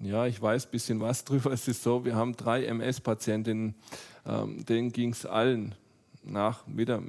Ja, 0.00 0.26
ich 0.26 0.40
weiß 0.40 0.66
ein 0.66 0.70
bisschen 0.70 1.00
was 1.00 1.24
drüber. 1.24 1.52
Es 1.52 1.68
ist 1.68 1.82
so, 1.82 2.04
wir 2.04 2.16
haben 2.16 2.36
drei 2.36 2.64
MS-Patientinnen, 2.64 3.74
ähm, 4.26 4.64
denen 4.64 4.92
ging 4.92 5.12
es 5.12 5.26
allen 5.26 5.74
nach, 6.24 6.64
wieder 6.66 7.02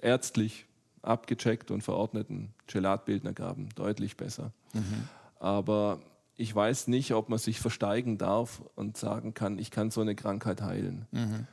ärztlich 0.00 0.66
abgecheckt 1.02 1.70
und 1.70 1.82
verordneten 1.82 2.53
Gelatbildnergaben 2.66 3.68
deutlich 3.74 4.16
besser. 4.16 4.52
Mhm. 4.72 5.08
Aber 5.38 6.00
ich 6.36 6.54
weiß 6.54 6.88
nicht, 6.88 7.12
ob 7.12 7.28
man 7.28 7.38
sich 7.38 7.60
versteigen 7.60 8.18
darf 8.18 8.62
und 8.74 8.96
sagen 8.96 9.34
kann, 9.34 9.58
ich 9.58 9.70
kann 9.70 9.90
so 9.90 10.00
eine 10.00 10.14
Krankheit 10.14 10.62
heilen. 10.62 11.06
Mhm. 11.12 11.46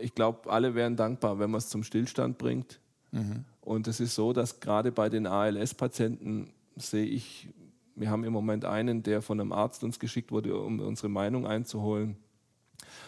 Ich 0.00 0.14
glaube, 0.14 0.50
alle 0.50 0.74
wären 0.74 0.96
dankbar, 0.96 1.38
wenn 1.38 1.50
man 1.50 1.58
es 1.58 1.68
zum 1.68 1.82
Stillstand 1.82 2.38
bringt. 2.38 2.80
Mhm. 3.10 3.44
Und 3.60 3.86
es 3.88 4.00
ist 4.00 4.14
so, 4.14 4.32
dass 4.32 4.60
gerade 4.60 4.92
bei 4.92 5.08
den 5.08 5.26
ALS-Patienten 5.26 6.52
sehe 6.76 7.06
ich, 7.06 7.48
wir 7.94 8.10
haben 8.10 8.24
im 8.24 8.32
Moment 8.32 8.64
einen, 8.64 9.02
der 9.02 9.22
von 9.22 9.40
einem 9.40 9.52
Arzt 9.52 9.82
uns 9.84 9.98
geschickt 9.98 10.30
wurde, 10.30 10.56
um 10.56 10.80
unsere 10.80 11.08
Meinung 11.08 11.46
einzuholen. 11.46 12.16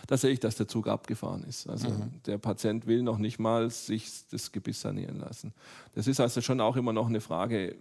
Da 0.07 0.17
sehe 0.17 0.31
ich, 0.31 0.41
dass 0.41 0.57
der 0.57 0.69
Zug 0.69 0.87
abgefahren 0.89 1.45
ist. 1.45 1.69
Also 1.69 1.89
Mhm. 1.89 2.11
der 2.27 2.39
Patient 2.39 2.87
will 2.87 3.03
noch 3.03 3.19
nicht 3.19 3.39
mal 3.39 3.71
sich 3.71 4.11
das 4.31 4.53
Gebiss 4.53 4.81
sanieren 4.81 5.19
lassen. 5.21 5.53
Das 5.95 6.07
ist 6.07 6.21
also 6.21 6.41
schon 6.41 6.61
auch 6.61 6.77
immer 6.77 6.93
noch 6.93 7.09
eine 7.09 7.21
Frage, 7.21 7.77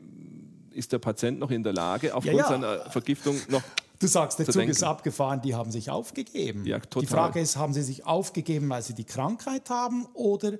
ist 0.72 0.91
der 0.91 0.99
Patient 0.99 1.39
noch 1.39 1.51
in 1.51 1.63
der 1.63 1.74
Lage, 1.74 2.13
aufgrund 2.15 2.38
ja. 2.38 2.47
seiner 2.47 2.89
Vergiftung 2.91 3.36
noch 3.49 3.63
Du 3.99 4.07
sagst, 4.07 4.39
der 4.39 4.45
zu 4.45 4.53
Zug 4.53 4.59
denken. 4.61 4.72
ist 4.72 4.84
abgefahren, 4.84 5.41
die 5.41 5.55
haben 5.55 5.72
sich 5.72 5.89
aufgegeben. 5.89 6.65
Ja, 6.65 6.80
Die. 6.80 7.05
Frage 7.05 7.41
ist, 7.41 7.57
haben 7.57 7.74
sie 7.74 7.82
sich 7.82 8.05
aufgegeben, 8.05 8.70
weil 8.70 8.82
sie 8.82 8.93
die 8.93 9.03
Krankheit 9.03 9.70
haben 9.70 10.05
oder 10.13 10.53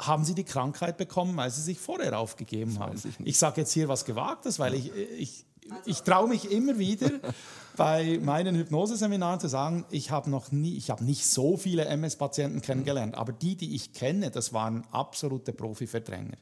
haben 0.00 0.24
sie 0.24 0.34
die 0.36 0.44
Krankheit 0.44 0.96
bekommen, 0.96 1.36
weil 1.36 1.50
sie 1.50 1.62
sich 1.62 1.80
vorher 1.80 2.16
aufgegeben 2.16 2.78
haben? 2.78 2.92
weiß 2.92 3.06
ich 3.06 3.14
Ich, 3.24 3.38
sage 3.38 3.62
jetzt 3.62 3.72
hier 3.72 3.88
was 3.88 4.04
Gewagtes, 4.04 4.60
weil 4.60 4.74
ich, 4.74 4.92
ich, 5.18 5.44
ich 5.84 6.02
traue 6.02 6.28
mich 6.28 6.52
immer 6.52 6.78
wieder 6.78 7.10
bei 7.76 8.18
meinen 8.22 8.56
Hypnoseseminaren 8.56 9.40
zu 9.40 9.48
sagen, 9.48 9.84
ich 9.90 10.10
habe 10.10 10.30
noch 10.30 10.52
nie, 10.52 10.76
ich 10.76 10.90
habe 10.90 11.04
nicht 11.04 11.26
so 11.26 11.56
viele 11.56 11.84
MS-Patienten 11.84 12.62
kennengelernt, 12.62 13.14
aber 13.14 13.32
die, 13.32 13.56
die 13.56 13.74
ich 13.74 13.92
kenne, 13.92 14.30
das 14.30 14.52
waren 14.52 14.84
absolute 14.90 15.52
Profi-Verdränger. 15.52 16.36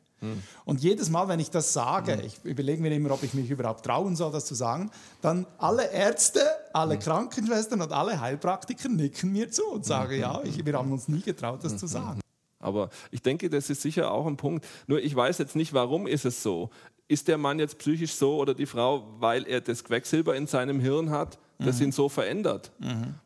Und 0.65 0.81
jedes 0.81 1.11
Mal, 1.11 1.29
wenn 1.29 1.41
ich 1.41 1.51
das 1.51 1.73
sage, 1.73 2.23
ich 2.25 2.43
überlege 2.45 2.81
mir 2.81 2.95
immer, 2.95 3.11
ob 3.11 3.23
ich 3.23 3.35
mich 3.35 3.51
überhaupt 3.51 3.85
trauen 3.85 4.17
soll, 4.17 4.33
das 4.33 4.47
zu 4.47 4.55
sagen, 4.55 4.91
dann 5.21 5.47
alle 5.59 5.91
Ärzte, 5.91 6.41
alle 6.73 6.99
Krankenschwestern 6.99 7.83
und 7.83 7.93
alle 7.93 8.21
Heilpraktiker 8.21 8.89
nicken 8.89 9.33
mir 9.33 9.51
zu 9.51 9.65
und 9.67 9.85
sagen, 9.85 10.19
ja, 10.19 10.41
ich, 10.45 10.65
wir 10.65 10.73
haben 10.75 10.93
uns 10.93 11.09
nie 11.09 11.21
getraut, 11.21 11.63
das 11.63 11.77
zu 11.77 11.87
sagen. 11.87 12.24
Aber 12.65 12.91
ich 13.11 13.23
denke, 13.23 13.51
das 13.51 13.71
ist 13.71 13.83
sicher 13.83 14.11
auch 14.11 14.27
ein 14.27 14.37
Punkt. 14.37 14.67
Nur 14.87 15.01
ich 15.01 15.15
weiß 15.15 15.39
jetzt 15.39 15.57
nicht, 15.57 15.73
warum 15.73 16.07
ist 16.07 16.25
es 16.25 16.43
so. 16.43 16.71
Ist 17.07 17.29
der 17.29 17.39
Mann 17.39 17.59
jetzt 17.59 17.79
psychisch 17.79 18.15
so 18.15 18.37
oder 18.37 18.55
die 18.55 18.67
Frau, 18.67 19.07
weil 19.19 19.47
er 19.47 19.61
das 19.61 19.85
Quecksilber 19.85 20.35
in 20.35 20.47
seinem 20.47 20.81
Hirn 20.81 21.11
hat, 21.11 21.39
das 21.59 21.81
ihn 21.81 21.93
so 21.93 22.09
verändert? 22.09 22.73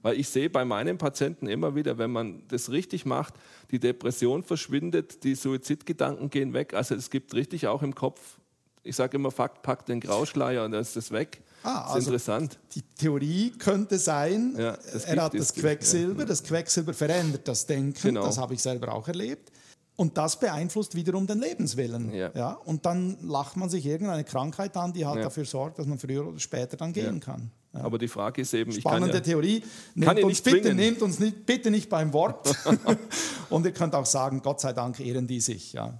Weil 0.02 0.18
ich 0.18 0.28
sehe 0.28 0.50
bei 0.50 0.64
meinen 0.64 0.98
Patienten 0.98 1.46
immer 1.46 1.74
wieder, 1.74 1.96
wenn 1.96 2.10
man 2.10 2.42
das 2.48 2.70
richtig 2.70 3.06
macht, 3.06 3.34
die 3.70 3.78
Depression 3.78 4.42
verschwindet, 4.42 5.22
die 5.22 5.34
Suizidgedanken 5.34 6.28
gehen 6.28 6.54
weg. 6.54 6.74
Also 6.74 6.94
es 6.94 7.08
gibt 7.08 7.34
richtig 7.34 7.68
auch 7.68 7.82
im 7.82 7.94
Kopf, 7.94 8.38
ich 8.82 8.96
sage 8.96 9.16
immer, 9.16 9.30
Fakt 9.30 9.62
packt 9.62 9.88
den 9.88 10.00
Grauschleier 10.00 10.64
und 10.64 10.72
dann 10.72 10.80
ist 10.80 10.96
das 10.96 11.10
weg. 11.10 11.42
Ah, 11.62 11.80
das 11.80 11.88
ist 11.88 11.94
also- 11.94 12.10
interessant. 12.10 12.58
Die 12.74 12.82
Theorie 12.82 13.50
könnte 13.58 13.98
sein, 13.98 14.54
Ja, 14.58 14.76
er 15.06 15.22
hat 15.24 15.34
das 15.34 15.52
Quecksilber, 15.54 16.24
das 16.24 16.42
Quecksilber 16.42 16.94
verändert 16.94 17.46
das 17.48 17.66
Denken, 17.66 18.00
Genau. 18.00 18.24
das 18.24 18.38
habe 18.38 18.54
ich 18.54 18.62
selber 18.62 18.92
auch 18.92 19.06
erlebt. 19.08 19.50
Und 19.96 20.16
das 20.16 20.38
beeinflusst 20.38 20.94
wiederum 20.94 21.26
den 21.26 21.40
Lebenswillen. 21.40 22.12
Ja. 22.14 22.52
Und 22.64 22.86
dann 22.86 23.16
lacht 23.20 23.56
man 23.56 23.68
sich 23.68 23.84
irgendeine 23.84 24.22
Krankheit 24.22 24.76
an, 24.76 24.92
die 24.92 25.04
halt 25.04 25.16
Ja. 25.16 25.22
dafür 25.24 25.44
sorgt, 25.44 25.80
dass 25.80 25.86
man 25.86 25.98
früher 25.98 26.24
oder 26.24 26.38
später 26.38 26.76
dann 26.76 26.92
gehen 26.92 27.18
kann. 27.18 27.50
Ja. 27.74 27.80
Aber 27.80 27.98
die 27.98 28.06
Frage 28.06 28.42
ist 28.42 28.54
eben, 28.54 28.70
Spannende 28.70 29.16
ja, 29.16 29.20
Theorie. 29.20 29.62
Nehmt 29.96 30.22
uns, 30.22 30.40
bitte, 30.40 30.72
nehmt 30.72 31.02
uns 31.02 31.18
nicht, 31.18 31.44
bitte 31.44 31.72
nicht 31.72 31.88
beim 31.88 32.12
Wort. 32.12 32.48
Und 33.50 33.66
ihr 33.66 33.72
könnt 33.72 33.94
auch 33.96 34.06
sagen, 34.06 34.40
Gott 34.40 34.60
sei 34.60 34.72
Dank 34.72 35.00
ehren 35.00 35.26
die 35.26 35.40
sich. 35.40 35.72
Ja, 35.72 35.98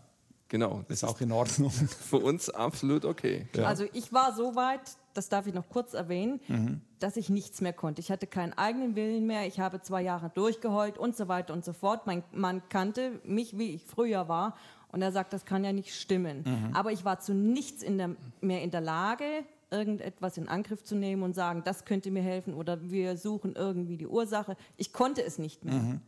genau, 0.48 0.82
das 0.88 1.02
ist 1.02 1.04
auch 1.04 1.20
in 1.20 1.32
Ordnung. 1.32 1.70
für 2.10 2.18
uns 2.18 2.50
absolut 2.50 3.04
okay. 3.04 3.46
Also 3.62 3.84
ich 3.92 4.12
war 4.12 4.34
so 4.34 4.54
weit, 4.56 4.80
das 5.14 5.28
darf 5.28 5.46
ich 5.46 5.54
noch 5.54 5.68
kurz 5.68 5.94
erwähnen, 5.94 6.40
Mhm. 6.48 6.80
dass 7.00 7.16
ich 7.16 7.28
nichts 7.28 7.60
mehr 7.60 7.72
konnte. 7.72 8.00
Ich 8.00 8.10
hatte 8.10 8.26
keinen 8.26 8.52
eigenen 8.54 8.94
Willen 8.96 9.26
mehr. 9.26 9.46
Ich 9.46 9.60
habe 9.60 9.80
zwei 9.82 10.02
Jahre 10.02 10.30
durchgeheult 10.34 10.98
und 10.98 11.16
so 11.16 11.28
weiter 11.28 11.52
und 11.52 11.64
so 11.64 11.72
fort. 11.72 12.06
Mein 12.06 12.22
Mann 12.32 12.62
kannte 12.68 13.20
mich, 13.24 13.58
wie 13.58 13.74
ich 13.74 13.84
früher 13.84 14.28
war. 14.28 14.56
Und 14.90 15.02
er 15.02 15.12
sagt, 15.12 15.32
das 15.34 15.44
kann 15.44 15.64
ja 15.64 15.72
nicht 15.72 15.94
stimmen. 15.94 16.44
Mhm. 16.46 16.74
Aber 16.74 16.92
ich 16.92 17.04
war 17.04 17.20
zu 17.20 17.34
nichts 17.34 17.82
in 17.82 17.98
der, 17.98 18.10
mehr 18.40 18.62
in 18.62 18.70
der 18.70 18.80
Lage, 18.80 19.24
irgendetwas 19.70 20.38
in 20.38 20.48
Angriff 20.48 20.82
zu 20.82 20.94
nehmen 20.94 21.22
und 21.22 21.34
sagen, 21.34 21.62
das 21.64 21.84
könnte 21.84 22.10
mir 22.10 22.22
helfen 22.22 22.54
oder 22.54 22.90
wir 22.90 23.18
suchen 23.18 23.54
irgendwie 23.54 23.98
die 23.98 24.06
Ursache. 24.06 24.56
Ich 24.78 24.94
konnte 24.94 25.22
es 25.22 25.38
nicht 25.38 25.62
mehr. 25.64 25.74
Mhm. 25.74 26.00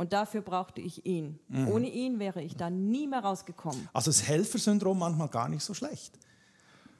Und 0.00 0.14
dafür 0.14 0.40
brauchte 0.40 0.80
ich 0.80 1.04
ihn. 1.04 1.38
Ohne 1.70 1.86
ihn 1.90 2.18
wäre 2.18 2.40
ich 2.40 2.56
da 2.56 2.70
nie 2.70 3.06
mehr 3.06 3.20
rausgekommen. 3.20 3.86
Also 3.92 4.10
das 4.10 4.22
Helfersyndrom 4.26 4.98
manchmal 4.98 5.28
gar 5.28 5.46
nicht 5.50 5.62
so 5.62 5.74
schlecht. 5.74 6.14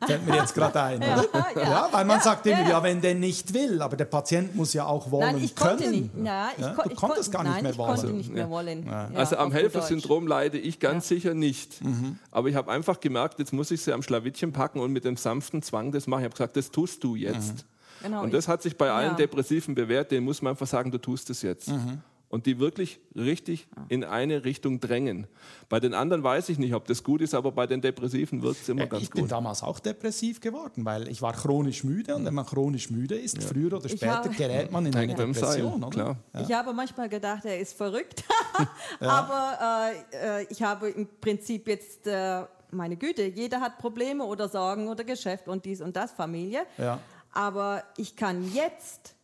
Fällt 0.06 0.26
mir 0.26 0.36
jetzt 0.36 0.54
gerade 0.54 0.82
ein. 0.82 0.96
oder? 1.02 1.26
ja. 1.56 1.62
ja, 1.62 1.88
weil 1.92 2.04
man 2.04 2.18
Ja, 2.18 2.22
sagt 2.24 2.44
immer, 2.44 2.58
ja, 2.58 2.62
ja, 2.64 2.68
ja. 2.70 2.82
wenn 2.82 3.00
der 3.00 3.14
nicht 3.14 3.54
will, 3.54 3.80
aber 3.80 3.96
der 3.96 4.04
Patient 4.04 4.54
muss 4.54 4.74
ja 4.74 4.84
auch 4.84 5.10
wollen 5.10 5.36
Nein, 5.36 5.44
ich 5.44 5.54
können. 5.54 5.78
konnte 5.78 5.90
nicht. 5.90 6.10
Ja, 6.22 6.50
ich 6.54 6.62
Ja, 6.62 6.74
du 6.74 6.90
ich 6.90 6.96
konntest 6.96 7.24
kon- 7.24 7.32
gar 7.32 7.42
nicht 7.44 7.52
nein, 7.54 7.62
mehr 7.62 7.72
ich 7.72 7.78
wollen. 7.78 7.94
konnte 7.96 8.12
nicht 8.12 8.30
mehr 8.32 8.50
wollen. 8.50 8.86
Ja, 8.86 9.10
also 9.14 9.36
am 9.38 9.50
Helfersyndrom 9.50 10.26
leide 10.26 10.58
ich 10.58 10.78
ganz 10.78 11.08
Ja. 11.08 11.16
sicher 11.16 11.32
nicht. 11.32 11.82
Mhm. 11.82 12.18
Aber 12.30 12.48
ich 12.50 12.54
habe 12.54 12.70
einfach 12.70 13.00
gemerkt, 13.00 13.38
jetzt 13.38 13.54
muss 13.54 13.70
ich 13.70 13.80
sie 13.80 13.94
am 13.94 14.02
Schlawittchen 14.02 14.52
packen 14.52 14.78
und 14.80 14.92
mit 14.92 15.06
dem 15.06 15.16
sanften 15.16 15.62
Zwang 15.62 15.90
das 15.90 16.06
machen. 16.06 16.20
Ich 16.20 16.24
habe 16.26 16.34
gesagt, 16.34 16.56
das 16.58 16.70
tust 16.70 17.02
du 17.02 17.16
jetzt. 17.16 17.50
Deutsch. 17.50 17.64
Genau, 18.02 18.22
Und 18.22 18.32
das 18.34 18.46
hat 18.48 18.62
sich 18.62 18.76
bei 18.78 18.90
allen 18.90 19.10
Ja. 19.12 19.14
Depressiven 19.16 19.74
bewährt, 19.74 20.10
denen 20.10 20.24
muss 20.24 20.40
man 20.40 20.50
einfach 20.52 20.66
sagen, 20.66 20.90
du 20.90 20.96
tust 20.98 21.28
es 21.30 21.40
jetzt. 21.42 21.68
Mhm. 21.68 22.00
Und 22.30 22.46
die 22.46 22.60
wirklich 22.60 23.00
richtig 23.16 23.66
in 23.88 24.04
eine 24.04 24.44
Richtung 24.44 24.78
drängen. 24.78 25.26
Bei 25.68 25.80
den 25.80 25.94
anderen 25.94 26.22
weiß 26.22 26.48
ich 26.48 26.58
nicht, 26.58 26.74
ob 26.74 26.86
das 26.86 27.02
gut 27.02 27.22
ist, 27.22 27.34
aber 27.34 27.50
bei 27.50 27.66
den 27.66 27.80
Depressiven 27.80 28.40
wirkt 28.40 28.62
es 28.62 28.68
immer 28.68 28.82
Ja, 28.82 28.86
ganz 28.86 29.02
ich 29.02 29.10
bin 29.10 29.22
gut. 29.22 29.32
damals 29.32 29.64
auch 29.64 29.80
depressiv 29.80 30.40
geworden, 30.40 30.84
weil 30.84 31.08
ich 31.08 31.20
war 31.22 31.32
chronisch 31.32 31.82
müde 31.82 32.14
und 32.14 32.24
wenn 32.24 32.34
man 32.34 32.46
chronisch 32.46 32.88
müde 32.88 33.16
ist, 33.16 33.42
früher 33.42 33.72
oder 33.72 33.88
später 33.88 34.28
gerät 34.28 34.70
man 34.70 34.86
in 34.86 34.94
eine 34.94 35.12
Depression. 35.12 35.82
Oder? 35.82 35.90
klar. 35.90 36.16
Ich 36.46 36.52
habe 36.52 36.72
manchmal 36.72 37.08
gedacht, 37.08 37.44
er 37.44 37.58
ist 37.58 37.76
verrückt, 37.76 38.22
aber 39.00 39.90
äh, 40.12 40.42
äh, 40.42 40.46
ich 40.50 40.62
habe 40.62 40.88
im 40.90 41.08
Prinzip 41.20 41.66
jetzt, 41.66 42.06
äh, 42.06 42.44
meine 42.70 42.96
Güte, 42.96 43.24
jeder 43.24 43.60
hat 43.60 43.78
Probleme 43.78 44.24
oder 44.24 44.48
Sorgen 44.48 44.86
oder 44.86 45.02
Geschäft 45.02 45.48
und 45.48 45.64
dies 45.64 45.80
und 45.80 45.96
das, 45.96 46.12
Familie. 46.12 46.62
Ja. 46.78 47.00
Aber 47.32 47.82
ich 47.96 48.14
kann 48.14 48.52
jetzt 48.54 49.16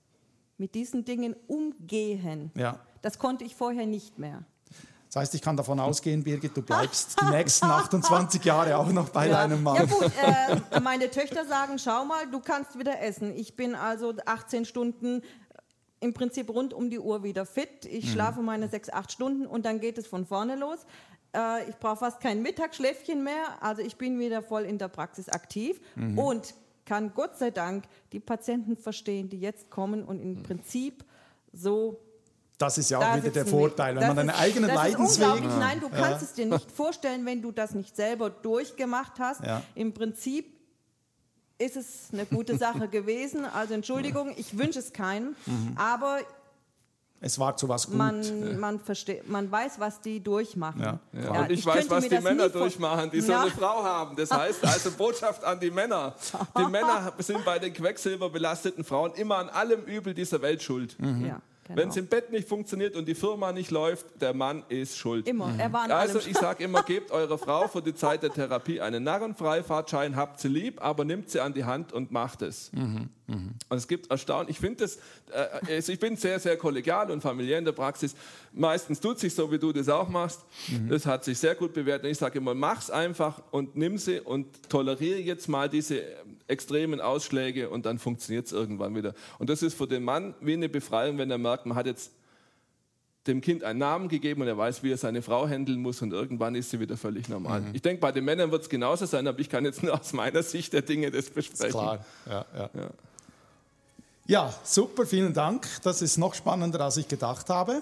mit 0.58 0.74
diesen 0.74 1.04
Dingen 1.04 1.36
umgehen. 1.46 2.50
Ja. 2.56 2.80
Das 3.02 3.18
konnte 3.18 3.44
ich 3.44 3.54
vorher 3.56 3.86
nicht 3.86 4.18
mehr. 4.18 4.42
Das 5.08 5.16
heißt, 5.22 5.34
ich 5.34 5.42
kann 5.42 5.56
davon 5.56 5.78
ausgehen, 5.80 6.24
Birgit, 6.24 6.56
du 6.56 6.62
bleibst 6.62 7.16
die 7.20 7.26
nächsten 7.26 7.66
28 7.70 8.44
Jahre 8.44 8.76
auch 8.76 8.88
noch 8.92 9.08
bei 9.10 9.28
deinem 9.28 9.62
Mann. 9.62 9.76
Ja 9.76 9.84
gut, 9.84 10.10
äh, 10.72 10.80
meine 10.80 11.10
Töchter 11.10 11.46
sagen, 11.46 11.78
schau 11.78 12.04
mal, 12.04 12.26
du 12.30 12.40
kannst 12.40 12.78
wieder 12.78 13.00
essen. 13.00 13.34
Ich 13.36 13.56
bin 13.56 13.74
also 13.74 14.12
18 14.26 14.64
Stunden 14.64 15.22
im 16.00 16.12
Prinzip 16.12 16.50
rund 16.50 16.74
um 16.74 16.90
die 16.90 16.98
Uhr 16.98 17.22
wieder 17.22 17.46
fit. 17.46 17.84
Mhm. 17.84 17.90
Ich 17.90 18.12
schlafe 18.12 18.40
meine 18.42 18.68
sechs, 18.68 18.90
acht 18.90 19.12
Stunden 19.12 19.46
und 19.46 19.64
dann 19.64 19.80
geht 19.80 19.96
es 19.96 20.06
von 20.06 20.26
vorne 20.26 20.56
los. 20.56 20.80
Äh, 21.34 21.70
ich 21.70 21.76
brauche 21.76 21.96
fast 21.98 22.20
kein 22.20 22.42
Mittagsschläfchen 22.42 23.22
mehr. 23.24 23.62
Also 23.62 23.80
ich 23.82 23.96
bin 23.96 24.18
wieder 24.18 24.42
voll 24.42 24.64
in 24.64 24.76
der 24.76 24.88
Praxis 24.88 25.28
aktiv 25.28 25.80
Mhm. 25.94 26.18
und 26.18 26.54
kann 26.84 27.12
Gott 27.14 27.38
sei 27.38 27.50
Dank 27.52 27.84
die 28.12 28.20
Patienten 28.20 28.76
verstehen, 28.76 29.28
die 29.30 29.40
jetzt 29.40 29.70
kommen 29.70 30.04
und 30.04 30.18
Mhm. 30.22 30.36
im 30.36 30.42
Prinzip 30.42 31.04
so 31.52 31.98
Das 32.58 32.78
ist 32.78 32.90
ja 32.90 32.98
da 33.00 33.12
auch 33.12 33.16
wieder 33.18 33.30
der 33.30 33.44
Vorteil, 33.46 33.94
wenn 33.94 34.00
Das 34.00 34.08
man 34.08 34.18
einen 34.20 34.28
ist- 34.30 34.38
eigenen 34.40 34.68
das 34.68 34.76
Leidensweg... 34.76 35.08
Ist 35.08 35.18
unglaublich. 35.32 35.58
Nein, 35.58 35.80
du 35.80 35.88
kannst 35.90 36.22
es 36.22 36.32
dir 36.32 36.46
nicht 36.46 36.70
vorstellen, 36.72 37.26
wenn 37.26 37.42
du 37.42 37.52
das 37.52 37.72
nicht 37.74 37.94
selber 37.94 38.30
durchgemacht 38.30 39.18
hast. 39.18 39.44
Ja. 39.44 39.62
Im 39.74 39.92
Prinzip 39.92 40.46
ist 41.58 41.76
es 41.76 42.08
eine 42.12 42.24
gute 42.26 42.56
Sache 42.56 42.88
gewesen. 42.90 43.44
Also 43.44 43.74
Entschuldigung, 43.74 44.32
ich 44.36 44.56
wünsche 44.58 44.78
es 44.78 44.92
keinem, 44.94 45.36
aber 45.76 46.20
Es 47.20 47.38
war 47.38 47.56
zu 47.58 47.68
was 47.68 47.86
gut. 47.88 47.96
man, 47.96 48.58
man, 48.58 48.80
versteht, 48.80 49.28
man 49.28 49.50
weiß, 49.50 49.78
was 49.78 50.00
die 50.00 50.20
durchmachen. 50.22 50.80
Ja. 50.82 50.98
Ja, 51.12 51.40
und 51.42 51.50
ich, 51.50 51.64
weiß, 51.64 51.74
könnte 51.76 51.90
was 51.90 52.02
mir 52.04 52.08
die 52.10 52.14
das 52.16 52.24
Männer 52.24 52.48
durchmachen, 52.48 53.10
die 53.10 53.20
so 53.20 53.32
Ja. 53.32 53.42
eine 53.42 53.50
Frau 53.50 53.84
haben. 53.84 54.16
Das 54.16 54.30
heißt 54.30 54.64
also 54.64 54.90
Botschaft 54.92 55.44
an 55.44 55.60
die 55.60 55.70
Männer. 55.70 56.14
Die 56.56 56.64
Männer 56.70 57.12
sind 57.18 57.44
bei 57.44 57.58
den 57.58 57.74
quecksilberbelasteten 57.74 58.82
Frauen 58.84 59.12
immer 59.14 59.36
an 59.36 59.48
allem 59.50 59.82
Übel 59.84 60.14
dieser 60.14 60.40
Welt 60.42 60.62
schuld. 60.62 60.96
Ja, 61.26 61.40
genau. 61.66 61.80
Wenn 61.80 61.88
es 61.88 61.96
im 61.96 62.06
Bett 62.06 62.30
nicht 62.30 62.48
funktioniert 62.48 62.96
und 62.96 63.06
die 63.06 63.14
Firma 63.14 63.52
nicht 63.52 63.70
läuft, 63.70 64.06
der 64.20 64.34
Mann 64.34 64.64
ist 64.68 64.96
schuld. 64.96 65.28
Immer, 65.28 65.54
er 65.58 65.72
war 65.72 65.90
Also 65.90 66.18
ich 66.18 66.36
sage 66.36 66.64
immer, 66.64 66.82
gebt 66.82 67.10
eurer 67.10 67.38
Frau 67.38 67.68
für 67.68 67.82
die 67.82 67.94
Zeit 67.94 68.22
der 68.22 68.30
Therapie 68.32 68.80
einen 68.80 69.04
Narrenfreifahrtschein, 69.04 70.16
habt 70.16 70.40
sie 70.40 70.48
lieb, 70.48 70.82
aber 70.82 71.04
nimmt 71.04 71.30
sie 71.30 71.40
an 71.40 71.52
die 71.52 71.64
Hand 71.64 71.92
und 71.92 72.12
macht 72.12 72.42
es. 72.42 72.70
Mhm, 72.72 73.08
Und 73.26 73.76
es 73.76 73.88
gibt 73.88 74.10
erstaunlich, 74.10 74.56
ich 74.56 74.60
finde 74.60 74.84
das, 74.84 74.96
äh, 75.32 75.74
also 75.74 75.92
ich 75.92 75.98
bin 75.98 76.16
sehr, 76.16 76.38
sehr 76.38 76.56
kollegial 76.56 77.10
und 77.10 77.20
familiär 77.20 77.58
in 77.58 77.64
der 77.64 77.72
Praxis. 77.72 78.14
Meistens 78.52 79.00
tut 79.00 79.18
sich 79.18 79.34
so, 79.34 79.50
wie 79.50 79.58
du 79.58 79.72
das 79.72 79.88
auch 79.88 80.08
machst. 80.08 80.40
Mhm. 80.68 80.88
Das 80.88 81.06
hat 81.06 81.24
sich 81.24 81.38
sehr 81.38 81.54
gut 81.54 81.72
bewährt. 81.74 82.04
Und 82.04 82.10
ich 82.10 82.18
sage 82.18 82.38
immer, 82.38 82.54
mach's 82.54 82.90
einfach 82.90 83.42
und 83.50 83.76
nimm 83.76 83.98
sie 83.98 84.20
und 84.20 84.68
toleriere 84.68 85.18
jetzt 85.20 85.48
mal 85.48 85.68
diese 85.68 86.02
extremen 86.48 87.00
Ausschläge 87.00 87.70
und 87.70 87.86
dann 87.86 87.98
funktioniert 87.98 88.46
es 88.46 88.52
irgendwann 88.52 88.94
wieder. 88.94 89.14
Und 89.38 89.50
das 89.50 89.62
ist 89.62 89.74
für 89.74 89.86
den 89.86 90.04
Mann 90.04 90.34
wie 90.40 90.52
eine 90.52 90.68
Befreiung, 90.68 91.18
wenn 91.18 91.30
er 91.30 91.38
merkt, 91.38 91.66
man 91.66 91.76
hat 91.76 91.86
jetzt 91.86 92.12
dem 93.26 93.40
Kind 93.40 93.64
einen 93.64 93.80
Namen 93.80 94.08
gegeben 94.08 94.42
und 94.42 94.48
er 94.48 94.56
weiß, 94.56 94.82
wie 94.82 94.92
er 94.92 94.96
seine 94.96 95.20
Frau 95.22 95.48
handeln 95.48 95.80
muss 95.80 96.00
und 96.02 96.12
irgendwann 96.12 96.54
ist 96.54 96.70
sie 96.70 96.78
wieder 96.78 96.96
völlig 96.96 97.28
normal. 97.28 97.60
Mhm. 97.60 97.70
Ich 97.72 97.82
denke, 97.82 98.00
bei 98.00 98.12
den 98.12 98.24
Männern 98.24 98.52
wird 98.52 98.62
es 98.62 98.68
genauso 98.68 99.06
sein, 99.06 99.26
aber 99.26 99.40
ich 99.40 99.48
kann 99.48 99.64
jetzt 99.64 99.82
nur 99.82 99.98
aus 99.98 100.12
meiner 100.12 100.42
Sicht 100.42 100.72
der 100.72 100.82
Dinge 100.82 101.10
das 101.10 101.30
besprechen. 101.30 101.70
Klar, 101.70 102.04
ja, 102.26 102.46
ja. 102.54 102.70
Ja, 104.28 104.54
super, 104.64 105.06
vielen 105.06 105.32
Dank. 105.32 105.68
Das 105.84 106.02
ist 106.02 106.16
noch 106.16 106.34
spannender, 106.34 106.80
als 106.80 106.96
ich 106.96 107.06
gedacht 107.06 107.48
habe. 107.48 107.80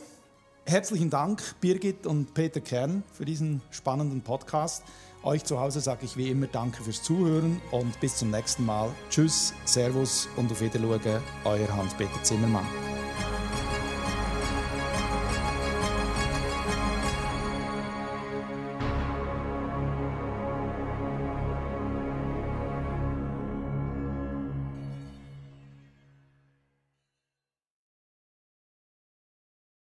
Herzlichen 0.67 1.09
Dank, 1.11 1.43
Birgit 1.61 2.07
und 2.07 2.35
Peter 2.35 2.61
Kern, 2.61 3.03
für 3.13 3.25
diesen 3.25 3.63
spannenden 3.71 4.21
Podcast. 4.21 4.83
Euch 5.25 5.43
zu 5.43 5.59
Hause 5.59 5.81
sage 5.81 6.05
ich 6.05 6.19
wie 6.19 6.29
immer 6.29 6.47
Danke 6.47 6.83
fürs 6.83 7.03
Zuhören 7.03 7.59
und 7.71 7.99
bis 7.99 8.19
zum 8.19 8.31
nächsten 8.31 8.67
Mal. 8.67 8.91
Tschüss, 9.09 9.55
Servus 9.65 10.29
und 10.37 10.53
auf 10.53 10.61
Wiedersehen, 10.61 11.23
euer 11.45 11.77
Hans-Peter 11.77 12.23
Zimmermann. 12.23 12.67